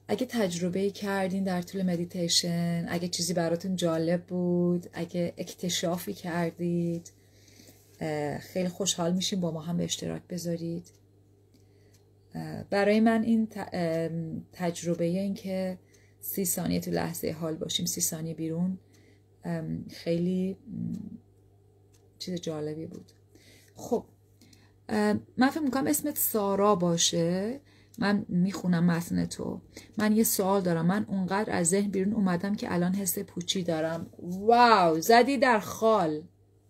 اگه 0.07 0.25
تجربه 0.25 0.89
کردین 0.89 1.43
در 1.43 1.61
طول 1.61 1.81
مدیتیشن 1.81 2.85
اگه 2.89 3.07
چیزی 3.07 3.33
براتون 3.33 3.75
جالب 3.75 4.25
بود 4.25 4.87
اگه 4.93 5.33
اکتشافی 5.37 6.13
کردید 6.13 7.11
خیلی 8.39 8.69
خوشحال 8.69 9.13
میشیم 9.13 9.39
با 9.39 9.51
ما 9.51 9.61
هم 9.61 9.77
به 9.77 9.83
اشتراک 9.83 10.21
بذارید. 10.29 10.87
برای 12.69 12.99
من 12.99 13.23
این 13.23 13.47
تجربه 14.53 15.05
این 15.05 15.33
که 15.33 15.77
سی 16.21 16.45
ثانیه 16.45 16.79
تو 16.79 16.91
لحظه 16.91 17.31
حال 17.31 17.55
باشیم 17.55 17.85
سی 17.85 18.01
ثانیه 18.01 18.33
بیرون 18.33 18.79
خیلی 19.91 20.57
چیز 22.19 22.35
جالبی 22.35 22.85
بود. 22.85 23.11
خب 23.75 24.05
من 25.37 25.49
فکر 25.49 25.59
می‌کنم 25.59 25.87
اسمت 25.87 26.17
سارا 26.17 26.75
باشه. 26.75 27.61
من 27.99 28.25
می‌خونم 28.29 28.85
متن 28.85 29.25
تو. 29.25 29.61
من 29.97 30.15
یه 30.15 30.23
سوال 30.23 30.61
دارم. 30.61 30.85
من 30.85 31.05
اونقدر 31.09 31.53
از 31.53 31.67
ذهن 31.67 31.91
بیرون 31.91 32.13
اومدم 32.13 32.55
که 32.55 32.73
الان 32.73 32.95
حس 32.95 33.19
پوچی 33.19 33.63
دارم. 33.63 34.09
واو 34.19 34.99
زدی 34.99 35.37
در 35.37 35.59
خال. 35.59 36.21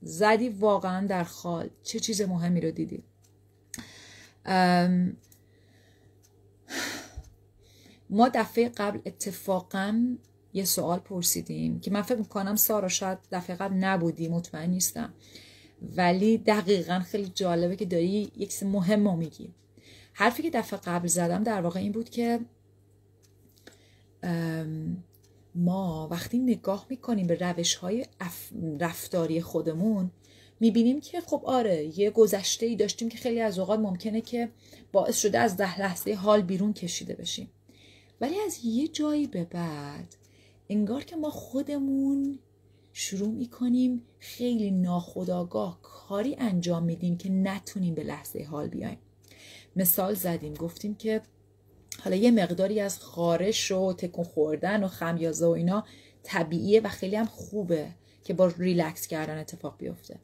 زدی 0.02 0.50
واقعا 0.50 1.08
در 1.08 1.24
خال. 1.24 1.70
چه 1.84 2.00
چیز 2.00 2.22
مهمی 2.22 2.62
رو 2.62 2.72
دیدی؟ 2.72 3.04
ما 8.10 8.30
دفعه 8.34 8.70
قبل 8.70 9.00
اتفاقا 9.06 10.16
یه 10.54 10.66
سوال 10.66 11.00
پرسیدیم 11.00 11.80
که 11.80 11.92
من 11.92 12.02
فکر 12.02 12.18
می‌کنم 12.18 12.56
سارا 12.56 12.88
شاید 12.88 13.18
دفعه 13.32 13.56
قبل 13.56 13.76
نبودی 13.76 14.28
مطمئن 14.28 14.70
نیستم. 14.70 15.14
ولی 15.82 16.38
دقیقا 16.38 17.00
خیلی 17.00 17.32
جالبه 17.36 17.76
که 17.76 17.86
داری 17.86 18.32
یک 18.38 18.50
چیز 18.50 18.64
مهم 18.64 19.18
میگی. 19.18 19.54
حرفی 20.14 20.44
که 20.44 20.50
دفعه 20.50 20.80
قبل 20.80 21.08
زدم 21.08 21.44
در 21.44 21.62
واقع 21.62 21.80
این 21.80 21.92
بود 21.92 22.10
که 22.10 22.40
ما 25.56 26.08
وقتی 26.12 26.40
نگاه 26.40 26.86
می‌کنیم 26.90 27.28
به 27.28 27.36
روش 27.36 27.76
های 27.76 28.06
رفتاری 28.80 29.42
خودمون 29.42 30.12
می‌بینیم 30.60 31.02
که 31.02 31.22
خب 31.22 31.42
آره 31.46 32.00
یه 32.00 32.10
گذشته 32.10 32.66
ای 32.66 32.76
داشتیم 32.76 33.10
که 33.10 33.18
خیلی 33.18 33.42
از 33.42 33.60
اوقات 33.60 33.80
ممکنه 33.80 34.22
که 34.22 34.50
باعث 34.92 35.18
شده 35.18 35.40
از 35.40 35.58
ده 35.58 35.80
لحظه 35.82 36.14
حال 36.14 36.42
بیرون 36.42 36.74
کشیده 36.74 37.16
بشیم. 37.16 37.50
ولی 38.22 38.40
از 38.40 38.60
یه 38.66 38.88
جایی 38.88 39.28
به 39.28 39.44
بعد 39.44 40.16
انگار 40.70 41.04
که 41.04 41.16
ما 41.16 41.30
خودمون 41.30 42.40
شروع 42.98 43.30
می‌کنیم 43.30 44.02
خیلی 44.20 44.72
ناخداگاه 44.72 45.80
کاری 45.82 46.36
انجام 46.40 46.84
میدیم 46.84 47.18
که 47.18 47.32
نتونیم 47.32 47.96
به 47.96 48.04
لحظه 48.04 48.44
حال 48.44 48.68
بیایم. 48.68 48.98
مثال 49.76 50.14
زدیم 50.14 50.54
گفتیم 50.54 50.96
که 50.96 51.22
حالا 52.04 52.16
یه 52.16 52.32
مقداری 52.32 52.80
از 52.80 53.00
خارش 53.00 53.72
و 53.72 53.94
تکون 53.94 54.26
خوردن 54.26 54.84
و 54.84 54.88
خمیازه 54.88 55.46
و 55.46 55.50
اینا 55.50 55.84
طبیعیه 56.24 56.82
و 56.82 56.90
خیلی 56.90 57.16
هم 57.16 57.26
خوبه 57.26 57.88
که 58.24 58.34
با 58.34 58.48
ریلکس 58.48 59.08
کردن 59.08 59.38
اتفاق 59.38 59.78
بیفته. 59.78 60.20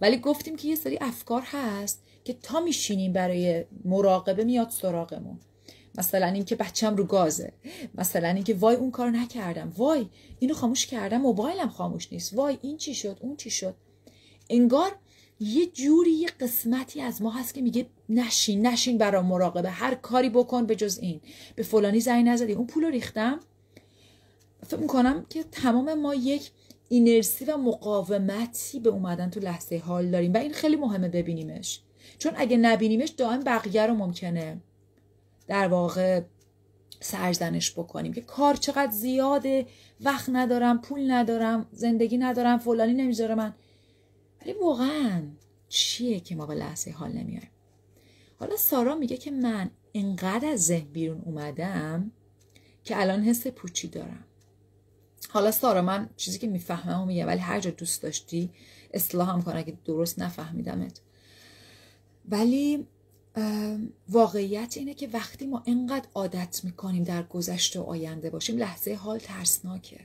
ولی 0.00 0.16
گفتیم 0.16 0.56
که 0.56 0.68
یه 0.68 0.74
سری 0.74 0.98
افکار 1.00 1.42
هست 1.44 2.02
که 2.24 2.32
تا 2.32 2.60
میشینیم 2.60 3.12
برای 3.12 3.64
مراقبه 3.84 4.44
میاد 4.44 4.70
سراغمون. 4.70 5.40
مثلا 5.98 6.26
اینکه 6.26 6.56
بچم 6.56 6.96
رو 6.96 7.04
گازه. 7.04 7.52
مثلا 7.94 8.28
اینکه 8.28 8.54
وای 8.54 8.76
اون 8.76 8.90
کار 8.90 9.10
نکردم. 9.10 9.72
وای 9.76 10.06
اینو 10.38 10.54
خاموش 10.54 10.86
کردم. 10.86 11.20
موبایلم 11.20 11.68
خاموش 11.68 12.12
نیست. 12.12 12.34
وای 12.34 12.58
این 12.62 12.76
چی 12.76 12.94
شد؟ 12.94 13.18
اون 13.20 13.36
چی 13.36 13.50
شد؟ 13.50 13.74
انگار 14.50 14.92
یه 15.40 15.66
جوری 15.66 16.10
یه 16.10 16.28
قسمتی 16.40 17.00
از 17.00 17.22
ما 17.22 17.30
هست 17.30 17.54
که 17.54 17.60
میگه 17.60 17.86
نشین 18.08 18.66
نشین 18.66 18.98
برا 18.98 19.22
مراقبه. 19.22 19.70
هر 19.70 19.94
کاری 19.94 20.30
بکن 20.30 20.66
به 20.66 20.76
جز 20.76 20.98
این. 20.98 21.20
به 21.56 21.62
فلانی 21.62 22.00
زنگ 22.00 22.28
نزدی. 22.28 22.52
اون 22.52 22.66
پول 22.66 22.84
ریختم. 22.84 23.40
فکر 24.66 24.76
می‌کنم 24.76 25.26
که 25.28 25.42
تمام 25.42 25.94
ما 25.94 26.14
یک 26.14 26.50
اینرسی 26.88 27.44
و 27.44 27.56
مقاومتی 27.56 28.80
به 28.80 28.90
اومدن 28.90 29.30
تو 29.30 29.40
لحظه 29.40 29.78
حال 29.78 30.10
داریم 30.10 30.34
و 30.34 30.36
این 30.36 30.52
خیلی 30.52 30.76
مهمه 30.76 31.08
ببینیمش. 31.08 31.80
چون 32.18 32.32
اگه 32.36 32.56
نبینیمش 32.56 33.08
دائم 33.08 33.40
بقیه 33.40 33.86
رو 33.86 33.94
ممکنه. 33.94 34.60
در 35.46 35.68
واقع 35.68 36.22
سرزنش 37.00 37.72
بکنیم 37.72 38.12
که 38.12 38.20
کار 38.20 38.54
چقدر 38.54 38.92
زیاده 38.92 39.66
وقت 40.00 40.28
ندارم 40.32 40.80
پول 40.80 41.10
ندارم 41.10 41.66
زندگی 41.72 42.18
ندارم 42.18 42.58
فلانی 42.58 42.92
نمی‌ذاره 42.92 43.34
من. 43.34 43.54
ولی 44.42 44.52
واقعا 44.52 45.22
چیه 45.68 46.20
که 46.20 46.36
ما 46.36 46.46
به 46.46 46.54
لحظه 46.54 46.90
حال 46.90 47.12
نمیایم؟ 47.12 47.50
حالا 48.40 48.56
سارا 48.56 48.94
میگه 48.94 49.16
که 49.16 49.30
من 49.30 49.70
انقدر 49.94 50.48
از 50.48 50.64
ذهن 50.64 50.92
بیرون 50.92 51.22
اومدم 51.24 52.12
که 52.84 53.00
الان 53.00 53.22
حس 53.22 53.46
پوچی 53.46 53.88
دارم. 53.88 54.24
حالا 55.28 55.50
سارا 55.50 55.82
من 55.82 56.10
چیزی 56.16 56.38
که 56.38 56.46
می‌فهمم 56.46 57.02
و 57.02 57.06
میگم 57.06 57.26
ولی 57.26 57.38
هر 57.38 57.60
جا 57.60 57.70
دوست 57.70 58.02
داشتی 58.02 58.50
اصلاح 58.94 59.30
هم 59.30 59.42
کنه 59.42 59.64
که 59.64 59.72
درست 59.84 60.18
نفهمیدمت. 60.18 61.00
ولی 62.28 62.86
واقعیت 64.08 64.74
اینه 64.76 64.94
که 64.94 65.08
وقتی 65.12 65.46
ما 65.46 65.62
انقدر 65.66 66.06
عادت 66.14 66.60
می‌کنیم 66.64 67.04
در 67.04 67.22
گذشته 67.22 67.80
و 67.80 67.82
آینده 67.82 68.30
باشیم 68.30 68.58
لحظه 68.58 68.94
حال 68.94 69.18
ترسناکه. 69.18 70.00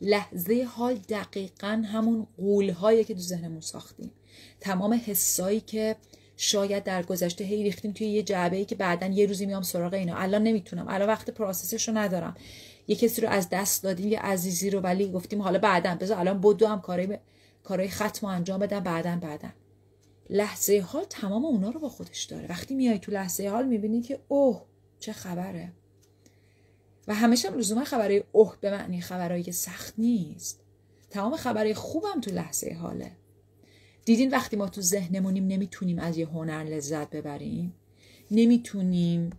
لحظه 0.00 0.68
حال 0.70 0.94
دقیقا 0.94 1.82
همون 1.86 2.26
قولهایی 2.36 3.04
که 3.04 3.14
تو 3.14 3.20
ذهنمون 3.20 3.60
ساختیم. 3.60 4.10
تمام 4.60 5.00
حسایی 5.06 5.60
که 5.60 5.96
شاید 6.36 6.84
در 6.84 7.02
گذشته 7.02 7.44
هی 7.44 7.62
ریختیم 7.62 7.92
توی 7.92 8.06
یه 8.06 8.22
جعبه 8.22 8.56
ای 8.56 8.64
که 8.64 8.74
بعدا 8.74 9.06
یه 9.06 9.26
روزی 9.26 9.46
میام 9.46 9.62
سراغ 9.62 9.94
اینا. 9.94 10.16
الان 10.16 10.42
نمی‌تونم. 10.42 10.86
الان 10.88 11.08
وقت 11.08 11.30
پروسسش 11.30 11.88
رو 11.88 11.98
ندارم. 11.98 12.36
یه 12.88 12.96
کسی 12.96 13.20
رو 13.20 13.28
از 13.28 13.48
دست 13.48 13.82
دادیم 13.82 14.08
یه 14.08 14.20
عزیزی 14.20 14.70
رو 14.70 14.80
ولی 14.80 15.10
گفتیم 15.10 15.42
حالا 15.42 15.58
بعدا 15.58 15.94
بذار 15.94 16.18
الان 16.18 16.40
بدو 16.40 16.66
هم 16.66 16.80
کارهای 16.80 17.18
کارهای 17.64 17.88
ختم 17.88 18.26
انجام 18.26 18.60
بدم 18.60 18.80
بعدا 18.80 19.18
بعدا. 19.22 19.48
لحظه 20.30 20.80
حال 20.80 21.04
تمام 21.04 21.44
اونا 21.44 21.70
رو 21.70 21.80
با 21.80 21.88
خودش 21.88 22.24
داره. 22.24 22.46
وقتی 22.48 22.74
میای 22.74 22.98
تو 22.98 23.12
لحظه 23.12 23.48
حال 23.48 23.66
می‌بینی 23.66 24.02
که 24.02 24.18
اوه 24.28 24.64
چه 24.98 25.12
خبره. 25.12 25.72
و 27.08 27.14
همیشه 27.14 27.50
هم 27.50 27.58
لزوما 27.58 27.84
خبرهای 27.84 28.24
اوه 28.32 28.56
به 28.60 28.70
معنی 28.70 29.00
خبرهایی 29.00 29.42
که 29.42 29.52
سخت 29.52 29.94
نیست. 29.98 30.60
تمام 31.10 31.36
خبرهای 31.36 31.74
خوبم 31.74 32.20
تو 32.20 32.30
لحظه 32.30 32.76
حاله. 32.80 33.12
دیدین 34.04 34.30
وقتی 34.30 34.56
ما 34.56 34.68
تو 34.68 34.80
ذهنمونیم 34.80 35.46
نمی‌تونیم 35.46 35.98
از 35.98 36.18
یه 36.18 36.26
هنر 36.26 36.64
لذت 36.64 37.10
ببریم؟ 37.10 37.74
نمی‌تونیم 38.30 39.30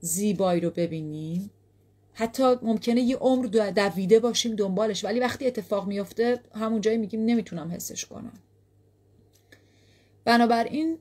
زیبایی 0.00 0.60
رو 0.60 0.70
ببینیم؟ 0.70 1.50
حتی 2.12 2.54
ممکنه 2.62 3.00
یه 3.00 3.16
عمر 3.16 3.46
دویده 3.46 4.20
باشیم 4.20 4.56
دنبالش 4.56 5.04
ولی 5.04 5.20
وقتی 5.20 5.46
اتفاق 5.46 5.86
میفته 5.86 6.40
همون 6.54 6.80
جایی 6.80 6.98
میگیم 6.98 7.24
نمی‌تونم 7.24 7.70
حسش 7.70 8.06
کنم. 8.06 8.32
بنابراین 10.26 10.98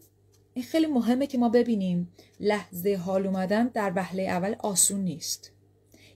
این 0.53 0.65
خیلی 0.65 0.85
مهمه 0.85 1.27
که 1.27 1.37
ما 1.37 1.49
ببینیم 1.49 2.09
لحظه 2.39 2.95
حال 3.05 3.27
اومدن 3.27 3.67
در 3.67 3.93
وهله 3.95 4.23
اول 4.23 4.55
آسون 4.59 5.01
نیست. 5.01 5.51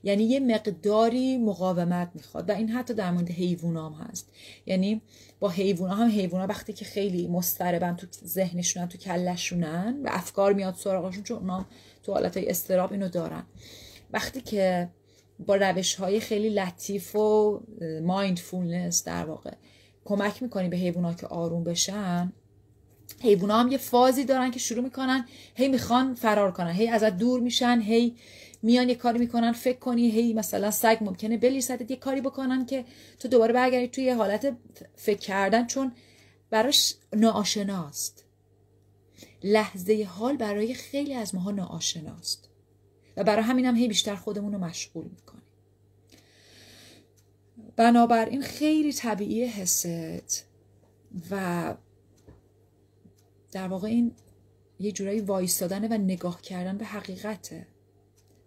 یعنی 0.04 0.24
یه 0.24 0.40
مقداری 0.40 1.38
مقاومت 1.38 2.12
می‌خواد 2.16 2.50
و 2.50 2.54
این 2.54 2.70
حتی 2.70 2.94
در 2.94 3.12
مورد 3.12 3.30
حیوانام 3.30 3.94
هست. 3.94 4.32
یعنی 4.66 5.02
با 5.40 5.50
حیوونا 5.50 5.96
هم 5.96 6.10
حیوونا 6.10 6.48
وقتی 6.48 6.74
که 6.74 6.86
خیلی 6.86 7.28
مستربن 7.28 7.96
تو 7.96 8.08
ذهنشونن 8.26 8.88
تو 8.88 8.98
کلشونن 8.98 10.00
و 10.04 10.10
افکار 10.12 10.54
میاد 10.54 10.76
سراغشون 10.76 11.24
چون 11.24 11.38
اونا 11.38 11.66
تو 12.04 12.14
حالت 12.14 12.38
های 12.38 12.50
استراب 12.50 12.92
اینو 12.92 13.10
دارن. 13.10 13.44
وقتی 14.12 14.42
که 14.42 14.90
با 15.48 15.56
روش 15.56 15.96
های 15.96 16.20
خیلی 16.20 16.50
لطیف 16.50 17.16
و 17.16 17.62
مایندفولنس 18.04 19.04
در 19.04 19.26
واقع 19.26 19.54
کمک 20.06 20.44
می‌کنی 20.44 20.70
به 20.70 20.78
حیوونا 20.78 21.14
که 21.14 21.28
آروم 21.28 21.64
بشن 21.64 22.34
حیوونا 23.22 23.60
هم 23.60 23.72
یه 23.72 23.78
فازی 23.78 24.24
دارن 24.24 24.52
که 24.52 24.60
شروع 24.60 24.84
می‌کنن 24.84 25.26
هی 25.56 25.68
می‌خوان 25.68 26.16
فرار 26.16 26.52
کنن 26.52 26.72
هی 26.72 26.88
ازت 26.88 27.18
دور 27.18 27.40
میشن 27.40 27.82
هی 27.82 28.16
میان 28.62 28.90
یه 28.90 28.96
کاری 28.96 29.20
می‌کنن 29.20 29.52
فکر 29.52 29.80
کنی 29.80 30.12
هی 30.12 30.34
مثلا 30.34 30.72
سگ 30.72 30.98
ممکنه 31.02 31.38
بلیستت 31.38 31.92
یه 31.92 31.98
کاری 31.98 32.22
بکنن 32.22 32.66
که 32.66 32.86
تو 33.20 33.28
دوباره 33.28 33.54
برگردی 33.54 33.88
توی 33.88 34.10
حالت 34.10 34.58
فکر 34.96 35.20
کردن 35.20 35.68
چون 35.68 35.92
براش 36.50 36.96
ناآشناست. 37.16 38.26
لحظه 39.44 40.08
حال 40.10 40.38
برای 40.38 40.74
خیلی 40.74 41.14
از 41.14 41.36
ماها 41.36 41.52
ناآشناست. 41.52 42.50
و 43.18 43.24
برای 43.24 43.44
همین 43.44 43.66
هم 43.66 43.76
هی 43.76 43.88
بیشتر 43.88 44.16
خودمون 44.16 44.54
رو 44.54 44.60
مشغول 44.60 45.06
می‌کنیم. 45.06 45.44
بنابراین 47.76 48.42
خیلی 48.42 48.94
طبیعی 48.94 49.46
حست. 49.46 50.46
و 51.32 51.76
در 53.52 53.68
واقع 53.68 53.88
این 53.88 54.16
یه 54.80 54.92
جورایی 54.92 55.22
وایستادنه 55.22 55.88
و 55.88 55.94
نگاه 55.94 56.42
کردن 56.42 56.78
به 56.78 56.86
حقیقته 56.86 57.68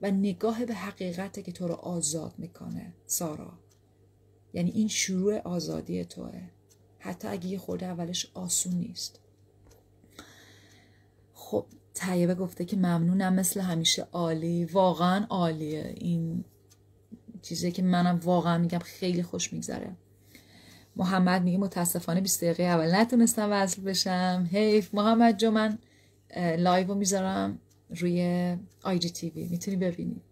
و 0.02 0.10
نگاه 0.10 0.64
به 0.64 0.74
حقیقته 0.74 1.42
که 1.42 1.52
تو 1.52 1.68
رو 1.68 1.74
آزاد 1.74 2.34
می‌کنه 2.38 2.94
سارا. 3.06 3.52
یعنی 4.52 4.70
این 4.70 4.88
شروع 4.88 5.38
آزادی 5.38 6.04
توه. 6.04 6.42
حتی 6.98 7.28
اگه 7.28 7.46
یه 7.46 7.58
خورده 7.58 7.86
اولش 7.86 8.30
آسون 8.34 8.74
نیست. 8.74 9.20
خب 11.34 11.66
طیبه 11.94 12.34
گفته 12.34 12.64
که 12.64 12.76
ممنونم 12.76 13.34
مثل 13.34 13.60
همیشه 13.60 14.06
عالی. 14.12 14.64
واقعا 14.64 15.26
عالیه. 15.30 15.94
این 15.96 16.44
چیزی 17.42 17.72
که 17.72 17.82
منم 17.82 18.20
واقعا 18.24 18.58
میگم 18.58 18.78
خیلی 18.78 19.22
خوش 19.22 19.52
میگذره. 19.52 19.96
محمد 20.96 21.42
میگه 21.42 21.58
متاسفانه 21.58 22.20
20 22.20 22.44
دقیقه 22.44 22.62
اول 22.62 22.94
نتونستم 22.94 23.48
وصل 23.52 23.82
بشم. 23.82 24.48
حیف 24.52 24.94
محمد 24.94 25.38
جو 25.38 25.50
من 25.50 25.78
live 26.58 26.86
رو 26.86 26.94
می‌ذارم 26.94 27.58
روی 27.90 28.56
IGTV 28.82 29.48
می‌تونی 29.48 29.76
ببینی. 29.76 30.22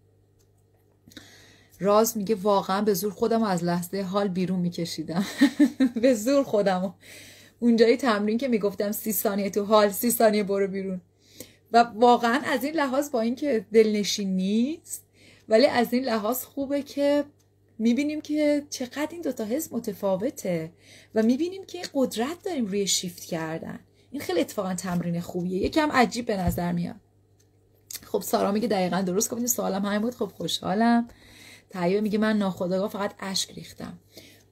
راز 1.79 2.17
میگه 2.17 2.35
واقعا 2.35 2.81
به 2.81 2.93
زور 2.93 3.11
خودم 3.11 3.43
از 3.43 3.63
لحظه 3.63 4.01
حال 4.01 4.27
بیرون 4.27 4.59
میکشیدم. 4.59 5.25
به 6.01 6.13
زور 6.13 6.43
خودم 6.43 6.93
اونجایی 7.59 7.97
تمرین 7.97 8.37
که 8.37 8.47
می‌گفتم 8.47 8.91
سی 8.91 9.13
ثانیه 9.13 9.49
تو 9.49 9.65
حال 9.65 9.89
سی 9.89 10.11
ثانیه 10.11 10.43
برو 10.43 10.67
بیرون. 10.67 11.01
و 11.71 11.85
واقعا 11.95 12.41
از 12.45 12.63
این 12.63 12.73
لحاظ 12.73 13.11
با 13.11 13.21
اینکه 13.21 13.65
دلنشین 13.73 14.35
نیست 14.35 15.05
ولی 15.49 15.65
از 15.65 15.93
این 15.93 16.03
لحاظ 16.03 16.43
خوبه 16.43 16.81
که 16.81 17.23
می‌بینیم 17.81 18.21
که 18.21 18.65
چقدر 18.69 19.07
این 19.11 19.21
دوتا 19.21 19.45
حس 19.45 19.73
متفاوته 19.73 20.71
و 21.15 21.23
می‌بینیم 21.23 21.65
که 21.65 21.81
قدرت 21.93 22.43
داریم 22.43 22.65
روی 22.65 22.87
شیفت 22.87 23.23
کردن. 23.23 23.79
این 24.11 24.21
خیلی 24.21 24.41
اتفاقا 24.41 24.73
تمرین 24.73 25.21
خوبیه. 25.21 25.63
یکم 25.63 25.91
عجیب 25.91 26.25
به 26.25 26.37
نظر 26.37 26.71
میاد. 26.71 26.95
خب 28.03 28.21
سارا 28.21 28.51
میگه 28.51 28.67
دقیقا 28.67 29.01
درست 29.01 29.29
گفتین 29.29 29.47
سوالم 29.47 29.85
همین 29.85 30.01
بود. 30.01 30.15
خب 30.15 30.25
خوشحالم. 30.25 31.07
تهیه 31.69 32.01
میگه 32.01 32.17
من 32.17 32.37
ناخداگاه 32.37 32.89
فقط 32.89 33.13
اشک 33.19 33.51
ریختم. 33.51 33.99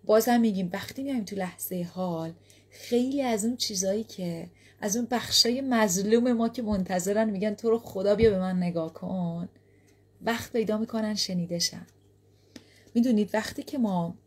بازم 0.06 0.40
میگیم 0.40 0.70
وقتی 0.74 1.04
میایم 1.04 1.26
تو 1.26 1.36
لحظه 1.36 1.88
حال 1.94 2.34
خیلی 2.70 3.22
از 3.22 3.46
اون 3.46 3.58
چیزایی 3.58 4.04
که 4.04 4.50
از 4.82 4.98
اون 4.98 5.08
بخشای 5.12 5.62
مظلوم 5.62 6.32
ما 6.32 6.50
که 6.50 6.62
منتظرن 6.62 7.30
میگن 7.30 7.54
تو 7.54 7.70
رو 7.70 7.80
خدا 7.80 8.16
بیا 8.16 8.30
به 8.30 8.40
من 8.40 8.58
نگاه 8.58 8.94
کن. 8.94 9.50
وقت 10.22 10.52
پیدا 10.52 10.78
می‌کنن 10.78 11.16
شنیدشن 11.16 11.88
می‌دونید 13.00 13.30
وقتی 13.34 13.64
که 13.64 13.78
ما 13.78 14.18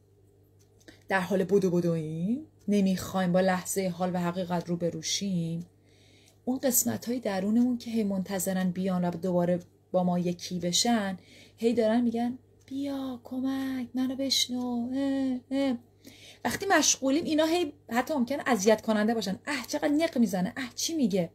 در 1.08 1.20
حال 1.20 1.44
بدو 1.44 1.70
بدویم 1.70 2.46
نمی‌خوایم 2.68 3.32
با 3.32 3.40
لحظه 3.40 3.88
حال 3.88 4.10
و 4.14 4.18
حقیقت 4.18 4.68
رو 4.68 4.76
بروشیم 4.76 5.66
اون 6.44 6.58
قسمت 6.58 7.08
های 7.08 7.20
درونمون 7.20 7.78
که 7.78 7.90
هی 7.90 8.04
منتظرن 8.04 8.70
بیان 8.70 9.04
و 9.04 9.10
دوباره 9.10 9.60
با 9.92 10.04
ما 10.04 10.18
یکی 10.18 10.58
بشن 10.58 11.18
هی 11.56 11.74
دارن 11.74 12.00
میگن 12.00 12.38
بیا 12.66 13.20
کمک 13.24 13.88
منو 13.94 14.16
بشنو. 14.16 14.88
وقتی 16.44 16.66
مشغولیم 16.66 17.24
اینا 17.24 17.44
هی 17.44 17.72
حتی 17.90 18.14
ممکن 18.14 18.36
اذیت 18.46 18.82
کننده 18.82 19.14
باشن. 19.14 19.38
اه 19.46 19.66
چقدر 19.66 19.88
نق 19.88 20.18
می‌زنه. 20.18 20.52
اه 20.56 20.70
چی 20.74 20.94
میگه؟ 20.94 21.30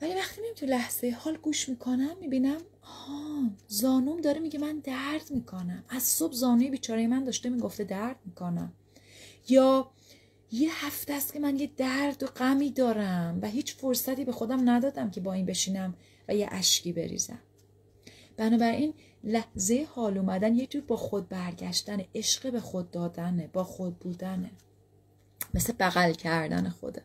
ولی 0.00 0.14
وقتی 0.14 0.40
میم 0.40 0.54
تو 0.54 0.66
لحظه 0.66 1.16
حال 1.20 1.36
گوش 1.36 1.68
می‌کنم 1.68 2.16
می‌بینم 2.20 2.60
آه 2.82 3.50
زانوم 3.68 4.20
داره 4.20 4.40
میگه 4.40 4.58
من 4.58 4.78
درد 4.78 5.30
می‌کنم. 5.30 5.84
از 5.88 6.02
صبح 6.02 6.32
زانوی 6.32 6.70
بیچاره 6.70 7.06
من 7.06 7.24
داشته 7.24 7.48
می‌گفته 7.48 7.84
درد 7.84 8.16
می‌کنم. 8.24 8.72
یا 9.48 9.90
یه 10.52 10.86
هفته 10.86 11.12
است 11.12 11.32
که 11.32 11.40
من 11.40 11.58
یه 11.58 11.70
درد 11.76 12.22
و 12.22 12.26
غمی 12.26 12.70
دارم 12.70 13.38
و 13.42 13.48
هیچ 13.48 13.74
فرصتی 13.74 14.24
به 14.24 14.32
خودم 14.32 14.70
ندادم 14.70 15.10
که 15.10 15.20
با 15.20 15.32
این 15.32 15.46
بشینم 15.46 15.94
و 16.28 16.34
یه 16.34 16.48
اشکی 16.50 16.92
بریزم. 16.92 17.38
بنابراین 18.36 18.94
لحظه 19.24 19.88
حال 19.94 20.18
اومدن 20.18 20.54
یه 20.54 20.66
جور 20.66 20.82
با 20.82 20.96
خود 20.96 21.28
برگشتن 21.28 22.00
عشق 22.14 22.52
به 22.52 22.60
خود 22.60 22.90
دادنه 22.90 23.46
با 23.52 23.64
خود 23.64 23.98
بودنه. 23.98 24.50
مثل 25.54 25.72
بغل 25.72 26.12
کردن 26.12 26.68
خوده 26.68 27.02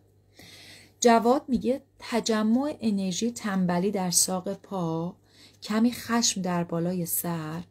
جواد 1.05 1.41
میگه 1.47 1.81
تجمع 1.99 2.77
انرژی 2.81 3.31
تنبلی 3.31 3.91
در 3.91 4.11
ساق 4.11 4.53
پا 4.53 5.15
کمی 5.63 5.91
خشم 5.91 6.41
در 6.41 6.63
بالای 6.63 7.05
سر 7.05 7.63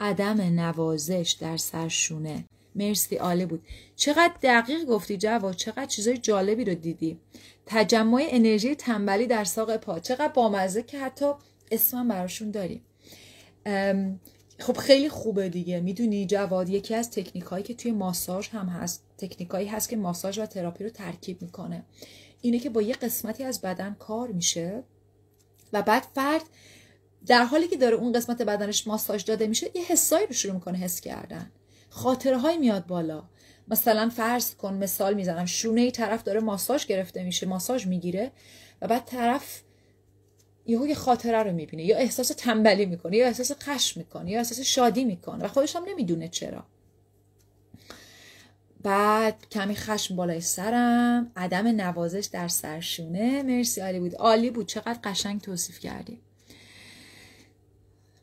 عدم 0.00 0.40
نوازش 0.40 1.36
در 1.40 1.56
سرشونه 1.56 2.44
مرسی 2.74 3.16
عالی 3.16 3.46
بود. 3.46 3.62
چقدر 3.96 4.32
دقیق 4.42 4.84
گفتی 4.84 5.16
جواد 5.16 5.54
چقدر 5.54 5.86
چیزای 5.86 6.18
جالبی 6.18 6.64
رو 6.64 6.74
دیدی. 6.74 7.18
تجمع 7.66 8.26
انرژی 8.28 8.74
تنبلی 8.74 9.26
در 9.26 9.44
ساق 9.44 9.76
پا. 9.76 9.98
چقدر 9.98 10.32
بامزه 10.32 10.82
که 10.82 10.98
حتی 10.98 11.32
اسمم 11.72 12.08
براشون 12.08 12.50
داریم 12.50 12.82
خب 14.58 14.76
خیلی 14.76 15.08
خوبه 15.08 15.48
دیگه. 15.48 15.80
می‌دونی 15.80 16.26
جواد 16.26 16.68
یکی 16.68 16.94
از 16.94 17.10
تکنیک 17.10 17.44
هایی 17.44 17.64
که 17.64 17.74
توی 17.74 17.92
ماساژ 17.92 18.48
هم 18.48 18.66
هست 18.66 19.04
تکنیک 19.18 19.50
هایی 19.50 19.68
هست 19.68 19.88
که 19.88 19.96
ماساژ 19.96 20.38
و 20.38 20.46
تراپی 20.46 20.84
رو 20.84 20.90
ترکیب 20.90 21.42
می‌کنه. 21.42 21.84
اینه 22.40 22.58
که 22.58 22.70
با 22.70 22.82
یه 22.82 22.94
قسمتی 22.94 23.44
از 23.44 23.60
بدن 23.60 23.96
کار 23.98 24.28
میشه 24.28 24.82
و 25.72 25.82
بعد 25.82 26.02
فرد 26.14 26.42
در 27.26 27.44
حالی 27.44 27.68
که 27.68 27.76
داره 27.76 27.96
اون 27.96 28.12
قسمت 28.12 28.42
بدنش 28.42 28.86
ماساژ 28.86 29.24
داده 29.24 29.46
میشه 29.46 29.70
یه 29.74 29.82
حسایی 29.82 30.26
رو 30.26 30.32
شروع 30.32 30.54
می‌کنه 30.54 30.78
حس 30.78 31.00
کردن. 31.00 31.50
خاطره 31.90 32.38
های 32.38 32.58
میاد 32.58 32.86
بالا. 32.86 33.24
مثلا 33.68 34.08
فرض 34.08 34.54
کن 34.54 34.74
مثال 34.74 35.14
می‌زنم 35.14 35.46
شونه 35.46 35.80
ای 35.80 35.90
طرف 35.90 36.22
داره 36.22 36.40
ماساژ 36.40 36.86
گرفته 36.86 37.24
میشه 37.24 37.46
ماساژ 37.46 37.86
می‌گیره 37.86 38.32
و 38.82 38.86
بعد 38.86 39.04
طرف 39.04 39.62
یهو 40.66 40.86
یه 40.86 40.94
خاطره 40.94 41.42
رو 41.42 41.52
می‌بینه 41.52 41.84
یا 41.84 41.96
احساس 41.96 42.28
تنبلی 42.28 42.86
می‌کنه 42.86 43.16
یا 43.16 43.26
احساس 43.26 43.52
خشم 43.52 44.00
می‌کنه 44.00 44.30
یا 44.30 44.38
احساس 44.38 44.60
شادی 44.60 45.04
می‌کنه 45.04 45.44
و 45.44 45.48
خودش 45.48 45.76
هم 45.76 45.84
نمی‌دونه 45.88 46.28
چرا. 46.28 46.64
بعد 48.82 49.48
کمی 49.50 49.74
خشم 49.74 50.16
بالای 50.16 50.40
سرم. 50.40 51.32
عدم 51.36 51.66
نوازش 51.66 52.28
در 52.32 52.48
سرشونه. 52.48 53.42
مرسی 53.42 53.80
عالی 53.80 54.00
بود. 54.00 54.14
عالی 54.14 54.50
بود. 54.50 54.66
چقدر 54.66 54.98
قشنگ 55.04 55.40
توصیف 55.40 55.78
کردی. 55.78 56.20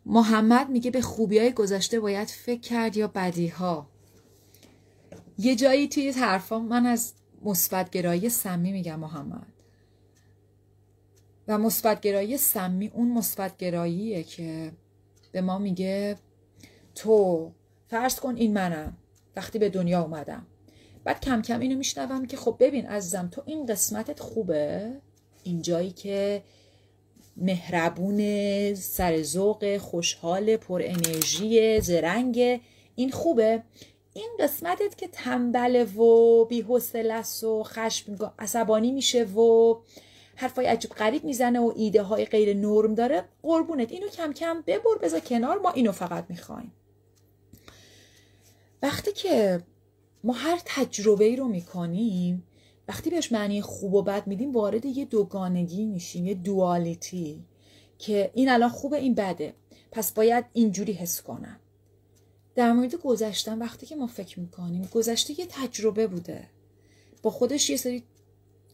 محمد 0.05 0.69
میگه 0.69 0.91
به 0.91 1.01
خوبی 1.01 1.39
های 1.39 1.51
گذشته 1.51 1.99
باید 1.99 2.27
فکر 2.27 2.61
کرد 2.61 2.97
یا 2.97 3.07
بدی 3.07 3.47
ها. 3.47 3.89
یه 5.37 5.55
جایی 5.55 5.87
توی 5.87 6.09
حرفا 6.09 6.59
من 6.59 6.85
از 6.85 7.13
مثبتگرایی 7.43 8.29
سمی 8.29 8.71
میگم 8.71 8.99
محمد. 8.99 9.53
و 11.47 11.57
مثبتگرایی 11.57 12.37
سمی 12.37 12.87
اون 12.87 13.11
مثبتگراییه 13.11 14.23
که 14.23 14.71
به 15.31 15.41
ما 15.41 15.57
میگه 15.57 16.17
تو 16.95 17.51
فرض 17.87 18.19
کن 18.19 18.35
این 18.35 18.53
منم. 18.53 18.97
وقتی 19.35 19.59
به 19.59 19.69
دنیا 19.69 20.01
اومدم. 20.01 20.45
بعد 21.03 21.19
کم 21.19 21.41
کم 21.41 21.59
اینو 21.59 21.77
میشنوم 21.77 22.25
که 22.25 22.37
خب 22.37 22.55
ببین 22.59 22.85
عزیزم 22.85 23.29
تو 23.31 23.43
این 23.45 23.65
قسمتت 23.65 24.19
خوبه؟ 24.19 24.91
اینجایی 25.43 25.91
که 25.91 26.43
مهربون 27.37 28.73
سر 28.73 29.21
ذوق 29.21 29.77
خوشحال 29.77 30.57
پر 30.57 30.81
انرژی 30.85 31.81
زرنگ 31.81 32.61
این 32.95 33.11
خوبه. 33.11 33.63
این 34.13 34.29
قسمتت 34.39 34.97
که 34.97 35.07
تنبله 35.07 35.83
و 35.83 36.45
بی‌حوصله 36.45 37.13
است 37.13 37.43
و 37.43 37.63
خشم 37.63 38.33
عصبانی 38.39 38.91
میشه 38.91 39.23
و 39.23 39.75
حرفای 40.35 40.65
عجیب 40.65 40.91
غریب 40.91 41.23
می‌زنه 41.23 41.59
و 41.59 41.73
ایده 41.75 42.01
های 42.01 42.25
غیر 42.25 42.57
نرم 42.57 42.95
داره 42.95 43.23
قربونت. 43.43 43.91
اینو 43.91 44.07
کم 44.07 44.33
کم 44.33 44.63
ببر 44.67 44.97
بذار 45.01 45.19
کنار 45.19 45.59
ما 45.59 45.71
اینو 45.71 45.91
فقط 45.91 46.25
می‌خوایم. 46.29 46.71
وقتی 48.81 49.11
که 49.11 49.63
ما 50.23 50.33
هر 50.33 50.61
تجربه 50.65 51.25
ای 51.25 51.35
رو 51.35 51.47
می‌کنیم 51.47 52.43
وقتی 52.87 53.09
بهش 53.09 53.31
معنی 53.31 53.61
خوب 53.61 53.93
و 53.93 54.01
بد 54.01 54.27
میدیم 54.27 54.51
وارد 54.51 54.85
یه 54.85 55.05
دوگانگی 55.05 55.85
میشیم 55.85 56.25
یه 56.25 56.33
دوالیتی 56.33 57.45
که 57.97 58.31
این 58.33 58.49
الان 58.49 58.69
خوبه 58.69 58.97
این 58.97 59.13
بده. 59.13 59.53
پس 59.91 60.11
باید 60.11 60.45
اینجوری 60.53 60.93
حس 60.93 61.21
کنم. 61.21 61.59
در 62.55 62.73
مورد 62.73 62.95
گذشتن 62.95 63.57
وقتی 63.59 63.85
که 63.85 63.95
ما 63.95 64.07
فکر 64.07 64.39
می‌کنیم 64.39 64.89
گذشته 64.91 65.39
یه 65.39 65.45
تجربه 65.49 66.07
بوده. 66.07 66.47
با 67.21 67.31
خودش 67.31 67.69
یه 67.69 67.77
سری 67.77 68.03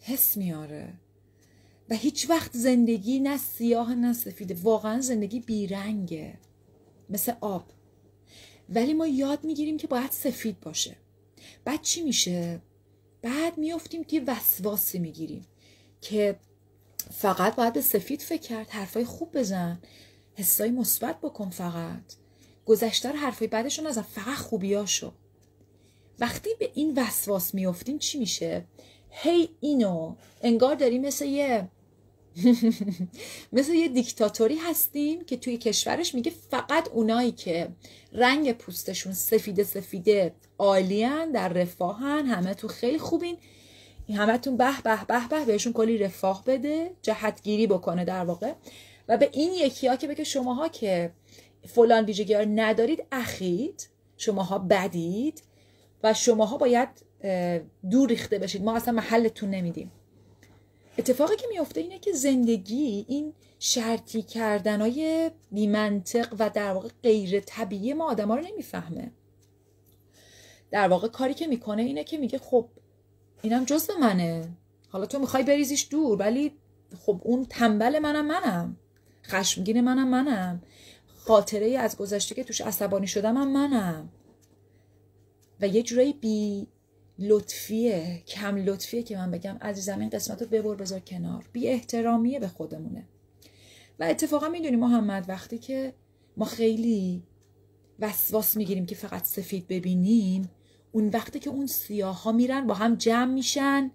حس 0.01 0.37
میاره 0.37 0.93
و 1.89 1.95
هیچ 1.95 2.29
وقت 2.29 2.51
زندگی 2.53 3.19
نه 3.19 3.37
سیاه 3.37 3.95
نه 3.95 4.13
سفیده. 4.13 4.57
واقعا 4.63 5.01
زندگی 5.01 5.39
بیرنگه. 5.39 6.33
مثل 7.09 7.33
آب. 7.41 7.63
ولی 8.71 8.93
ما 8.93 9.07
یاد 9.07 9.43
می‌گیریم 9.43 9.77
که 9.77 9.87
باید 9.87 10.11
سفید 10.11 10.59
باشه. 10.59 10.97
بعد 11.65 11.81
چی 11.81 12.01
میشه؟ 12.01 12.61
بعد 13.21 13.57
میافتیم 13.57 14.03
که 14.03 14.23
وسواسی 14.27 14.99
می‌گیریم 14.99 15.45
که 16.01 16.39
فقط 17.11 17.55
باید 17.55 17.73
به 17.73 17.81
سفید 17.81 18.21
فکر 18.21 18.41
کرد 18.41 18.69
حرفای 18.69 19.05
خوب 19.05 19.37
بزن 19.37 19.81
حسای 20.33 20.71
مثبت 20.71 21.21
بکن 21.21 21.49
فقط. 21.49 22.03
گذشته 22.65 23.11
رو 23.11 23.17
حرفای 23.17 23.47
بعدشون 23.47 23.87
نزن 23.87 24.01
فقط 24.01 24.37
خوبیاشو. 24.37 25.13
وقتی 26.19 26.49
به 26.59 26.71
این 26.73 26.99
وسواس 26.99 27.53
میافتیم 27.53 27.97
چی 27.97 28.19
میشه؟ 28.19 28.65
هی 29.09 29.49
اینو 29.59 30.15
انگار 30.41 30.75
داریم 30.75 31.01
مثل 31.01 31.25
یه 31.25 31.67
مثل 33.53 33.73
یه 33.73 33.87
دیکتاتوری 33.87 34.55
هستیم 34.55 35.25
که 35.25 35.37
توی 35.37 35.57
کشورش 35.57 36.15
میگه 36.15 36.31
فقط 36.51 36.89
اونایی 36.89 37.31
که 37.31 37.69
رنگ 38.13 38.51
پوستشون 38.51 39.13
سفیده 39.13 39.63
سفیده 39.63 40.33
عالیان 40.57 41.31
در 41.31 41.49
رفاهن 41.49 42.25
همه 42.25 42.53
تو 42.53 42.67
خیلی 42.67 42.97
خوبین. 42.97 43.37
همه 44.09 44.37
تون 44.37 44.57
به 44.57 44.81
به 44.83 45.05
به 45.07 45.27
به 45.29 45.45
بهشون 45.45 45.73
کلی 45.73 45.97
رفاه 45.97 46.43
بده 46.45 46.91
جهتگیری 47.01 47.67
بکنه 47.67 48.05
در 48.05 48.23
واقع. 48.25 48.53
و 49.07 49.17
به 49.17 49.29
این 49.33 49.53
یکی 49.53 49.87
ها 49.87 49.95
که 49.95 50.07
بگه 50.07 50.23
شماها 50.23 50.67
که 50.67 51.11
فلان 51.67 52.05
ویژگی 52.05 52.35
ندارید 52.35 53.03
اخید. 53.11 53.87
شماها 54.17 54.57
بدید 54.57 55.43
و 56.03 56.13
شماها 56.13 56.57
باید 56.57 56.89
دور 57.91 58.09
ریخته 58.09 58.39
بشید. 58.39 58.63
ما 58.63 58.75
اصلا 58.75 58.93
محلتون 58.93 59.49
نمیدیم. 59.49 59.91
اتفاقی 60.97 61.35
که 61.35 61.47
میفته 61.49 61.81
اینه 61.81 61.99
که 61.99 62.11
زندگی 62.11 63.05
این 63.07 63.33
شرطی 63.59 64.21
کردنهای 64.21 65.31
بیمنطق 65.51 66.35
و 66.39 66.49
در 66.49 66.71
واقع 66.73 66.89
غیر 67.03 67.39
طبیعی 67.39 67.93
ما 67.93 68.11
آدم 68.11 68.27
ها 68.27 68.35
رو 68.35 68.41
نمی‌فهمه. 68.41 69.11
در 70.71 70.87
واقع 70.87 71.07
کاری 71.07 71.33
که 71.33 71.47
می‌کنه 71.47 71.81
اینه 71.81 72.03
که 72.03 72.17
میگه 72.17 72.37
خب 72.37 72.69
اینم 73.41 73.65
جزء 73.65 73.97
منه. 73.97 74.49
حالا 74.89 75.05
تو 75.05 75.19
می‌خوای 75.19 75.43
بریزیش 75.43 75.87
دور 75.89 76.19
ولی 76.19 76.51
خب 76.99 77.21
اون 77.23 77.45
تنبل 77.45 77.99
منم 77.99 78.25
منم. 78.25 78.77
خشمگین 79.23 79.81
منم 79.81 80.07
منم. 80.07 80.61
خاطره 81.07 81.77
از 81.77 81.97
گذشته 81.97 82.35
که 82.35 82.43
توش 82.43 82.61
عصبانی 82.61 83.07
شدم 83.07 83.37
هم 83.37 83.51
منم. 83.51 84.09
و 85.61 85.67
یه 85.67 85.83
جورایی 85.83 86.13
بی 86.13 86.67
لطفیه 87.19 88.23
کم 88.27 88.55
لطفیه 88.57 89.03
که 89.03 89.17
من 89.17 89.31
بگم 89.31 89.57
عزیزم 89.61 89.99
این 89.99 90.09
قسمت 90.09 90.41
رو 90.41 90.47
ببر 90.47 90.75
بذار 90.75 90.99
کنار. 90.99 91.45
بی 91.53 91.67
احترامیه 91.67 92.39
به 92.39 92.47
خودمونه. 92.47 93.07
و 93.99 94.03
اتفاقا 94.03 94.49
می‌دونی 94.49 94.75
محمد 94.75 95.25
وقتی 95.29 95.57
که 95.57 95.93
ما 96.37 96.45
خیلی 96.45 97.23
وسواس 97.99 98.57
می‌گیریم 98.57 98.85
که 98.85 98.95
فقط 98.95 99.23
سفید 99.23 99.67
ببینیم 99.67 100.49
اون 100.91 101.09
وقتی 101.09 101.39
که 101.39 101.49
اون 101.49 101.67
سیاه 101.67 102.23
ها 102.23 102.31
میرن 102.31 102.67
با 102.67 102.73
هم 102.73 102.95
جمع 102.95 103.33
میشن 103.33 103.91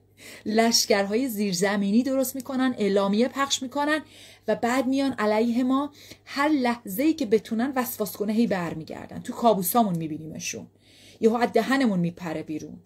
لشکرهای 0.47 1.29
زیرزمینی 1.29 2.03
درست 2.03 2.37
می‌کنن 2.37 2.75
اعلامیه 2.79 3.29
پخش 3.29 3.63
می‌کنن 3.63 4.01
و 4.49 4.57
بعد 4.57 4.87
میان 4.87 5.13
علیه 5.13 5.65
ما 5.65 5.93
هر 6.25 6.49
لحظه 6.49 7.03
ای 7.03 7.15
که 7.15 7.27
بتونن 7.27 7.73
وسواس 7.77 8.17
کنه 8.17 8.33
هی 8.33 8.47
برمیگردن. 8.47 9.21
تو 9.21 9.33
کابوسامون 9.33 9.97
میبینیمشون. 9.97 10.67
یهو 11.21 11.35
از 11.35 11.53
دهنمون 11.53 12.01
میپره 12.01 12.43
بیرون. 12.43 12.79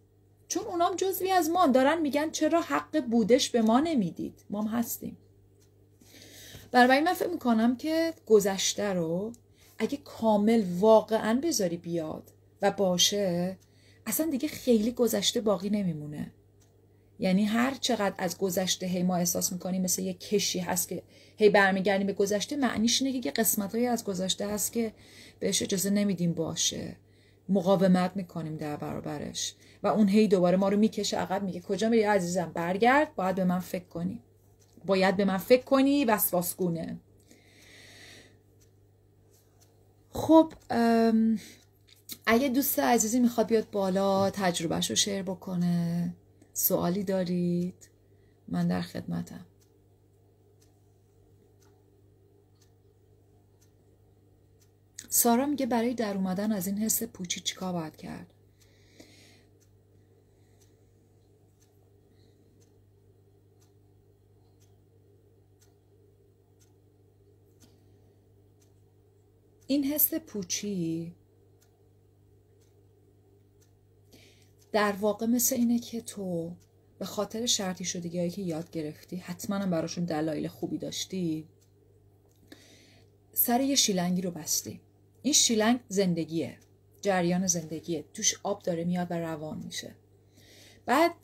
چون 0.50 0.64
اونام 0.66 0.96
جزوی 0.96 1.30
از 1.30 1.50
ما 1.50 1.66
دارن 1.66 2.00
میگن 2.00 2.30
چرا 2.30 2.60
حق 2.60 3.00
بودش 3.00 3.50
به 3.50 3.62
ما 3.62 3.80
نمی‌دید. 3.80 4.44
ما 4.50 4.62
هم 4.62 4.78
هستیم. 4.78 5.18
برای 6.70 7.00
من 7.00 7.14
فکر 7.14 7.28
می‌کنم 7.28 7.76
که 7.76 8.14
گذشته 8.26 8.92
رو 8.92 9.32
اگه 9.78 9.98
کامل 10.04 10.64
واقعا 10.78 11.40
بذاری 11.42 11.76
بیاد 11.76 12.32
و 12.62 12.70
باشه 12.70 13.58
اصلا 14.06 14.30
دیگه 14.30 14.48
خیلی 14.48 14.92
گذشته 14.92 15.40
باقی 15.40 15.70
نمیمونه. 15.70 16.32
یعنی 17.18 17.44
هر 17.44 17.74
چقدر 17.80 18.14
از 18.18 18.38
گذشته 18.38 18.86
هی 18.86 19.02
ما 19.02 19.16
احساس 19.16 19.52
می‌کنیم 19.52 19.82
مثل 19.82 20.02
یه 20.02 20.14
کشی 20.14 20.58
هست 20.58 20.88
که 20.88 21.02
هی 21.36 21.48
برمیگردیم 21.48 22.06
به 22.06 22.12
گذشته 22.12 22.56
معنیش 22.56 23.02
اینه 23.02 23.20
که 23.20 23.30
قسمت 23.30 23.74
از 23.74 24.04
گذشته 24.04 24.46
هست 24.46 24.72
که 24.72 24.92
بهش 25.38 25.62
اجازه 25.62 25.90
نمیدیم 25.90 26.32
باشه. 26.34 26.96
مقاومت 27.50 28.12
می‌کنیم 28.16 28.56
در 28.56 28.76
برابرش. 28.76 29.54
و 29.82 29.86
اون 29.86 30.08
هی 30.08 30.28
دوباره 30.28 30.56
ما 30.56 30.68
رو 30.68 30.76
می‌کشه 30.76 31.16
عقب 31.18 31.42
میگه 31.42 31.60
کجا 31.60 31.88
میری 31.88 32.02
عزیزم؟ 32.02 32.50
برگرد 32.54 33.14
باید 33.14 33.36
به 33.36 33.44
من 33.44 33.58
فکر 33.58 33.84
کنی. 33.84 34.22
باید 34.86 35.16
به 35.16 35.24
من 35.24 35.36
فکر 35.36 35.64
کنی 35.64 36.04
وسواسگونه. 36.04 37.00
خب 40.10 40.52
اگه 42.26 42.48
دوست 42.48 42.78
عزیزی 42.78 43.20
می‌خواد 43.20 43.46
بیاد 43.46 43.70
بالا 43.70 44.30
تجربهش 44.30 44.90
رو 44.90 44.96
شیر 44.96 45.22
بکنه. 45.22 46.14
سوالی 46.52 47.04
دارید؟ 47.04 47.88
من 48.48 48.68
در 48.68 48.80
خدمتم. 48.82 49.46
سارا 55.12 55.46
میگه 55.46 55.66
برای 55.66 55.94
در 55.94 56.14
اومدن 56.14 56.52
از 56.52 56.66
این 56.66 56.78
حس 56.78 57.02
پوچی 57.02 57.40
چیکار 57.40 57.72
باید 57.72 57.96
کرد؟ 57.96 58.34
این 69.66 69.84
حس 69.84 70.14
پوچی 70.14 71.14
در 74.72 74.92
واقع 74.92 75.26
مثل 75.26 75.56
اینه 75.56 75.78
که 75.78 76.00
تو 76.00 76.56
به 76.98 77.04
خاطر 77.04 77.46
شرطی 77.46 77.84
شدگی 77.84 78.18
هایی 78.18 78.30
که 78.30 78.42
یاد 78.42 78.70
گرفتی 78.70 79.16
حتما 79.16 79.56
هم 79.56 79.70
براشون 79.70 80.04
دلایل 80.04 80.48
خوبی 80.48 80.78
داشتی 80.78 81.48
سر 83.32 83.60
یه 83.60 83.74
شیلنگی 83.74 84.22
رو 84.22 84.30
بستی. 84.30 84.80
این 85.22 85.34
شیلنگ 85.34 85.80
زندگیه. 85.88 86.58
جریان 87.00 87.46
زندگیه. 87.46 88.04
توش 88.14 88.34
آب 88.42 88.62
داره 88.62 88.84
میاد 88.84 89.06
و 89.10 89.14
روان 89.14 89.58
میشه. 89.64 89.94
بعد 90.86 91.14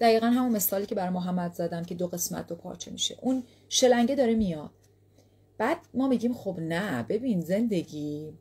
دقیقا 0.00 0.26
همون 0.26 0.52
مثالی 0.52 0.86
که 0.86 0.94
بر 0.94 1.10
محمد 1.10 1.52
زدم 1.52 1.84
که 1.84 1.94
دو 1.94 2.06
قسمت 2.06 2.46
دو 2.46 2.54
پارچه 2.54 2.90
میشه. 2.90 3.18
اون 3.20 3.42
شلنگه 3.68 4.14
داره 4.14 4.34
میاد. 4.34 4.70
بعد 5.58 5.78
ما 5.94 6.08
میگیم 6.08 6.34
خب 6.34 6.56
نه 6.60 7.02
ببین 7.02 7.40
زندگی 7.40 8.32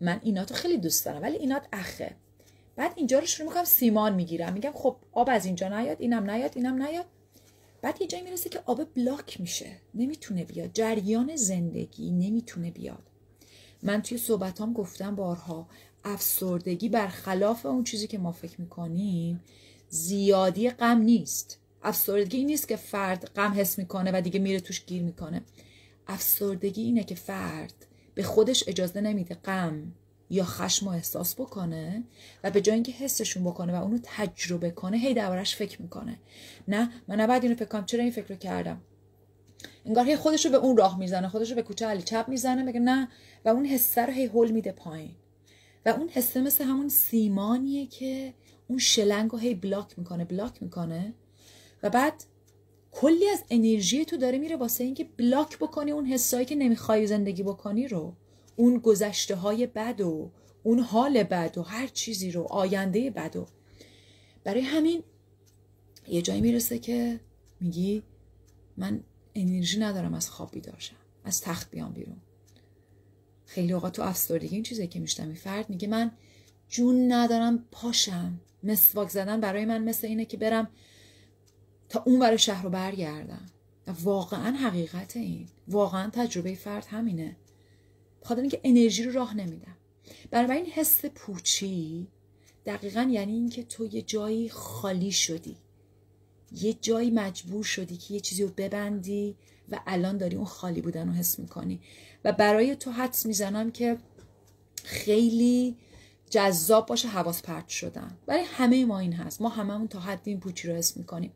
من 0.00 0.20
ایناتو 0.22 0.54
خیلی 0.54 0.78
دوست 0.78 1.04
دارم 1.04 1.22
ولی 1.22 1.36
اینات 1.36 1.68
اخه. 1.72 2.16
بعد 2.76 2.92
اینجا 2.96 3.18
رو 3.18 3.26
شروع 3.26 3.48
می‌کنم 3.48 3.64
سیمان 3.64 4.14
می‌گیرم. 4.14 4.52
میگم 4.52 4.72
خب 4.74 4.96
آب 5.12 5.28
از 5.30 5.46
اینجا 5.46 5.68
نیاد 5.68 5.96
اینم 6.00 6.30
نیاد 6.30 6.52
اینم 6.54 6.82
نیاد. 6.82 7.06
بعد 7.82 8.00
یه 8.00 8.06
جایی 8.06 8.24
می‌رسه 8.24 8.48
که 8.48 8.60
آب 8.66 8.94
بلاک 8.94 9.40
میشه. 9.40 9.70
نمی‌تونه 9.94 10.44
بیاد. 10.44 10.70
جریان 10.72 11.36
زندگی 11.36 12.10
نمی‌تونه 12.10 12.70
بیاد. 12.70 13.10
من 13.86 14.02
توی 14.02 14.18
صحبتام 14.18 14.72
گفتم 14.72 15.14
بارها 15.14 15.68
افسردگی 16.04 16.88
برخلاف 16.88 17.66
اون 17.66 17.84
چیزی 17.84 18.06
که 18.06 18.18
ما 18.18 18.32
فکر 18.32 18.60
می‌کنیم 18.60 19.40
زیادی 19.88 20.70
غم 20.70 20.98
نیست. 20.98 21.58
افسردگی 21.82 22.44
نیست 22.44 22.68
که 22.68 22.76
فرد 22.76 23.30
غم 23.36 23.52
حس 23.52 23.78
می‌کنه 23.78 24.10
و 24.14 24.20
دیگه 24.20 24.40
میره 24.40 24.60
توش 24.60 24.84
گیر 24.84 25.02
می‌کنه. 25.02 25.42
افسردگی 26.06 26.82
اینه 26.82 27.04
که 27.04 27.14
فرد 27.14 27.86
به 28.14 28.22
خودش 28.22 28.64
اجازه 28.66 29.00
نمیده 29.00 29.34
غم 29.34 29.92
یا 30.30 30.44
خشم 30.44 30.88
و 30.88 30.90
احساس 30.90 31.34
بکنه 31.34 32.04
و 32.44 32.50
به 32.50 32.60
جای 32.60 32.74
اینکه 32.74 32.92
حسشون 32.92 33.44
بکنه 33.44 33.72
و 33.72 33.82
اونو 33.82 33.98
تجربه 34.02 34.70
کنه 34.70 34.96
هی 34.98 35.14
دربارش 35.14 35.56
فکر 35.56 35.82
می‌کنه. 35.82 36.18
نه 36.68 36.90
من 37.08 37.20
نباید 37.20 37.42
اینو 37.42 37.54
فکر 37.54 37.68
کنم. 37.68 37.84
چرا 37.84 38.02
این 38.02 38.12
فکر 38.12 38.28
رو 38.28 38.36
کردم؟ 38.36 38.80
انگار 39.84 40.06
هی 40.06 40.16
خودش 40.16 40.46
رو 40.46 40.52
به 40.52 40.56
اون 40.56 40.76
راه 40.76 40.98
می‌زنه 40.98 41.28
خودش 41.28 41.50
رو 41.50 41.56
به 41.56 41.62
کوچه 41.62 41.86
علی 41.86 42.02
چپ 42.02 42.24
می‌زنه 42.28 42.62
میگه 42.62 42.80
نه. 42.80 43.08
و 43.44 43.48
اون 43.48 43.66
حسه 43.66 44.06
رو 44.06 44.12
هی 44.12 44.26
هول 44.26 44.50
میده 44.50 44.72
پایین. 44.72 45.14
و 45.86 45.88
اون 45.88 46.08
حسه 46.08 46.40
مثل 46.40 46.64
همون 46.64 46.88
سیمانیه 46.88 47.86
که 47.86 48.34
اون 48.68 48.78
شلنگ 48.78 49.30
رو 49.30 49.38
هی 49.38 49.54
بلاک 49.54 49.98
می‌کنه 49.98 50.24
بلاک 50.24 50.62
می‌کنه. 50.62 51.14
و 51.82 51.90
بعد 51.90 52.24
کلی 52.92 53.28
از 53.28 53.44
انرژی 53.50 54.04
تو 54.04 54.16
داره 54.16 54.38
میره 54.38 54.56
واسه 54.56 54.84
اینکه 54.84 55.04
بلاک 55.04 55.58
بکنی 55.58 55.90
اون 55.90 56.06
حسایی 56.06 56.46
که 56.46 56.54
نمی‌خوای 56.54 57.06
زندگی 57.06 57.42
بکنی 57.42 57.88
رو. 57.88 58.16
اون 58.56 58.78
گذشته 58.78 59.34
های 59.34 59.66
بد 59.66 60.00
و 60.00 60.30
اون 60.62 60.78
حال 60.78 61.22
بد 61.22 61.58
و 61.58 61.62
هر 61.62 61.86
چیزی 61.86 62.30
رو 62.30 62.42
آینده 62.42 63.10
بد 63.10 63.36
و. 63.36 63.46
برای 64.44 64.60
همین 64.60 65.02
یه 66.08 66.22
جایی 66.22 66.40
می‌رسه 66.40 66.78
که 66.78 67.20
میگی 67.60 68.02
من 68.76 69.00
انرژی 69.36 69.78
ندارم 69.78 70.14
از 70.14 70.30
خواب 70.30 70.50
بیدار 70.52 70.82
از 71.24 71.40
تخت 71.40 71.70
بیام 71.70 71.92
بیرون. 71.92 72.16
خیلی 73.46 73.72
اوقات 73.72 73.92
تو 73.92 74.02
افسردگی 74.02 74.54
این 74.54 74.62
چیزی 74.62 74.86
که 74.86 75.00
میشتم 75.00 75.34
فرد 75.34 75.70
میگه 75.70 75.88
من 75.88 76.10
جون 76.68 77.12
ندارم 77.12 77.64
پاشم. 77.70 78.40
مسواک 78.62 79.08
زدن 79.08 79.40
برای 79.40 79.64
من 79.64 79.84
مثل 79.84 80.06
اینه 80.06 80.24
که 80.24 80.36
برم 80.36 80.68
تا 81.88 82.02
اون 82.06 82.18
برای 82.18 82.38
شهر 82.38 82.62
رو 82.62 82.70
برگردم. 82.70 83.46
واقعا 84.02 84.56
حقیقت 84.56 85.16
این. 85.16 85.48
واقعا 85.68 86.10
تجربه 86.10 86.54
فرد 86.54 86.86
همینه. 86.90 87.36
خاطر 88.22 88.40
اینکه 88.40 88.60
انرژی 88.64 89.04
رو 89.04 89.12
راه 89.12 89.36
نمیدم. 89.36 89.76
برای 90.30 90.56
این 90.56 90.66
حس 90.66 91.04
پوچی 91.04 92.08
دقیقا 92.66 93.08
یعنی 93.10 93.32
اینکه 93.32 93.62
تو 93.62 93.86
یه 93.86 94.02
جایی 94.02 94.48
خالی 94.48 95.12
شدی. 95.12 95.56
یه 96.52 96.72
جایی 96.72 97.10
مجبور 97.10 97.64
شدی 97.64 97.96
که 97.96 98.14
یه 98.14 98.20
چیزی 98.20 98.42
رو 98.42 98.50
ببندی 98.56 99.36
و 99.70 99.80
الان 99.86 100.18
داری 100.18 100.36
اون 100.36 100.46
خالی 100.46 100.80
بودن 100.80 101.08
رو 101.08 101.14
حس 101.14 101.38
می‌کنی. 101.38 101.80
و 102.24 102.32
برای 102.32 102.76
تو 102.76 102.90
حدس 102.90 103.26
می‌زنم 103.26 103.70
که 103.70 103.98
خیلی 104.84 105.76
جذاب 106.30 106.86
باشه 106.86 107.08
حواس 107.08 107.42
پرت 107.42 107.68
شدن. 107.68 108.16
برای 108.26 108.44
همه 108.44 108.84
ما 108.84 108.98
این 108.98 109.12
هست. 109.12 109.40
ما 109.40 109.48
هممون 109.48 109.88
تا 109.88 110.00
حدی 110.00 110.30
این 110.30 110.40
پوچی 110.40 110.68
رو 110.68 110.74
حس 110.74 110.96
می‌کنیم. 110.96 111.32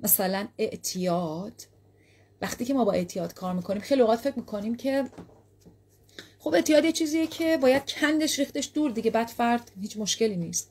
مثلا 0.00 0.48
اعتیاد. 0.58 1.62
وقتی 2.42 2.64
که 2.64 2.74
ما 2.74 2.84
با 2.84 2.92
اعتیاد 2.92 3.34
کار 3.34 3.54
می‌کنیم 3.54 3.82
خیلی 3.82 4.00
اوقات 4.00 4.18
فکر 4.18 4.38
می‌کنیم 4.38 4.74
که 4.74 5.04
خب 6.38 6.54
اعتیاد 6.54 6.84
یه 6.84 6.92
چیزیه 6.92 7.26
که 7.26 7.58
باید 7.62 7.92
کندش 7.92 8.38
ریختش 8.38 8.70
دور 8.74 8.90
دیگه. 8.90 9.10
بعد 9.10 9.26
فرد 9.26 9.70
هیچ 9.80 9.96
مشکلی 9.96 10.36
نیست. 10.36 10.70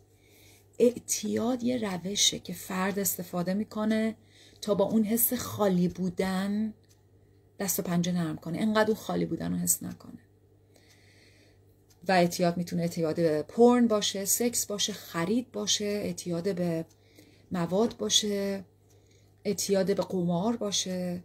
اعتیاد 0.80 1.64
یه 1.64 1.78
روشه 1.78 2.40
که 2.40 2.54
فرد 2.54 3.00
استفاده 3.00 3.54
می‌کنه 3.54 4.16
تا 4.62 4.76
با 4.76 4.86
اون 4.86 5.04
حس 5.04 5.34
خالی 5.34 5.88
بودن 5.88 6.74
دست 7.60 7.80
و 7.80 7.82
پنجه 7.82 8.12
نرم 8.12 8.38
کنه. 8.38 8.58
انقدر 8.62 8.88
اون 8.88 9.00
خالی 9.00 9.26
بودن 9.26 9.52
رو 9.52 9.58
حس 9.58 9.84
نکنه. 9.84 10.20
و 12.08 12.12
اعتیاد 12.12 12.58
می‌تونه 12.58 12.82
اعتیاد 12.82 13.16
به 13.16 13.42
پرن 13.42 13.88
باشه 13.88 14.26
سکس 14.26 14.66
باشه 14.66 14.94
خرید 14.94 15.52
باشه 15.52 15.86
اعتیاد 15.86 16.56
به 16.56 16.86
مواد 17.52 17.98
باشه 17.98 18.64
اعتیاد 19.46 19.96
به 19.96 20.04
قمار 20.04 20.58
باشه. 20.58 21.24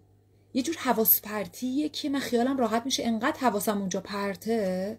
یه 0.55 0.63
جور 0.63 0.77
حواس 0.79 1.21
پرتیه 1.21 1.89
که 1.89 2.09
من 2.09 2.19
خیالم 2.19 2.59
راحت 2.59 2.83
میشه. 2.85 3.07
انقدر 3.07 3.39
حواسم 3.41 3.79
اونجا 3.79 4.01
پرته 4.01 4.99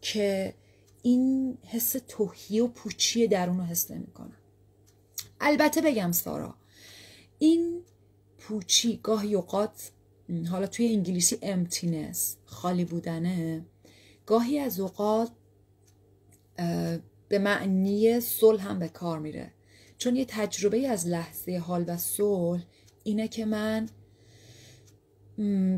که 0.00 0.54
این 1.06 1.58
حس 1.62 1.96
توهی 2.08 2.60
و 2.60 2.66
پوچی 2.66 3.26
درون 3.26 3.58
رو 3.58 3.64
حس 3.64 3.90
نمی‌کنم. 3.90 4.36
البته 5.40 5.80
بگم 5.80 6.12
سارا 6.12 6.54
این 7.38 7.82
پوچی 8.38 9.00
گاهی 9.02 9.34
اوقات 9.34 9.90
حالا 10.50 10.66
توی 10.66 10.86
انگلیسی 10.86 11.38
امتینس 11.42 12.36
خالی 12.44 12.84
بودنه 12.84 13.66
گاهی 14.26 14.58
از 14.58 14.80
اوقات 14.80 15.30
به 17.28 17.38
معنی 17.38 18.20
صلح 18.20 18.68
هم 18.68 18.78
به 18.78 18.88
کار 18.88 19.18
میره. 19.18 19.52
چون 19.98 20.16
یه 20.16 20.24
تجربه 20.24 20.88
از 20.88 21.06
لحظه 21.06 21.58
حال 21.58 21.84
و 21.88 21.96
صلح 21.96 22.62
اینه 23.04 23.28
که 23.28 23.44
من 23.44 23.88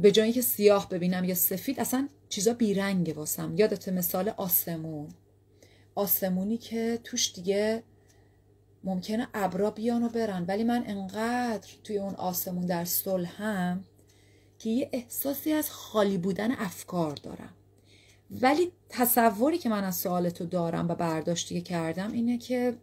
به 0.02 0.10
جایی 0.12 0.32
که 0.32 0.42
سیاه 0.42 0.88
ببینم 0.88 1.24
یا 1.24 1.34
سفید 1.34 1.80
اصلا 1.80 2.08
چیزا 2.28 2.52
بیرنگه 2.52 3.12
واسم. 3.12 3.54
یادت 3.56 3.88
مثال 3.88 4.28
آسمون. 4.28 5.08
آسمونی 5.94 6.56
که 6.58 7.00
توش 7.04 7.32
دیگه 7.32 7.82
ممکنه 8.84 9.28
ابرا 9.34 9.70
بیان 9.70 10.02
و 10.02 10.08
برن. 10.08 10.44
ولی 10.48 10.64
من 10.64 10.84
انقدر 10.86 11.68
توی 11.84 11.98
اون 11.98 12.14
آسمون 12.14 12.66
در 12.66 12.86
هم 13.38 13.84
که 14.58 14.70
یه 14.70 14.90
احساسی 14.92 15.52
از 15.52 15.70
خالی 15.70 16.18
بودن 16.18 16.52
افکار 16.52 17.14
دارم. 17.14 17.54
ولی 18.30 18.72
تصوری 18.88 19.58
که 19.58 19.68
من 19.68 19.84
از 19.84 19.96
سوال 19.96 20.30
تو 20.30 20.46
دارم 20.46 20.88
و 20.88 20.94
برداشتی 20.94 21.54
که 21.54 21.60
کردم 21.60 22.12
اینه 22.12 22.38
که 22.38 22.76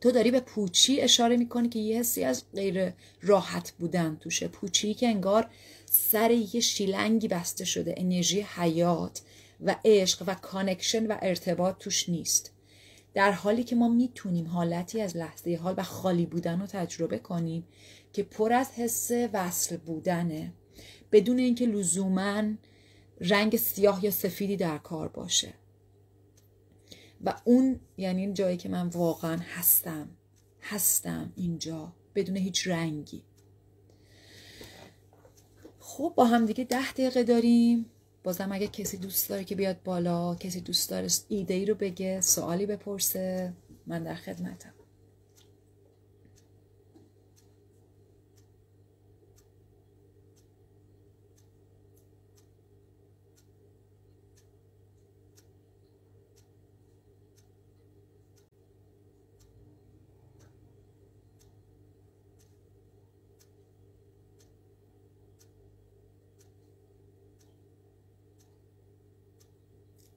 تو 0.00 0.10
داری 0.10 0.30
به 0.30 0.40
پوچی 0.40 1.00
اشاره 1.00 1.36
می‌کنی 1.36 1.68
که 1.68 1.78
یه 1.78 1.98
حسی 1.98 2.24
از 2.24 2.44
غیر 2.54 2.92
راحت 3.22 3.70
بودن 3.70 4.16
توشه. 4.16 4.48
پوچی 4.48 4.94
که 4.94 5.08
انگار 5.08 5.50
سر 5.96 6.30
یه 6.30 6.60
شیلنگی 6.60 7.28
بسته 7.28 7.64
شده 7.64 7.94
انرژی 7.96 8.40
حیات 8.40 9.22
و 9.60 9.76
عشق 9.84 10.24
و 10.26 10.34
connection 10.34 11.06
و 11.06 11.16
ارتباط 11.22 11.78
توش 11.78 12.08
نیست. 12.08 12.52
در 13.14 13.32
حالی 13.32 13.64
که 13.64 13.76
ما 13.76 13.88
می‌تونیم 13.88 14.46
حالتی 14.46 15.00
از 15.00 15.16
لحظه 15.16 15.58
حال 15.62 15.74
و 15.76 15.82
خالی 15.82 16.26
بودن 16.26 16.60
رو 16.60 16.66
تجربه 16.66 17.18
کنیم 17.18 17.66
که 18.12 18.22
پر 18.22 18.52
از 18.52 18.70
حس 18.70 19.10
وصل 19.32 19.76
بودنه 19.76 20.52
بدون 21.12 21.38
اینکه 21.38 21.66
لزوما 21.66 22.42
رنگ 23.20 23.56
سیاه 23.56 24.04
یا 24.04 24.10
سفیدی 24.10 24.56
در 24.56 24.78
کار 24.78 25.08
باشه. 25.08 25.54
و 27.24 27.34
اون 27.44 27.80
یعنی 27.96 28.32
جایی 28.32 28.56
که 28.56 28.68
من 28.68 28.88
واقعا 28.88 29.38
هستم 29.54 30.08
هستم 30.60 31.32
اینجا 31.36 31.92
بدون 32.14 32.36
هیچ 32.36 32.68
رنگی. 32.68 33.22
خب 35.96 36.12
با 36.16 36.24
هم 36.24 36.46
دیگه 36.46 36.64
ده 36.64 36.92
دقیقه 36.92 37.22
داریم. 37.22 37.86
بازم 38.24 38.52
اگه 38.52 38.66
کسی 38.66 38.96
دوست 38.96 39.28
داره 39.28 39.44
که 39.44 39.54
بیاد 39.54 39.76
بالا 39.84 40.34
کسی 40.34 40.60
دوست 40.60 40.90
داره 40.90 41.08
ایده 41.28 41.54
ای 41.54 41.66
رو 41.66 41.74
بگه 41.74 42.20
سوالی 42.20 42.66
بپرسه 42.66 43.52
من 43.86 44.02
در 44.02 44.14
خدمتم. 44.14 44.75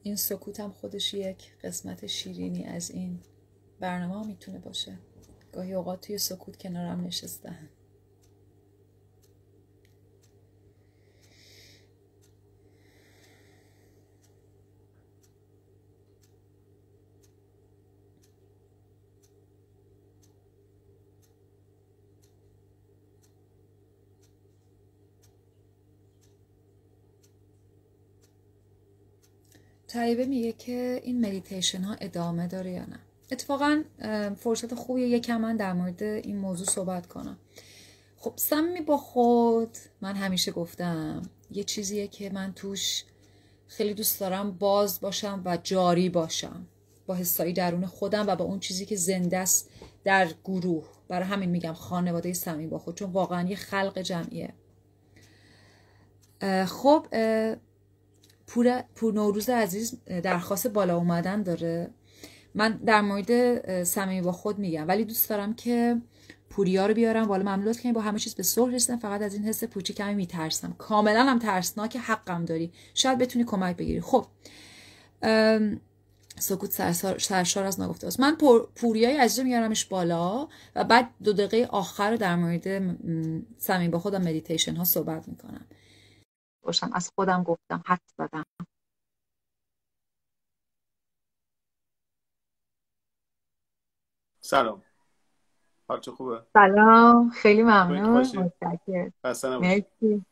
این 0.04 0.16
سکوت 0.16 0.60
هم 0.60 0.72
خودش 0.72 1.14
یک 1.14 1.58
قسمت 1.64 2.08
شیرینی 2.08 2.66
از 2.66 2.92
این 2.92 3.20
برنامه 3.80 4.28
می‌تونه 4.28 4.60
باشه. 4.60 5.00
گاهی 5.54 5.74
اوقات 5.74 6.02
توی 6.08 6.18
سکوت 6.18 6.58
کنارم 6.58 7.02
نشستن. 7.02 7.70
طیبه 29.90 30.26
میگه 30.26 30.52
که 30.52 31.02
این 31.04 31.26
مدیتیشن 31.26 31.82
ها 31.82 31.96
ادامه 32.02 32.48
داره 32.48 32.72
یا 32.72 32.86
نه. 32.86 33.00
اتفاقا 33.32 33.84
فرصت 34.38 34.76
خوبیه 34.76 35.08
یکم 35.08 35.42
من 35.42 35.58
در 35.58 35.74
مورد 35.74 36.04
این 36.04 36.38
موضوع 36.38 36.68
صحبت 36.68 37.08
کنم. 37.08 37.38
خب 38.18 38.34
سمی 38.36 38.82
با 38.82 38.98
خود 38.98 39.78
من 40.02 40.16
همیشه 40.16 40.52
گفتم 40.52 41.22
یه 41.52 41.64
چیزیه 41.64 42.08
که 42.08 42.30
من 42.30 42.54
توش 42.54 43.04
خیلی 43.68 43.94
دوست 43.94 44.20
دارم 44.20 44.52
باز 44.52 45.02
باشم 45.02 45.42
و 45.46 45.58
جاری 45.64 46.10
باشم. 46.10 46.68
با 47.08 47.16
حسایی 47.16 47.54
درون 47.54 47.86
خودم 47.86 48.28
و 48.28 48.36
با 48.36 48.46
اون 48.46 48.60
چیزی 48.60 48.86
که 48.86 48.96
زنده 48.96 49.38
است 49.38 49.70
در 50.04 50.30
گروه. 50.44 50.86
برای 51.08 51.28
همین 51.28 51.50
میگم 51.50 51.74
خانواده 51.74 52.34
سمی 52.34 52.68
با 52.68 52.80
خود 52.80 52.96
چون 52.96 53.12
واقعا 53.12 53.50
یه 53.50 53.56
خلق 53.56 54.02
جمعیه. 54.02 54.54
خب 56.66 57.06
پور, 58.50 58.84
پور 58.96 59.14
نوروز 59.14 59.50
عزیز 59.50 59.98
درخواست 60.06 60.68
بالا 60.68 60.98
اومدن 60.98 61.44
داره. 61.44 61.90
من 62.56 62.72
در 62.86 63.02
مورد 63.02 63.84
صمیمی 63.84 64.22
با 64.22 64.32
خود 64.32 64.60
میگم. 64.60 64.88
ولی 64.88 65.06
دوست 65.06 65.30
دارم 65.30 65.54
که 65.54 66.02
پوریا 66.50 66.86
رو 66.86 66.94
بیارم 66.94 67.28
بالا. 67.28 67.44
ممنونت 67.44 67.82
که 67.82 67.94
با 67.94 68.02
همه 68.02 68.20
چیز 68.20 68.36
به 68.36 68.44
صلح 68.44 68.74
رسیدم 68.74 69.00
فقط 69.00 69.22
از 69.22 69.34
این 69.34 69.44
حس 69.44 69.64
پوچی 69.64 69.94
کمی 69.94 70.14
میترسم. 70.14 70.76
کاملا 70.78 71.24
هم 71.24 71.40
ترسناک 71.40 71.98
حقم 71.98 72.46
داری. 72.46 72.72
شاید 72.94 73.18
بتونی 73.18 73.46
کمک 73.46 73.78
بگیری. 73.78 74.02
خب 74.02 74.26
سکوت 76.40 76.92
سرشار 77.18 77.66
از 77.66 77.80
نگفته 77.80 78.08
است. 78.08 78.20
من 78.20 78.38
پوریای 78.76 79.18
عزیز 79.18 79.46
میارمش 79.46 79.86
بالا 79.86 80.48
و 80.76 80.84
بعد 80.84 81.10
دو 81.24 81.34
دقیقه 81.34 81.68
آخر 81.72 82.12
رو 82.12 82.18
در 82.18 82.36
مورد 82.36 82.96
صمیم 83.58 83.92
با 83.92 84.00
خودم 84.00 84.22
مدیتیشن 84.22 84.76
ها 84.76 84.84
صحبت 84.84 85.28
می‌کنم. 85.28 85.66
باشم. 86.62 86.90
از 86.94 87.12
خودم 87.16 87.44
گفتم 87.44 87.84
حد 87.86 88.02
زدم. 88.18 88.44
سلام. 94.40 94.84
حالت 95.88 96.10
خوبه؟ 96.10 96.44
سلام. 96.54 97.30
خیلی 97.30 97.64
ممنون. 97.64 98.28
مرسی. 99.44 100.26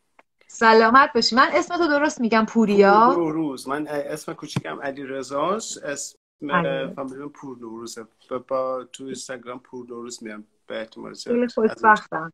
سلامت 0.48 1.14
باشی. 1.16 1.36
من 1.36 1.50
اسم 1.54 1.78
تو 1.78 1.88
درست 1.88 2.22
میگم 2.22 2.46
پوریا. 2.46 3.12
پور 3.16 3.34
روز. 3.34 3.68
من 3.68 3.88
اسم 3.88 4.34
کوچیکم 4.34 4.82
علی 4.82 5.04
رزاست 5.04 5.84
اسم 5.84 6.18
فامیلیم 6.96 7.30
پور 7.30 7.58
نوروزه 7.60 8.08
با 8.48 8.84
تو 8.94 9.04
اینستاگرام 9.04 9.60
پور 9.60 9.88
نوروز 9.88 10.24
میام. 10.24 10.48
به 10.68 10.80
احتمال 10.80 11.14
خیلی 11.14 11.48
خوشبختم. 11.48 12.34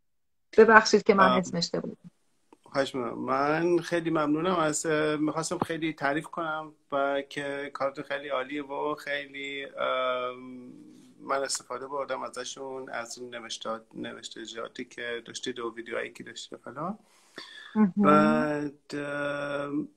ببخشید 0.57 1.03
که 1.03 1.13
من 1.13 1.29
اسم 1.29 1.57
اشتباه 1.57 1.91
من 3.17 3.79
خیلی 3.79 4.09
ممنونم. 4.09 4.55
از 4.55 4.85
می‌خواستم 5.19 5.57
خیلی 5.57 5.93
تعریف 5.93 6.25
کنم 6.25 6.71
و 6.91 7.21
که 7.29 7.71
کارت 7.73 8.01
خیلی 8.01 8.29
عالیه 8.29 8.63
و 8.63 8.95
خیلی 8.95 9.67
من 11.19 11.43
استفاده 11.43 11.87
بردم 11.87 12.23
ازشون 12.23 12.89
از 12.89 13.19
اون 13.19 13.35
نوشته 13.95 14.45
که 14.89 15.23
داشته 15.25 15.51
دو 15.51 15.73
ویدیوهایی 15.75 16.11
که 16.11 16.23
داشته 16.23 16.57
فلان. 16.57 16.99
بعد 17.97 18.95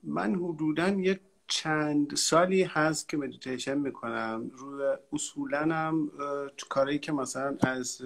من 0.03 0.35
حدودا 0.35 0.87
یک 0.87 1.19
چند 1.47 2.15
سالی 2.15 2.63
هست 2.63 3.09
که 3.09 3.17
مدیتیشن 3.17 3.77
می‌کنم. 3.77 4.51
روی 4.57 4.97
اصولا 5.13 5.59
هم 5.59 6.11
کاری 6.69 6.99
که 6.99 7.11
مثلا 7.11 7.57
از 7.61 8.01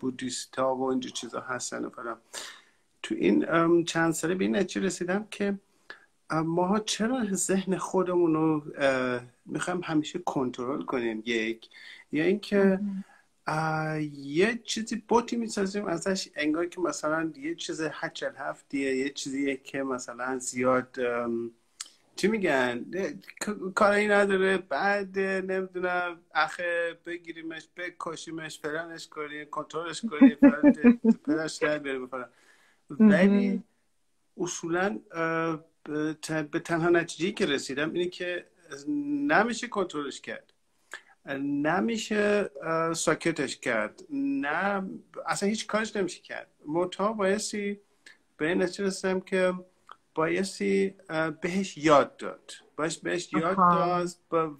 بودیستا 0.00 0.74
و 0.74 0.90
اینجور 0.90 1.12
چیزا 1.12 1.40
هستن 1.40 1.84
و 1.84 1.90
فلان. 1.90 2.18
تو 3.02 3.14
این 3.14 3.84
چند 3.84 4.12
ساله 4.12 4.34
به 4.34 4.44
این 4.44 4.56
نتیجه 4.56 4.86
رسیدم 4.86 5.26
که 5.30 5.54
ما 6.30 6.78
چرا 6.78 7.24
ذهن 7.32 7.76
خودمون 7.76 8.34
رو 8.34 8.62
می‌خوایم 9.46 9.80
همیشه 9.84 10.18
کنترل 10.18 10.82
کنیم 10.82 11.22
یک؟ 11.26 11.68
یا 12.12 12.24
اینکه 12.24 12.80
یه 14.12 14.60
چیزی 14.64 15.02
بوتی 15.08 15.36
می‌سازیم 15.36 15.86
ازش 15.86 16.28
انگار 16.36 16.66
که 16.66 16.80
مثلا 16.80 17.32
یه 17.36 17.54
چیز 17.54 17.80
هچل 17.80 18.32
هفتیه 18.36 18.96
یه 18.96 19.08
چیزیه 19.08 19.56
که 19.56 19.82
مثلا 19.82 20.38
زیاد 20.38 20.98
چی 22.16 22.28
میگن؟ 22.28 22.84
کاری 23.74 24.08
نداره 24.08 24.58
بعد 24.58 25.18
نمی‌دونم 25.18 26.20
اخه 26.34 26.98
بگیریمش 27.06 27.68
بکشیمش 27.76 28.58
فلانش 28.58 29.08
کنیم 29.08 29.44
کنترلش 29.44 30.04
کنیم 30.04 30.36
پدرش 31.26 31.58
بریم 31.58 32.10
ولی 33.00 33.62
اصولا 34.36 34.98
به 36.50 36.60
تنها 36.64 36.88
نتیجه 36.88 37.32
که 37.32 37.46
رسیدم 37.46 37.92
اینه 37.92 38.08
که 38.08 38.46
نمیشه 38.88 39.68
کنترلش 39.68 40.20
کرد. 40.20 40.52
نمیشه 41.38 42.50
ساکتش 42.94 43.56
کرد. 43.56 44.02
نه 44.10 44.88
اصلا 45.26 45.48
هیچ 45.48 45.66
کارش 45.66 45.96
نمیشه 45.96 46.20
کرد. 46.20 46.48
متا 46.66 47.12
بایستی 47.12 47.80
به 48.36 48.48
این 48.48 48.62
نتیجه 48.62 48.84
رسیدم 48.84 49.20
که 49.20 49.52
بایستی 50.14 50.94
بهش 51.40 51.78
یاد 51.78 52.16
داد. 52.16 52.52
باش 52.76 52.98
بهش 52.98 53.32
یاد 53.32 53.56
داد 53.56 54.08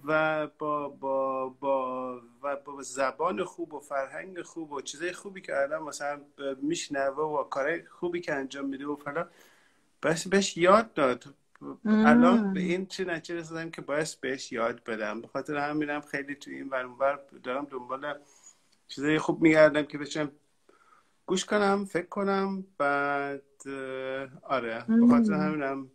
و 0.05 0.47
با 0.59 0.87
با 0.89 0.89
با 0.89 1.49
با 1.49 2.21
و 2.43 2.55
با 2.55 2.81
زبان 2.81 3.43
خوب 3.43 3.73
و 3.73 3.79
فرهنگ 3.79 4.41
خوب 4.41 4.71
و 4.71 4.81
چیزای 4.81 5.13
خوبی 5.13 5.41
که 5.41 5.61
الان 5.61 5.83
مثلا 5.83 6.21
میشنوه 6.61 7.23
و 7.23 7.43
کارهای 7.43 7.85
خوبی 7.85 8.21
که 8.21 8.33
انجام 8.33 8.65
میده 8.65 8.85
و 8.87 8.95
فلان. 8.95 9.29
بس 10.03 10.27
بهش 10.27 10.57
یاد 10.57 10.93
داد. 10.93 11.23
الان 11.85 12.53
به 12.53 12.59
این 12.59 12.85
چه 12.85 13.05
نتیجه 13.05 13.39
رسیدم 13.39 13.71
که 13.71 13.81
باید 13.81 14.17
بهش 14.21 14.51
یاد 14.51 14.83
بدم. 14.83 15.21
به 15.21 15.27
خاطر 15.27 15.57
همینم 15.57 16.01
خیلی 16.01 16.35
تو 16.35 16.51
این 16.51 16.69
ور 16.69 17.19
دارم 17.43 17.65
دنبال 17.65 18.13
چیزای 18.87 19.19
خوب 19.19 19.41
میگردم 19.41 19.83
که 19.83 19.97
بچم 19.97 20.31
گوش 21.25 21.45
کنم 21.45 21.85
فکر 21.85 22.05
کنم 22.07 22.63
بعد 22.77 23.67
آره 24.43 24.85
به 24.87 25.07
خاطر 25.07 25.33
همینم 25.33 25.91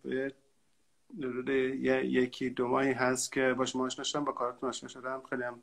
حدود 1.18 1.48
یکی 1.48 2.50
دو 2.50 2.68
ماهی 2.68 2.92
هست 2.92 3.32
که 3.32 3.54
با 3.58 3.64
شما 3.66 3.84
آشنا 3.84 4.04
شدم 4.04 4.24
با 4.24 4.32
کارتون 4.32 4.68
آشنا 4.68 4.88
شدم. 4.88 5.22
خیلی 5.30 5.42
هم 5.42 5.62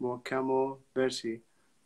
محکم 0.00 0.50
و 0.50 0.76
برسی 0.94 1.42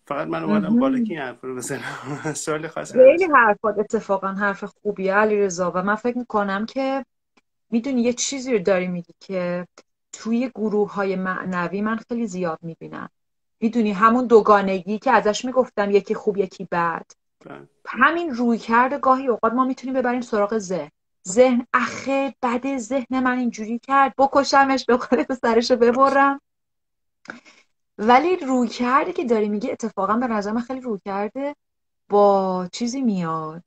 فقط 0.06 0.28
من 0.28 0.44
اومدم 0.44 0.78
بالا 0.80 0.98
که 0.98 1.10
این 1.10 1.18
حرف 1.18 1.44
رو 1.44 1.56
بزنم 1.56 2.32
سوال 2.44 2.68
خاصی 2.68 2.98
خیلی 2.98 3.24
حرفات 3.24 3.78
اتفاقا 3.78 4.28
حرف 4.28 4.64
خوبیه 4.64 5.14
علی 5.14 5.36
رضا 5.36 5.72
و 5.74 5.82
من 5.82 5.94
فکر 5.94 6.18
می‌کنم 6.18 6.66
که 6.66 7.04
می‌دونی 7.70 8.02
یه 8.02 8.12
چیزی 8.12 8.52
رو 8.52 8.58
داری 8.58 8.88
میگی 8.88 9.14
که 9.20 9.66
توی 10.12 10.50
گروه 10.54 10.92
های 10.92 11.16
معنوی 11.16 11.80
من 11.80 11.96
خیلی 11.96 12.26
زیاد 12.26 12.58
می‌بینم. 12.62 13.08
می‌دونی 13.60 13.92
همون 13.92 14.26
دوگانگی 14.26 14.98
که 14.98 15.10
ازش 15.10 15.44
می‌گفتم 15.44 15.90
یکی 15.90 16.14
خوب 16.14 16.36
یکی 16.36 16.68
بد. 16.72 17.06
بله. 17.46 17.68
همین 17.86 18.34
روی 18.34 18.58
کرده 18.58 18.98
گاهی 18.98 19.28
اوقات 19.28 19.52
ما 19.52 19.64
می‌تونیم 19.64 19.94
ببریم 19.94 20.20
سراغ 20.20 20.58
ذهن. 20.58 20.90
ذهن 21.28 21.66
اخه 21.74 22.34
بده 22.42 22.78
ذهن 22.78 23.20
من 23.20 23.38
اینجوری 23.38 23.78
کرد. 23.78 24.14
بکشمش 24.18 24.84
به 24.84 24.98
به 25.28 25.34
سرشو 25.34 25.76
ببرم. 25.76 26.40
ولی 27.98 28.36
روی 28.36 28.68
کرده 28.68 29.12
که 29.12 29.24
داری 29.24 29.48
میگه 29.48 29.72
اتفاقا 29.72 30.16
به 30.16 30.26
نظر 30.26 30.52
من 30.52 30.60
خیلی 30.60 30.80
روی 30.80 31.00
کرده 31.04 31.56
با 32.08 32.68
چیزی 32.72 33.02
میاد. 33.02 33.62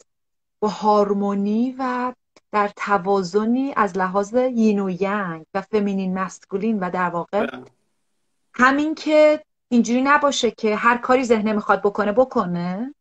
با 0.59 0.67
هارمونی 0.67 1.75
و 1.79 2.13
در 2.51 2.71
توازنی 2.75 3.73
از 3.75 3.97
لحاظ 3.97 4.33
یین 4.33 4.79
و 4.79 4.89
ینگ 4.89 5.45
و 5.53 5.61
فمینین 5.61 6.19
مسکولین 6.19 6.79
و 6.79 6.89
در 6.89 7.09
واقع 7.09 7.45
بله. 7.45 7.65
همین 8.53 8.95
که 8.95 9.43
اینجوری 9.69 10.01
نباشه 10.01 10.51
که 10.51 10.75
هر 10.75 10.97
کاری 10.97 11.23
ذهن 11.23 11.53
می‌خواد 11.53 11.81
بکنه 11.81 12.11
بکنه. 12.11 12.95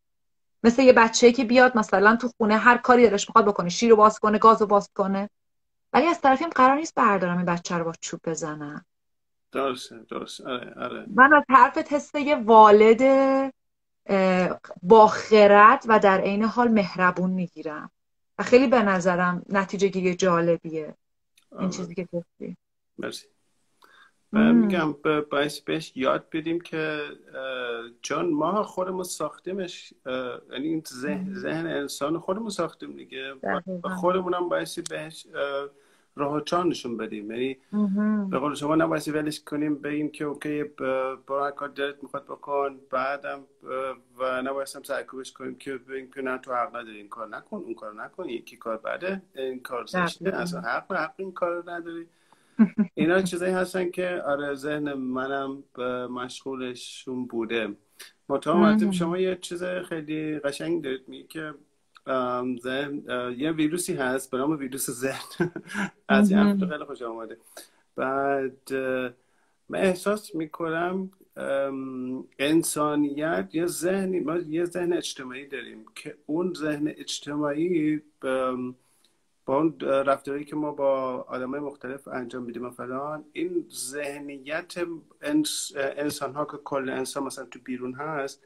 مثل 0.63 0.81
یه 0.81 0.93
بچه 0.93 1.31
که 1.31 1.43
بیاد 1.43 1.77
مثلا 1.77 2.15
تو 2.15 2.29
خونه 2.37 2.57
هر 2.57 2.77
کاری 2.77 3.09
دلش 3.09 3.29
می‌خواد 3.29 3.45
بکنه 3.45 3.69
شیر 3.69 3.89
رو 3.89 3.95
باز 3.95 4.19
کنه 4.19 4.37
گاز 4.37 4.61
رو 4.61 4.67
باز 4.67 4.89
کنه. 4.95 5.29
ولی 5.93 6.07
از 6.07 6.21
طرفیم 6.21 6.49
قرار 6.49 6.75
نیست 6.75 6.95
بردارم 6.95 7.37
این 7.37 7.45
بچه 7.45 7.77
رو 7.77 7.83
با 7.83 7.93
چوب 8.01 8.19
بزنم 8.23 8.85
درسته 9.51 9.99
درست 10.09 10.41
آره 10.41 10.73
آره. 10.73 11.05
من 11.15 11.33
از 11.33 11.43
حرفت 11.49 11.93
حس 11.93 12.15
یه 12.15 12.35
والد 12.35 13.01
با 14.81 15.07
خرد 15.07 15.83
و 15.87 15.99
در 15.99 16.21
عین 16.21 16.43
حال 16.43 16.67
مهربون 16.67 17.29
می‌گیرم. 17.29 17.91
و 18.39 18.43
خیلی 18.43 18.67
به 18.67 18.83
نظرم 18.83 19.43
نتیجه 19.49 19.87
گیری 19.87 20.15
جالبیه. 20.15 20.95
این 21.59 21.69
چیزی 21.69 21.95
که 21.95 22.07
گفتی. 22.13 22.57
مرسی. 22.97 23.27
میگم 24.31 24.95
باعث 25.31 25.59
بهش 25.59 25.91
یاد 25.95 26.25
بدیم 26.31 26.59
که 26.61 26.99
چون 28.01 28.33
ما 28.33 28.63
خودمون 28.63 29.03
ساختیمش 29.03 29.93
یعنی 30.51 30.67
این 30.67 30.83
ذهن, 30.87 31.33
ذهن 31.33 31.67
انسان 31.67 32.19
خودمون 32.19 32.49
ساختیم 32.49 32.95
دیگه. 32.95 33.33
و 33.83 33.89
خودمون 33.89 34.33
هم 34.33 34.49
باعث 34.49 34.79
بهش 34.79 35.27
راه 36.15 36.43
نشون 36.65 36.97
بدیم. 36.97 37.31
یعنی 37.31 37.57
به 38.29 38.39
قول 38.39 38.55
شما 38.55 38.75
نباید 38.75 39.07
ولش 39.07 39.43
کنیم 39.43 39.75
بگیم 39.75 40.11
که 40.11 40.25
اوکی 40.25 40.63
برای 41.27 41.51
کار 41.55 41.67
دلت 41.67 42.03
می‌خواد 42.03 42.23
بکن 42.23 42.79
بعدم 42.91 43.39
و 44.19 44.41
نباید 44.41 44.67
هم 44.75 44.83
سرکوبش 44.83 45.31
کنیم 45.31 45.55
که 45.55 45.77
بگیم 45.77 46.11
که 46.11 46.21
نه 46.21 46.37
تو 46.37 46.53
حق 46.53 46.75
نداری 46.75 46.97
این 46.97 47.09
کار 47.09 47.27
نکن 47.27 47.57
اون 47.57 47.73
کار 47.73 47.93
نکن 47.93 48.29
یکی 48.29 48.57
کار 48.57 48.77
بعده 48.77 49.21
این 49.35 49.59
کار 49.59 49.85
زشته 49.85 50.35
اصلا 50.35 50.61
حق 50.61 50.93
حق 50.93 51.13
این 51.17 51.31
کار 51.31 51.71
نداری. 51.71 52.07
اینا 52.93 53.21
چیزایی 53.21 53.53
هستن 53.53 53.89
که 53.89 54.21
آره 54.25 54.55
ذهن 54.55 54.93
منم 54.93 55.63
مشغولشون 56.11 57.25
بوده. 57.25 57.75
مطمئن 58.29 58.91
شما 58.91 59.17
یه 59.17 59.35
چیز 59.41 59.63
خیلی 59.63 60.39
قشنگ 60.39 60.83
دارید 60.83 61.07
میگه 61.07 61.27
که 61.27 61.53
ذهن 62.63 63.03
یه 63.37 63.51
ویروسی 63.51 63.93
هست 63.93 64.31
به 64.31 64.37
نام 64.37 64.51
ویروس 64.51 64.89
ذهن. 64.89 65.51
از 66.07 66.31
این 66.31 66.67
خیلی 66.67 66.83
خوش 66.83 67.01
آمده 67.01 67.37
بعد 67.95 68.73
من 69.69 69.79
احساس 69.79 70.35
می‌کنم 70.35 71.11
انسانیت 72.39 73.49
یه 73.53 73.65
ذهنی 73.65 74.19
ما 74.19 74.37
یه 74.37 74.65
ذهن 74.65 74.93
اجتماعی 74.93 75.47
داریم 75.47 75.85
که 75.95 76.15
اون 76.25 76.53
ذهن 76.53 76.93
اجتماعی 76.97 78.01
با 79.49 79.57
اون 79.57 79.79
رفتاری 79.79 80.45
که 80.45 80.55
ما 80.55 80.71
با 80.71 81.25
آدم 81.27 81.49
مختلف 81.49 82.07
انجام 82.07 82.43
میدیم 82.43 82.65
و 82.65 82.69
فلان 82.69 83.25
این 83.33 83.65
ذهنیت 83.71 84.73
انسان 85.97 86.35
ها 86.35 86.45
که 86.45 86.57
کل 86.57 86.89
انسان 86.89 87.23
مثلا 87.23 87.45
تو 87.45 87.59
بیرون 87.63 87.93
هست 87.93 88.43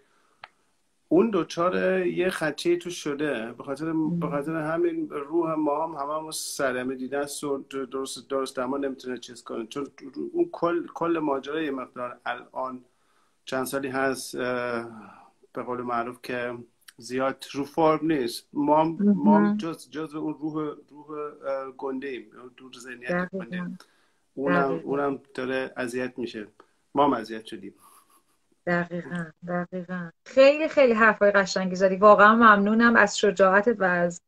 اون 1.10 1.30
دوچار 1.30 2.06
یه 2.06 2.30
خطی 2.30 2.78
تو 2.78 2.90
شده. 2.90 3.54
به 3.58 3.64
خاطر 3.64 3.94
به 3.94 4.28
خاطر 4.28 4.56
همین 4.56 5.10
روح 5.10 5.54
ما 5.54 5.88
هم 5.88 5.94
همه 5.94 6.32
سرمه 6.32 6.96
دیدن 6.96 7.26
درست 7.70 8.30
درست 8.30 8.60
اما 8.60 8.78
نمی‌تونه 8.78 9.18
چیز 9.18 9.44
کنه. 9.44 9.68
چون 9.68 9.88
اون 10.34 10.50
کل 10.52 10.88
کل 10.88 11.20
ماجرا 11.20 11.62
یه 11.62 11.72
مقدار 11.72 12.20
الان 12.26 12.86
چند 13.46 13.66
سالی 13.66 13.88
هست 13.88 14.38
به 15.54 15.64
قول 15.66 15.82
معروف 15.82 16.18
که 16.24 16.58
زیاد 16.98 17.46
رو 17.52 17.64
فرم 17.66 18.12
نیست. 18.12 18.48
ما 18.54 18.84
ما 19.00 19.56
جز 19.58 19.90
جز 19.90 20.16
اون 20.16 20.34
روح 20.34 20.76
روح 20.90 21.08
گنده 21.78 22.08
ایم. 22.08 22.32
دور 22.58 22.72
ذهنیت 22.80 23.30
گنده 23.32 23.78
اونم 24.34 24.82
اونم 24.84 25.20
داره 25.34 25.74
اذیت 25.78 26.20
میشه. 26.20 26.48
ما 26.96 27.06
هم 27.06 27.14
اذیت 27.14 27.46
شدیم. 27.46 27.76
دقیقا. 28.68 29.26
دقیقا. 29.48 30.10
خیلی 30.26 30.68
خیلی 30.68 30.94
حرفای 30.94 31.32
قشنگی 31.32 31.76
زدی. 31.76 31.96
واقعا 31.96 32.36
ممنونم 32.36 32.96
از 32.96 33.18
شجاعتت 33.18 33.80
و 33.80 33.84
از 33.84 34.22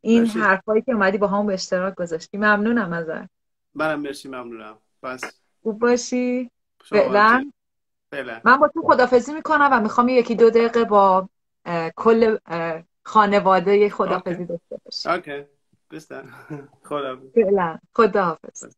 این 0.00 0.26
حرفایی 0.26 0.82
که 0.82 0.92
اومدی 0.92 1.18
با 1.18 1.26
هم 1.26 1.46
به 1.46 1.54
اشتراک 1.54 1.94
گذاشتی. 1.94 2.36
ممنونم 2.36 2.92
ازت. 2.92 3.30
منم 3.74 4.00
مرسی. 4.00 4.28
ممنونم. 4.28 4.78
بس. 5.02 5.40
خوب 5.62 5.78
باشی. 5.78 6.50
فعلا. 6.84 7.44
من 8.44 8.56
با 8.56 8.68
تو 8.68 8.82
خدافزی 8.82 9.34
می‌کنم 9.34 9.68
و 9.72 9.80
می‌خوام 9.80 10.08
یکی 10.08 10.34
دو 10.34 10.50
دقیقه 10.50 10.84
با 10.84 11.28
کل 11.96 12.36
خانواده 13.02 13.88
خدافزی 13.88 14.44
داشته 14.44 14.80
باشی 14.84 15.08
اوکی. 15.08 15.44
خدا 16.88 17.20
فعلا. 17.34 17.78
خداحافظ. 17.94 18.76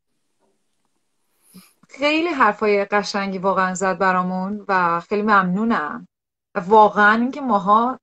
خیلی 1.88 2.28
حرفای 2.28 2.84
قشنگی 2.84 3.38
واقعا 3.38 3.74
زد 3.74 3.98
برامون 3.98 4.64
و 4.68 5.00
خیلی 5.00 5.22
ممنونم. 5.22 6.08
و 6.54 6.60
واقعا 6.60 7.20
اینکه 7.20 7.40
ماها 7.40 8.00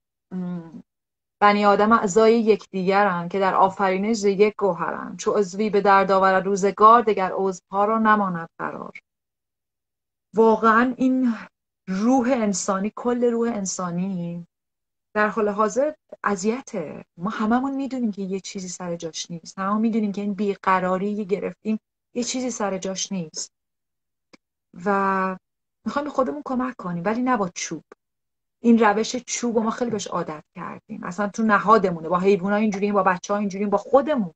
بنی 1.40 1.64
آدم 1.64 1.92
اعضای 1.92 2.40
یکدیگرن 2.40 3.28
که 3.28 3.38
در 3.38 3.54
آفرینش 3.54 4.24
یک 4.24 4.54
گوهرن. 4.58 5.16
چو 5.16 5.32
عضوی 5.32 5.70
به 5.70 5.80
درد 5.80 6.10
آور 6.10 6.40
روزگار 6.40 7.02
دگر 7.02 7.32
عضوها 7.34 7.84
را 7.84 7.98
نماند 7.98 8.48
قرار. 8.58 8.92
واقعا 10.34 10.94
این 10.96 11.34
روح 11.86 12.32
انسانی 12.32 12.92
کل 12.96 13.24
روح 13.24 13.52
انسانی 13.52 14.46
در 15.14 15.28
حال 15.28 15.48
حاضر 15.48 15.92
اذیته. 16.24 17.04
ما 17.16 17.30
هممون 17.30 17.74
می‌دونیم 17.74 18.12
که 18.12 18.22
یه 18.22 18.40
چیزی 18.40 18.68
سر 18.68 18.96
جاش 18.96 19.30
نیست. 19.30 19.58
هممون 19.58 19.80
می‌دونیم 19.80 20.12
که 20.12 20.20
این 20.20 20.34
بیقراری 20.34 21.24
گرفتیم 21.24 21.78
یه 22.14 22.24
چیزی 22.24 22.50
سر 22.50 22.78
جاش 22.78 23.12
نیست. 23.12 23.52
و 24.84 25.36
می‌خوایم 25.84 26.08
خودمون 26.08 26.42
کمک 26.44 26.76
کنیم 26.76 27.02
ولی 27.04 27.22
نه 27.22 27.36
با 27.36 27.50
چوب. 27.54 27.84
این 28.60 28.78
روش 28.78 29.16
چوب 29.16 29.56
و 29.56 29.60
ما 29.60 29.70
خیلی 29.70 29.90
بهش 29.90 30.06
عادت 30.06 30.44
کردیم. 30.54 31.04
اصلا 31.04 31.28
تو 31.28 31.42
نهادمونه 31.42 32.08
با 32.08 32.18
حیوونا 32.18 32.56
اینجوریم 32.56 32.94
با 32.94 33.02
بچه 33.02 33.34
ها 33.34 33.66
با 33.66 33.78
خودمون. 33.78 34.34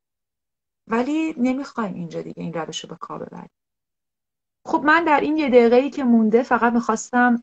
ولی 0.86 1.34
نمی‌خوایم 1.38 1.94
اینجا 1.94 2.22
دیگه 2.22 2.42
این 2.42 2.52
روش 2.52 2.84
رو 2.84 2.88
به 2.88 2.96
کار 2.96 3.24
ببریم. 3.24 3.50
خب 4.64 4.82
من 4.84 5.04
در 5.04 5.20
این 5.20 5.36
یه 5.36 5.48
دقیقه 5.48 5.76
ای 5.76 5.90
که 5.90 6.04
مونده 6.04 6.42
فقط 6.42 6.72
می‌خواستم 6.72 7.42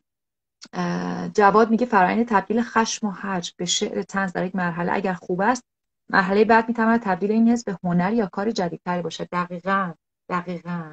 جواد 1.34 1.70
میگه 1.70 1.86
فرآیند 1.86 2.28
تبدیل 2.28 2.62
خشم 2.62 3.06
و 3.06 3.10
حج 3.10 3.52
به 3.56 3.64
شعر 3.64 4.02
تنز 4.02 4.32
در 4.32 4.46
یک 4.46 4.56
مرحله 4.56 4.92
اگر 4.92 5.14
خوب 5.14 5.40
است 5.40 5.62
مرحله 6.10 6.44
بعد 6.44 6.68
می‌تواند 6.68 7.00
تبدیل 7.00 7.30
این 7.32 7.48
حس 7.48 7.64
به 7.64 7.78
هنر 7.84 8.12
یا 8.12 8.26
کار 8.26 8.50
جدیدتری 8.50 9.02
باشد. 9.02 9.28
دقیقا 9.32 9.92
دقیقا. 10.28 10.92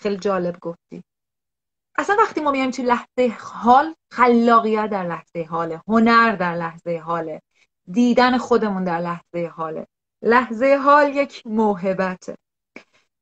خیلی 0.00 0.16
جالب 0.16 0.58
گفتی. 0.60 1.04
اصلا 1.98 2.16
وقتی 2.18 2.40
ما 2.40 2.50
میایم 2.50 2.70
تو 2.70 2.82
لحظه 2.82 3.36
حال 3.40 3.94
خلاقیت 4.10 4.90
در 4.90 5.06
لحظه 5.06 5.46
حاله 5.50 5.80
هنر 5.88 6.36
در 6.36 6.54
لحظه 6.54 7.02
حاله 7.04 7.42
دیدن 7.90 8.38
خودمون 8.38 8.84
در 8.84 8.98
لحظه 8.98 9.52
حاله. 9.54 9.86
لحظه 10.22 10.76
حال 10.84 11.16
یک 11.16 11.42
موهبته. 11.46 12.36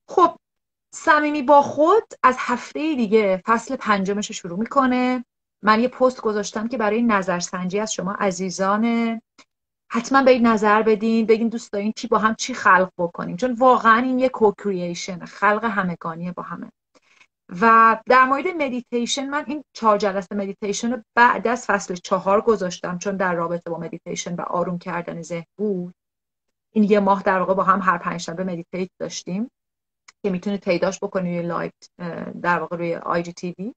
خب 0.07 0.37
صمیمی 0.93 1.41
با 1.41 1.61
خود 1.61 2.03
از 2.23 2.35
هفته 2.39 2.95
دیگه 2.95 3.41
فصل 3.45 3.75
پنجمش 3.75 4.31
شروع 4.31 4.59
می‌کنه. 4.59 5.25
من 5.61 5.79
یه 5.79 5.87
پست 5.87 6.21
گذاشتم 6.21 6.67
که 6.67 6.77
برای 6.77 7.01
نظرسنجی 7.01 7.79
از 7.79 7.93
شما 7.93 8.13
عزیزان 8.13 9.21
حتما 9.89 10.23
به 10.23 10.39
نظر 10.39 10.81
بدین 10.81 11.25
بگین 11.25 11.47
دوست 11.47 11.73
دارین 11.73 11.93
چی 11.95 12.07
با 12.07 12.17
هم 12.17 12.35
چی 12.35 12.53
خلق 12.53 12.91
بکنیم. 12.97 13.37
چون 13.37 13.53
واقعا 13.53 13.97
این 13.97 14.19
یه 14.19 14.29
کوکرییشن 14.29 15.25
خلق 15.25 15.63
همگانیه 15.63 16.31
با 16.31 16.43
همه. 16.43 16.71
و 17.61 17.97
در 18.05 18.25
مورد 18.25 18.47
مدیتیشن 18.47 19.29
من 19.29 19.43
این 19.47 19.63
چهار 19.73 19.97
جلسه 19.97 20.35
مدیتیشن 20.35 20.91
رو 20.91 21.01
بعد 21.15 21.47
از 21.47 21.65
فصل 21.65 21.95
چهار 21.95 22.41
گذاشتم 22.41 22.97
چون 22.97 23.17
در 23.17 23.33
رابطه 23.33 23.69
با 23.69 23.77
مدیتیشن 23.77 24.35
و 24.35 24.41
آروم 24.41 24.77
کردن 24.77 25.21
ذهن 25.21 25.45
بود. 25.57 25.93
این 26.71 26.83
یه 26.83 26.99
ماه 26.99 27.23
در 27.23 27.39
واقع 27.39 27.53
با 27.53 27.63
هم 27.63 27.79
هر 27.81 27.97
پنج 27.97 28.21
شنبه 28.21 28.43
meditate 28.43 28.89
داشتیم 28.99 29.51
که 30.23 30.29
می‌تونید 30.29 30.61
پیداش 30.61 30.99
بکنید 30.99 31.45
live 31.45 31.71
در 32.41 32.59
واقع 32.59 32.77
روی 32.77 32.95
IGTV. 32.95 33.73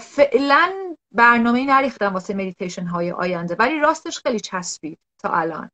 فعلا 0.00 0.96
برنامه 1.12 1.66
نریختم 1.66 2.14
واسه 2.14 2.34
مدیتیشن 2.34 2.86
های 2.86 3.12
آینده 3.12 3.56
ولی 3.58 3.80
راستش 3.80 4.18
خیلی 4.18 4.40
چسبید 4.40 4.98
تا 5.18 5.28
الان. 5.28 5.70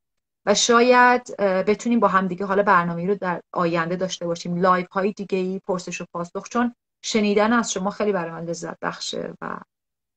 و 0.47 0.55
شاید 0.55 1.37
بتونیم 1.37 2.01
با 2.01 2.09
هم 2.09 2.27
دیگه 2.29 2.47
حالا 2.47 2.63
برنامه 2.63 3.07
رو 3.07 3.15
در 3.15 3.41
آینده 3.53 3.97
داشته 3.97 4.27
باشیم. 4.27 4.57
live 4.57 4.89
های 4.91 5.13
دیگه 5.13 5.39
ای 5.39 5.59
پرسش 5.59 6.01
و 6.01 6.05
پاسخ 6.13 6.49
چون 6.49 6.75
شنیدن 7.03 7.53
از 7.53 7.73
شما 7.73 7.91
خیلی 7.91 8.13
برای 8.13 8.31
من 8.31 8.45
لذت 8.45 8.77
بخشه 8.83 9.35
و 9.41 9.57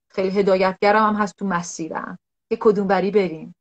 خیلی 0.10 0.40
هدایتگرم 0.40 1.04
هم 1.04 1.16
هست 1.16 1.36
تو 1.36 1.46
مسیرم. 1.46 2.20
که 2.50 2.58
کدوم 2.60 2.88
بری 2.88 3.12
بریم 3.12 3.56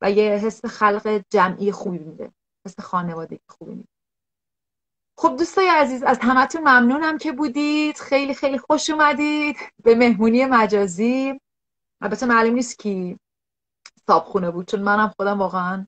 و 0.00 0.10
یه 0.10 0.32
حس 0.32 0.64
خلق 0.64 1.22
جمعی 1.30 1.72
خوبی 1.72 1.98
میده 1.98 2.32
حس 2.66 2.80
خانواده 2.80 3.40
خوبی 3.48 3.74
میده. 3.74 3.88
خب 5.18 5.36
دوستای 5.38 5.68
عزیز 5.68 6.02
از 6.02 6.18
همتون 6.22 6.60
ممنونم 6.60 7.18
که 7.18 7.32
بودید. 7.32 7.96
خیلی 7.98 8.34
خیلی 8.34 8.58
خوش 8.58 8.90
اومدید. 8.90 9.56
به 9.84 9.94
مهمونی 9.94 10.44
مجازی. 10.44 11.40
البته 12.00 12.26
معلوم 12.26 12.54
نیست 12.54 12.78
کی 12.78 13.18
صابخونه 14.06 14.50
بود 14.50 14.68
چون 14.68 14.80
منم 14.80 15.12
خودم 15.16 15.38
واقعا 15.38 15.86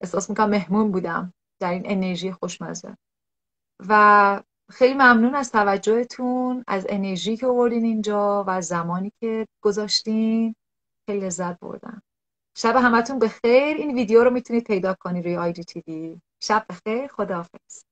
احساس 0.00 0.30
می‌کنم 0.30 0.50
مهمون 0.50 0.92
بودم. 0.92 1.34
در 1.60 1.70
این 1.70 1.82
انرژی 1.84 2.32
خوشمزه. 2.32 2.96
و 3.88 4.42
خیلی 4.70 4.94
ممنون 4.94 5.34
از 5.34 5.52
توجهتون 5.52 6.64
از 6.66 6.86
انرژی 6.88 7.36
که 7.36 7.46
آوردین 7.46 7.84
اینجا 7.84 8.44
و 8.46 8.60
زمانی 8.62 9.12
که 9.20 9.46
گذاشتین. 9.64 10.54
خیلی 11.06 11.26
لذت 11.26 11.60
بردم. 11.60 12.02
شب 12.56 12.76
همتون 12.76 13.18
بخیر. 13.18 13.76
این 13.76 13.94
ویدیو 13.94 14.24
رو 14.24 14.30
می‌تونید 14.30 14.64
پیدا 14.64 14.94
کنید 15.00 15.24
روی 15.24 15.36
آی 15.36 15.52
جی 15.52 15.64
تی 15.64 15.82
وی. 15.86 16.20
شب 16.40 16.66
بخیر. 16.70 17.06
خداحافظ. 17.06 17.89